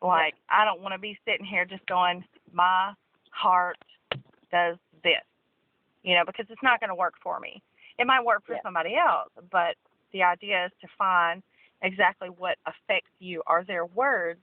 Like 0.01 0.35
I 0.49 0.63
don't 0.65 0.81
want 0.81 0.93
to 0.93 0.99
be 0.99 1.17
sitting 1.25 1.45
here 1.45 1.65
just 1.65 1.85
going 1.87 2.23
my 2.53 2.93
heart 3.31 3.77
does 4.51 4.77
this. 5.03 5.23
You 6.03 6.15
know, 6.15 6.23
because 6.25 6.45
it's 6.49 6.63
not 6.63 6.79
going 6.79 6.89
to 6.89 6.95
work 6.95 7.15
for 7.23 7.39
me. 7.39 7.61
It 7.97 8.05
might 8.05 8.23
work 8.25 8.43
for 8.45 8.53
Yeah. 8.53 8.61
somebody 8.61 8.95
else, 8.95 9.29
but 9.51 9.75
the 10.11 10.21
idea 10.23 10.65
is 10.65 10.71
to 10.81 10.87
find 10.97 11.41
exactly 11.81 12.29
what 12.29 12.57
affects 12.67 13.09
you. 13.19 13.41
Are 13.47 13.63
there 13.63 13.85
words 13.85 14.41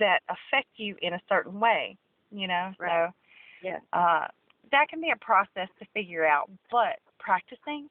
that 0.00 0.20
affect 0.28 0.68
you 0.76 0.96
in 1.02 1.14
a 1.14 1.20
certain 1.28 1.60
way? 1.60 1.96
You 2.30 2.48
know, 2.48 2.72
Right. 2.78 3.08
so 3.08 3.14
Yes. 3.62 3.80
uh, 3.92 4.26
that 4.72 4.88
can 4.88 5.00
be 5.00 5.10
a 5.10 5.16
process 5.24 5.68
to 5.78 5.86
figure 5.94 6.26
out, 6.26 6.50
but 6.70 6.98
practicing 7.18 7.88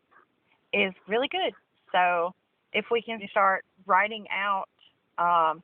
is 0.74 0.93
really 1.07 1.28
good. 1.28 1.53
So 1.91 2.34
if 2.74 2.86
we 2.91 3.01
can 3.01 3.20
start 3.32 3.65
writing 3.86 4.26
out 4.32 4.68
um, 5.18 5.63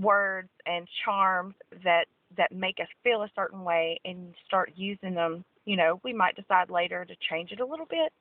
words 0.00 0.48
and 0.66 0.86
charms 1.04 1.54
that 1.84 2.06
that 2.36 2.50
make 2.50 2.80
us 2.80 2.88
feel 3.04 3.22
a 3.22 3.30
certain 3.36 3.62
way 3.62 4.00
and 4.04 4.34
start 4.46 4.72
using 4.74 5.14
them, 5.14 5.44
you 5.66 5.76
know, 5.76 6.00
we 6.02 6.12
might 6.12 6.34
decide 6.34 6.68
later 6.68 7.04
to 7.04 7.14
change 7.30 7.52
it 7.52 7.60
a 7.60 7.66
little 7.66 7.86
bit 7.86 8.12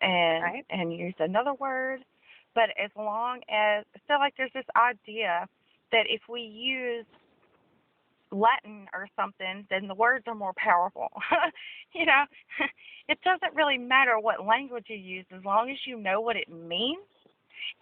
and 0.00 0.42
Right. 0.42 0.66
and 0.70 0.92
use 0.92 1.14
another 1.18 1.52
word. 1.54 2.04
But 2.54 2.70
as 2.82 2.90
long 2.96 3.40
as 3.50 3.84
I 3.94 3.98
feel 4.08 4.18
like 4.18 4.34
there's 4.38 4.52
this 4.54 4.64
idea 4.74 5.46
that 5.92 6.04
if 6.08 6.22
we 6.28 6.40
use 6.40 7.04
Latin 8.32 8.86
or 8.92 9.08
something, 9.16 9.66
then 9.70 9.86
the 9.88 9.94
words 9.94 10.24
are 10.26 10.34
more 10.34 10.52
powerful. 10.56 11.08
you 11.94 12.06
know, 12.06 12.24
it 13.08 13.18
doesn't 13.22 13.54
really 13.54 13.78
matter 13.78 14.18
what 14.18 14.44
language 14.44 14.86
you 14.88 14.96
use 14.96 15.26
as 15.36 15.44
long 15.44 15.70
as 15.70 15.76
you 15.86 15.98
know 15.98 16.20
what 16.20 16.36
it 16.36 16.48
means 16.48 16.98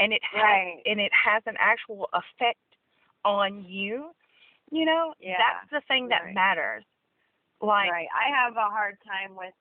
and 0.01 0.12
it 0.12 0.22
has 0.32 0.42
Right. 0.42 0.82
and 0.86 1.01
it 1.01 1.12
has 1.12 1.42
an 1.47 1.57
actual 1.59 2.09
effect 2.12 2.59
on 3.24 3.64
you. 3.64 4.11
You 4.70 4.84
know, 4.84 5.14
Yeah, 5.20 5.36
that's 5.38 5.70
the 5.70 5.80
thing 5.88 6.09
that 6.09 6.24
right. 6.24 6.34
matters. 6.34 6.84
Like 7.61 7.90
right. 7.90 8.09
I 8.14 8.28
have 8.34 8.57
a 8.57 8.68
hard 8.70 8.97
time 9.07 9.34
with 9.36 9.55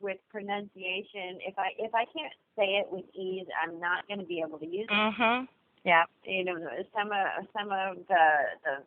with 0.00 0.18
pronunciation. 0.30 1.38
If 1.46 1.58
I 1.58 1.68
if 1.78 1.94
I 1.94 2.04
can't 2.06 2.32
say 2.56 2.76
it 2.78 2.86
with 2.90 3.04
ease, 3.14 3.46
I'm 3.62 3.80
not 3.80 4.06
going 4.06 4.20
to 4.20 4.26
be 4.26 4.40
able 4.46 4.58
to 4.58 4.66
use 4.66 4.86
it. 4.88 4.92
mhm. 4.92 5.48
Yeah. 5.84 6.04
You 6.24 6.44
know, 6.44 6.54
some 6.96 7.10
of 7.12 7.26
some 7.56 7.70
of 7.72 7.96
the 8.08 8.24
the 8.64 8.84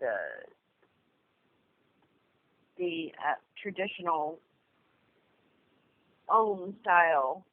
the 0.00 0.14
the 2.78 3.12
uh, 3.18 3.34
traditional 3.62 4.38
own 6.28 6.74
style 6.80 7.44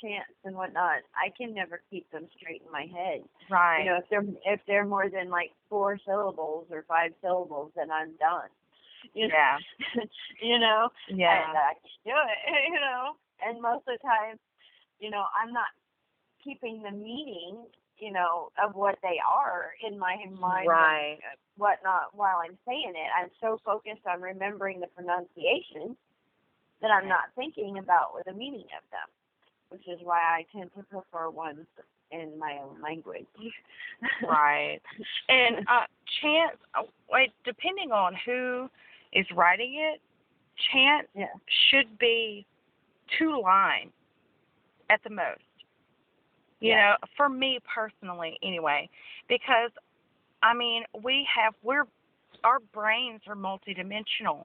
chants 0.00 0.30
and 0.44 0.54
whatnot, 0.54 0.98
I 1.14 1.30
can 1.36 1.54
never 1.54 1.80
keep 1.90 2.10
them 2.10 2.26
straight 2.36 2.62
in 2.64 2.70
my 2.70 2.86
head. 2.86 3.22
Right. 3.50 3.80
You 3.84 3.90
know, 3.90 3.96
if 3.98 4.04
they're 4.10 4.24
if 4.44 4.60
they're 4.66 4.84
more 4.86 5.08
than 5.08 5.28
like 5.30 5.50
four 5.68 5.98
syllables 6.06 6.66
or 6.70 6.84
five 6.86 7.12
syllables, 7.20 7.72
then 7.76 7.90
I'm 7.90 8.12
done. 8.18 8.48
You 9.14 9.28
know, 9.28 9.34
yeah. 9.34 9.58
you 10.42 10.58
know, 10.58 10.88
Yeah. 11.08 11.48
and 11.48 11.56
I 11.56 11.72
can 11.74 11.90
do 12.04 12.10
it. 12.12 12.68
You 12.72 12.80
know, 12.80 13.14
and 13.46 13.62
most 13.62 13.88
of 13.88 13.98
the 13.98 13.98
time, 14.02 14.38
you 15.00 15.10
know, 15.10 15.24
I'm 15.40 15.52
not 15.52 15.66
keeping 16.44 16.82
the 16.82 16.90
meaning, 16.90 17.64
you 18.00 18.12
know, 18.12 18.50
of 18.62 18.74
what 18.74 18.98
they 19.02 19.18
are 19.26 19.72
in 19.86 19.98
my 19.98 20.16
mind, 20.38 20.68
Right. 20.68 21.18
whatnot, 21.56 22.14
while 22.14 22.38
I'm 22.44 22.56
saying 22.66 22.92
it. 22.94 23.10
I'm 23.16 23.30
so 23.40 23.58
focused 23.64 24.06
on 24.06 24.20
remembering 24.20 24.80
the 24.80 24.86
pronunciation 24.88 25.96
that 26.80 26.90
I'm 26.90 27.08
not 27.08 27.24
thinking 27.34 27.78
about 27.78 28.22
the 28.24 28.32
meaning 28.32 28.66
of 28.76 28.84
them, 28.90 29.08
which 29.70 29.86
is 29.88 29.98
why 30.02 30.18
I 30.18 30.46
tend 30.52 30.70
to 30.76 30.82
prefer 30.84 31.28
ones 31.30 31.66
in 32.10 32.38
my 32.38 32.58
own 32.62 32.80
language. 32.80 33.26
right. 34.22 34.80
And 35.28 35.58
uh 35.68 35.86
chants 36.22 36.58
uh, 36.74 36.82
like 37.10 37.32
depending 37.44 37.92
on 37.92 38.14
who 38.24 38.68
is 39.12 39.26
writing 39.34 39.74
it, 39.74 40.00
chance 40.72 41.06
yeah. 41.14 41.26
should 41.70 41.98
be 41.98 42.46
two 43.18 43.40
lines 43.42 43.92
at 44.90 45.02
the 45.04 45.10
most. 45.10 45.42
You 46.60 46.70
Yeah. 46.70 46.76
know, 46.76 46.96
for 47.16 47.28
me 47.28 47.58
personally 47.72 48.38
anyway, 48.42 48.88
because 49.28 49.70
I 50.42 50.54
mean, 50.54 50.84
we 51.02 51.26
have 51.34 51.54
we're 51.62 51.86
our 52.44 52.60
brains 52.72 53.20
are 53.26 53.34
multidimensional. 53.34 54.44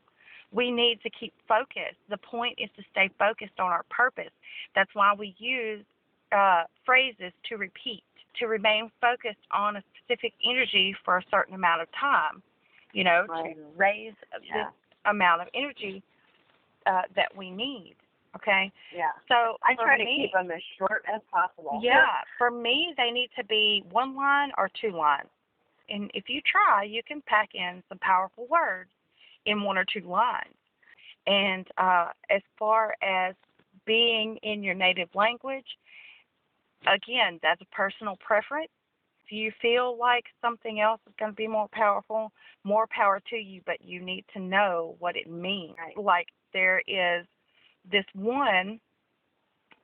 We 0.51 0.71
need 0.71 1.01
to 1.01 1.09
keep 1.09 1.33
focused. 1.47 1.97
The 2.09 2.17
point 2.17 2.59
is 2.59 2.69
to 2.77 2.83
stay 2.91 3.09
focused 3.17 3.59
on 3.59 3.71
our 3.71 3.83
purpose. 3.89 4.31
That's 4.75 4.89
why 4.93 5.13
we 5.17 5.35
use 5.37 5.83
uh, 6.31 6.63
phrases 6.85 7.31
to 7.49 7.57
repeat, 7.57 8.03
to 8.39 8.47
remain 8.47 8.91
focused 9.01 9.45
on 9.51 9.77
a 9.77 9.83
specific 10.03 10.33
energy 10.45 10.95
for 11.03 11.17
a 11.17 11.23
certain 11.31 11.55
amount 11.55 11.81
of 11.81 11.87
time. 11.99 12.41
You 12.93 13.03
know, 13.03 13.27
Right. 13.27 13.55
to 13.55 13.61
raise 13.75 14.13
Yeah. 14.43 14.65
this 14.65 14.73
amount 15.05 15.41
of 15.41 15.47
energy 15.55 16.03
uh, 16.85 17.03
that 17.15 17.35
we 17.35 17.49
need. 17.49 17.95
Okay, 18.35 18.71
Yeah. 18.95 19.11
so 19.27 19.57
I 19.63 19.75
try 19.75 19.97
to 19.97 20.03
me, 20.03 20.23
keep 20.23 20.33
them 20.33 20.49
as 20.49 20.61
short 20.77 21.05
as 21.13 21.21
possible. 21.31 21.79
yeah, 21.83 22.21
for 22.37 22.49
me, 22.49 22.93
they 22.97 23.11
need 23.11 23.29
to 23.37 23.43
be 23.43 23.83
one 23.91 24.15
line 24.15 24.51
or 24.57 24.69
two 24.81 24.91
lines. 24.91 25.29
And 25.89 26.09
if 26.13 26.29
you 26.29 26.41
try, 26.41 26.83
you 26.83 27.03
can 27.03 27.21
pack 27.27 27.49
in 27.53 27.83
some 27.89 27.99
powerful 27.99 28.47
words 28.47 28.89
in 29.45 29.61
one 29.61 29.77
or 29.77 29.85
two 29.85 30.01
lines. 30.01 30.55
And 31.27 31.67
uh, 31.77 32.09
as 32.29 32.41
far 32.57 32.95
as 33.01 33.35
being 33.85 34.37
in 34.43 34.63
your 34.63 34.73
native 34.75 35.09
language, 35.13 35.67
again, 36.87 37.39
that's 37.43 37.61
a 37.61 37.75
personal 37.75 38.17
preference. 38.17 38.71
If 39.25 39.31
you 39.31 39.51
feel 39.61 39.97
like 39.97 40.25
something 40.41 40.79
else 40.81 40.99
is 41.07 41.13
going 41.17 41.31
to 41.31 41.35
be 41.35 41.47
more 41.47 41.69
powerful, 41.71 42.31
more 42.63 42.87
power 42.87 43.21
to 43.29 43.37
you, 43.37 43.61
but 43.65 43.81
you 43.81 44.01
need 44.01 44.25
to 44.33 44.39
know 44.39 44.95
what 44.99 45.15
it 45.15 45.29
means. 45.29 45.75
Right. 45.77 45.97
Like 45.97 46.27
there 46.53 46.81
is 46.87 47.25
this 47.89 48.05
one 48.13 48.79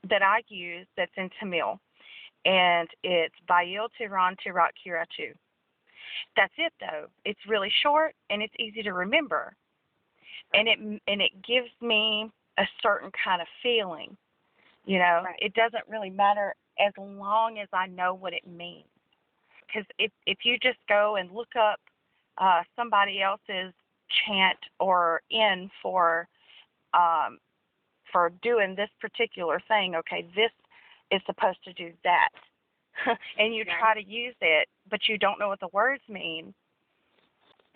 that 0.10 0.22
I 0.22 0.42
use 0.48 0.88
that's 0.96 1.12
in 1.18 1.30
Tamil, 1.40 1.80
and 2.46 2.88
it's 3.04 3.36
Bayil 3.50 3.90
Tiran 4.00 4.36
Tirat 4.46 4.70
Kiratu. 4.86 5.34
That's 6.36 6.54
it 6.58 6.74
though. 6.80 7.08
It's 7.26 7.40
really 7.48 7.72
short 7.84 8.16
and 8.30 8.42
it's 8.42 8.54
easy 8.60 8.82
to 8.84 8.94
remember, 8.94 9.54
and 10.54 10.68
it 10.68 10.80
and 10.80 11.22
it 11.22 11.32
gives 11.46 11.70
me 11.82 12.32
a 12.58 12.68
certain 12.82 13.12
kind 13.24 13.42
of 13.42 13.48
feeling. 13.62 14.16
You 14.86 15.00
know, 15.00 15.22
Right. 15.26 15.36
it 15.40 15.54
doesn't 15.54 15.88
really 15.88 16.10
matter 16.10 16.56
as 16.80 16.94
long 16.98 17.60
as 17.60 17.68
I 17.74 17.88
know 17.88 18.14
what 18.14 18.34
it 18.34 18.48
means. 18.48 18.88
Because 19.68 19.86
if 20.00 20.12
if 20.26 20.40
you 20.44 20.58
just 20.58 20.80
go 20.88 21.18
and 21.18 21.32
look 21.32 21.56
up 21.56 21.80
uh, 22.38 22.64
somebody 22.76 23.22
else's 23.22 23.74
chant 24.26 24.58
or 24.80 25.22
in 25.30 25.70
for 25.82 26.28
um, 26.94 27.38
for 28.12 28.32
doing 28.42 28.76
this 28.76 28.90
particular 29.00 29.62
thing, 29.68 29.96
okay, 29.96 30.26
this 30.36 30.52
is 31.12 31.22
supposed 31.26 31.64
to 31.64 31.74
do 31.74 31.92
that, 32.04 32.30
and 33.38 33.54
you 33.56 33.64
Right. 33.66 33.80
try 33.80 33.94
to 34.02 34.04
use 34.08 34.36
it, 34.42 34.68
but 34.90 35.08
you 35.08 35.18
don't 35.18 35.40
know 35.40 35.48
what 35.48 35.60
the 35.60 35.70
words 35.70 36.04
mean. 36.08 36.54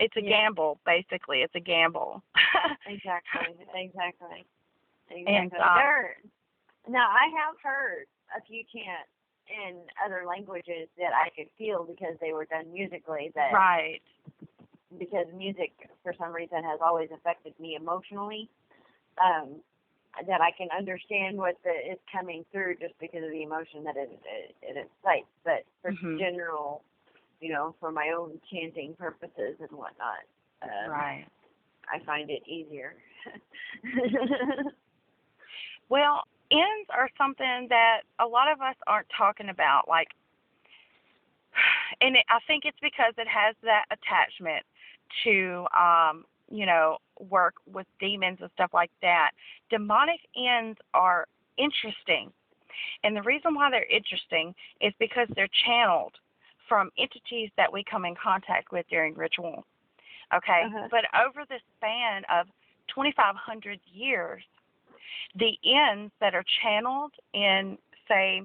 It's 0.00 0.16
a 0.16 0.22
Yeah. 0.22 0.30
gamble, 0.30 0.80
basically. 0.84 1.42
It's 1.42 1.54
a 1.54 1.60
gamble. 1.60 2.22
Exactly. 2.86 3.56
Exactly. 3.74 4.44
Exactly. 5.10 5.26
And, 5.26 5.52
uh, 5.54 5.74
There- 5.74 6.16
now 6.88 7.08
I 7.10 7.28
have 7.38 7.60
heard 7.62 8.06
a 8.36 8.40
few 8.42 8.64
chants 8.64 9.10
in 9.48 9.82
other 10.04 10.24
languages 10.26 10.88
that 10.98 11.12
I 11.12 11.30
could 11.30 11.50
feel 11.58 11.84
because 11.84 12.18
they 12.20 12.32
were 12.32 12.46
done 12.46 12.72
musically. 12.72 13.30
That 13.34 13.52
right. 13.52 14.02
because 14.98 15.26
music 15.34 15.72
for 16.02 16.12
some 16.14 16.32
reason 16.32 16.62
has 16.64 16.80
always 16.80 17.10
affected 17.12 17.58
me 17.60 17.74
emotionally. 17.74 18.48
Um, 19.18 19.62
that 20.26 20.40
I 20.40 20.50
can 20.52 20.68
understand 20.76 21.36
what 21.36 21.56
the 21.64 21.70
is 21.70 21.98
coming 22.10 22.44
through 22.52 22.76
just 22.76 22.94
because 23.00 23.24
of 23.24 23.30
the 23.30 23.42
emotion 23.42 23.84
that 23.84 23.96
it 23.96 24.10
it, 24.24 24.54
it 24.62 24.76
incites. 24.76 25.28
But 25.44 25.64
for 25.82 25.92
Mhm. 25.92 26.18
general, 26.18 26.82
you 27.40 27.52
know, 27.52 27.74
for 27.80 27.90
my 27.92 28.10
own 28.16 28.40
chanting 28.50 28.94
purposes 28.94 29.56
and 29.60 29.70
whatnot, 29.72 30.24
um, 30.62 30.90
Right. 30.90 31.26
I 31.92 31.98
find 32.04 32.30
it 32.30 32.42
easier. 32.46 32.96
Well, 35.88 36.22
enns 36.50 36.88
are 36.90 37.10
something 37.16 37.68
that 37.68 38.02
a 38.18 38.26
lot 38.26 38.50
of 38.50 38.60
us 38.60 38.76
aren't 38.86 39.08
talking 39.16 39.48
about. 39.48 39.88
Like, 39.88 40.08
and 42.00 42.16
it, 42.16 42.24
I 42.28 42.38
think 42.46 42.64
it's 42.64 42.78
because 42.80 43.14
it 43.18 43.28
has 43.28 43.54
that 43.62 43.84
attachment 43.90 44.64
to, 45.24 45.66
um, 45.78 46.24
you 46.50 46.66
know, 46.66 46.98
work 47.18 47.54
with 47.72 47.86
demons 48.00 48.38
and 48.40 48.50
stuff 48.54 48.70
like 48.72 48.90
that. 49.02 49.30
Demonic 49.70 50.20
enns 50.36 50.76
are 50.92 51.26
interesting. 51.58 52.32
And 53.02 53.16
the 53.16 53.22
reason 53.22 53.54
why 53.54 53.70
they're 53.70 53.84
interesting 53.84 54.54
is 54.80 54.92
because 54.98 55.28
they're 55.34 55.48
channeled 55.66 56.14
from 56.68 56.90
entities 56.98 57.50
that 57.56 57.72
we 57.72 57.84
come 57.84 58.04
in 58.04 58.14
contact 58.22 58.72
with 58.72 58.86
during 58.88 59.14
ritual. 59.14 59.64
Okay? 60.34 60.62
Uh-huh. 60.66 60.88
But 60.90 61.04
over 61.14 61.44
the 61.48 61.60
span 61.76 62.22
of 62.32 62.46
2,500 62.88 63.78
years, 63.92 64.42
the 65.36 65.52
enns 65.64 66.10
that 66.20 66.34
are 66.34 66.44
channeled 66.62 67.12
in, 67.32 67.78
say, 68.08 68.42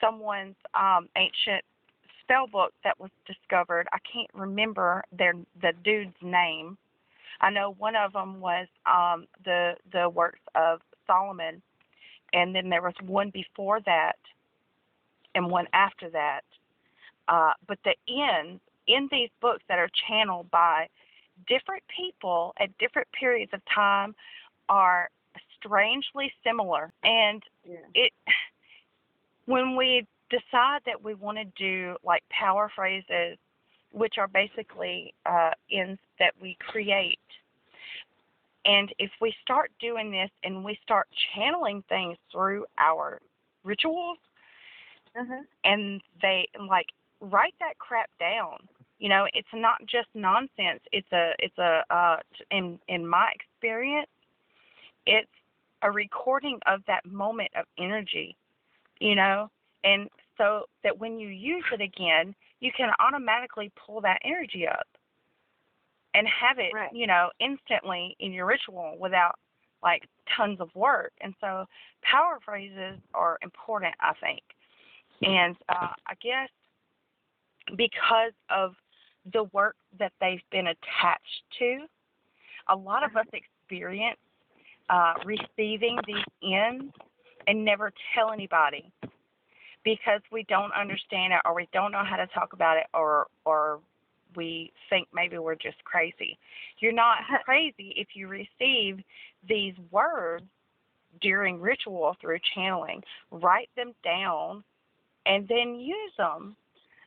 someone's 0.00 0.56
um, 0.74 1.08
ancient 1.16 1.64
spell 2.24 2.46
book 2.46 2.72
that 2.82 2.98
was 2.98 3.10
discovered, 3.26 3.86
I 3.92 3.98
can't 4.10 4.30
remember 4.34 5.04
their 5.12 5.34
the 5.60 5.72
dude's 5.84 6.16
name. 6.22 6.76
I 7.44 7.50
know 7.50 7.74
one 7.78 7.94
of 7.94 8.14
them 8.14 8.40
was 8.40 8.66
um, 8.86 9.26
the 9.44 9.74
the 9.92 10.08
works 10.08 10.40
of 10.54 10.80
Solomon, 11.06 11.60
and 12.32 12.54
then 12.54 12.70
there 12.70 12.80
was 12.80 12.94
one 13.04 13.28
before 13.28 13.80
that, 13.84 14.16
and 15.34 15.50
one 15.50 15.68
after 15.74 16.08
that. 16.08 16.40
Uh, 17.28 17.52
but 17.68 17.78
the 17.84 17.94
enns 18.08 18.60
in 18.86 19.08
these 19.10 19.28
books 19.42 19.62
that 19.68 19.78
are 19.78 19.90
channeled 20.08 20.50
by 20.50 20.88
different 21.46 21.82
people 21.94 22.54
at 22.58 22.76
different 22.78 23.08
periods 23.12 23.52
of 23.52 23.60
time 23.66 24.14
are 24.70 25.10
strangely 25.58 26.32
similar 26.44 26.92
and 27.02 27.42
yeah. 27.68 27.76
it 27.94 28.12
when 29.46 29.76
we 29.76 30.06
decide 30.30 30.80
that 30.86 31.02
we 31.02 31.14
want 31.14 31.36
to 31.38 31.44
do 31.56 31.96
like 32.04 32.22
power 32.30 32.70
phrases 32.74 33.36
which 33.94 34.16
are 34.18 34.28
basically 34.28 35.14
uh 35.26 35.52
enns 35.72 36.00
that 36.20 36.34
we 36.42 36.58
create. 36.60 37.20
And 38.66 38.94
if 38.98 39.10
we 39.20 39.34
start 39.42 39.72
doing 39.80 40.10
this 40.12 40.30
and 40.44 40.64
we 40.64 40.78
start 40.82 41.08
channeling 41.34 41.82
things 41.88 42.18
through 42.32 42.66
our 42.78 43.20
rituals 43.64 44.18
Uh-huh. 45.16 45.44
and 45.64 46.02
they 46.22 46.48
like 46.68 46.86
write 47.20 47.54
that 47.60 47.78
crap 47.78 48.10
down. 48.20 48.58
You 48.98 49.08
know 49.10 49.26
it's 49.34 49.48
not 49.54 49.78
just 49.86 50.08
nonsense. 50.14 50.82
It's 50.92 51.10
a 51.12 51.32
it's 51.38 51.58
a 51.58 51.82
uh 51.90 52.16
in 52.50 52.78
in 52.88 53.06
my 53.06 53.32
experience 53.34 54.10
it's 55.06 55.30
a 55.82 55.90
recording 55.90 56.58
of 56.66 56.80
that 56.86 57.04
moment 57.06 57.50
of 57.58 57.66
energy 57.78 58.36
you 59.00 59.14
know? 59.16 59.50
And 59.84 60.08
so 60.38 60.64
that 60.84 60.98
when 60.98 61.18
you 61.18 61.28
use 61.28 61.64
it 61.72 61.80
again 61.80 62.34
you 62.64 62.72
can 62.74 62.90
automatically 62.98 63.70
pull 63.76 64.00
that 64.00 64.18
energy 64.24 64.66
up 64.66 64.86
and 66.14 66.26
have 66.26 66.58
it 66.58 66.72
Right. 66.72 66.90
you 66.94 67.06
know 67.06 67.30
instantly 67.38 68.16
in 68.20 68.32
your 68.32 68.46
ritual 68.46 68.96
without 68.98 69.34
like 69.82 70.08
tons 70.34 70.58
of 70.60 70.74
work. 70.74 71.12
And 71.20 71.34
so 71.42 71.66
power 72.02 72.38
phrases 72.42 72.98
are 73.12 73.38
important 73.42 73.94
i 74.00 74.12
think. 74.18 74.42
And 75.22 75.56
uh, 75.68 75.92
I 76.08 76.14
guess 76.22 76.48
because 77.76 78.32
of 78.50 78.74
the 79.32 79.44
work 79.52 79.76
that 79.98 80.12
they've 80.20 80.42
been 80.50 80.68
attached 80.68 81.42
to, 81.58 81.86
a 82.68 82.76
lot 82.76 83.04
of 83.04 83.14
us 83.16 83.26
experience 83.32 84.18
uh, 84.88 85.14
receiving 85.24 85.98
these 86.06 86.24
enns 86.42 86.90
and 87.46 87.64
never 87.64 87.92
tell 88.14 88.32
anybody 88.32 88.90
because 89.84 90.20
we 90.32 90.44
don't 90.48 90.72
understand 90.72 91.32
it 91.32 91.40
or 91.44 91.54
we 91.54 91.68
don't 91.72 91.92
know 91.92 92.04
how 92.04 92.16
to 92.16 92.26
talk 92.28 92.52
about 92.52 92.76
it 92.78 92.86
or 92.94 93.26
or 93.44 93.80
we 94.36 94.72
think 94.90 95.06
maybe 95.14 95.38
we're 95.38 95.54
just 95.54 95.82
crazy. 95.84 96.38
You're 96.78 96.92
not 96.92 97.18
crazy 97.44 97.94
if 97.96 98.08
you 98.14 98.26
receive 98.28 98.98
these 99.48 99.74
words 99.90 100.44
during 101.20 101.60
ritual 101.60 102.16
through 102.20 102.38
channeling. 102.54 103.02
Write 103.30 103.70
them 103.76 103.92
down 104.02 104.64
and 105.26 105.46
then 105.48 105.76
use 105.76 106.12
them. 106.18 106.56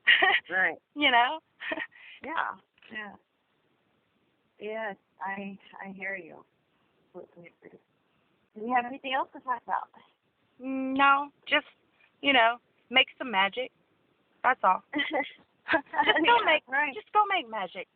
Right. 0.49 0.77
you 0.95 1.11
know? 1.11 1.39
Yeah. 2.23 2.31
Yeah. 2.91 3.11
Yes, 4.59 4.95
I 5.21 5.57
I 5.85 5.91
hear 5.91 6.15
you. 6.15 6.35
Do 7.13 8.65
you 8.65 8.73
have 8.73 8.85
anything 8.85 9.13
else 9.13 9.27
to 9.33 9.39
talk 9.41 9.61
about? 9.63 9.89
Mm, 10.63 10.97
no, 10.97 11.27
just, 11.47 11.65
you 12.21 12.33
know, 12.33 12.55
make 12.89 13.07
some 13.17 13.31
magic. 13.31 13.71
That's 14.43 14.59
all. 14.63 14.83
just 14.93 15.31
go 15.71 15.79
Yeah, 16.23 16.45
make 16.45 16.63
right. 16.67 16.93
just 16.93 17.11
go 17.13 17.21
make 17.33 17.49
magic. 17.49 17.87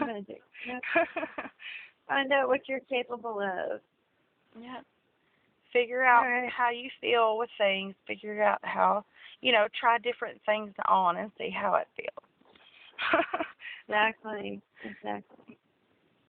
Magic. 0.00 0.40
Find 2.08 2.32
out 2.32 2.48
what 2.48 2.68
you're 2.68 2.80
capable 2.80 3.40
of. 3.40 3.80
yeah. 4.60 4.80
Figure 5.72 6.02
out 6.02 6.24
Alright. 6.24 6.50
how 6.50 6.70
you 6.70 6.88
feel 7.00 7.38
with 7.38 7.50
things. 7.56 7.94
Figure 8.06 8.42
out 8.42 8.58
how, 8.62 9.04
you 9.40 9.52
know, 9.52 9.66
try 9.78 9.98
different 9.98 10.40
things 10.44 10.72
on 10.88 11.16
and 11.16 11.30
see 11.38 11.50
how 11.50 11.74
it 11.76 11.86
feels. 11.96 12.26
Exactly. 13.88 14.60
Exactly. 14.84 15.56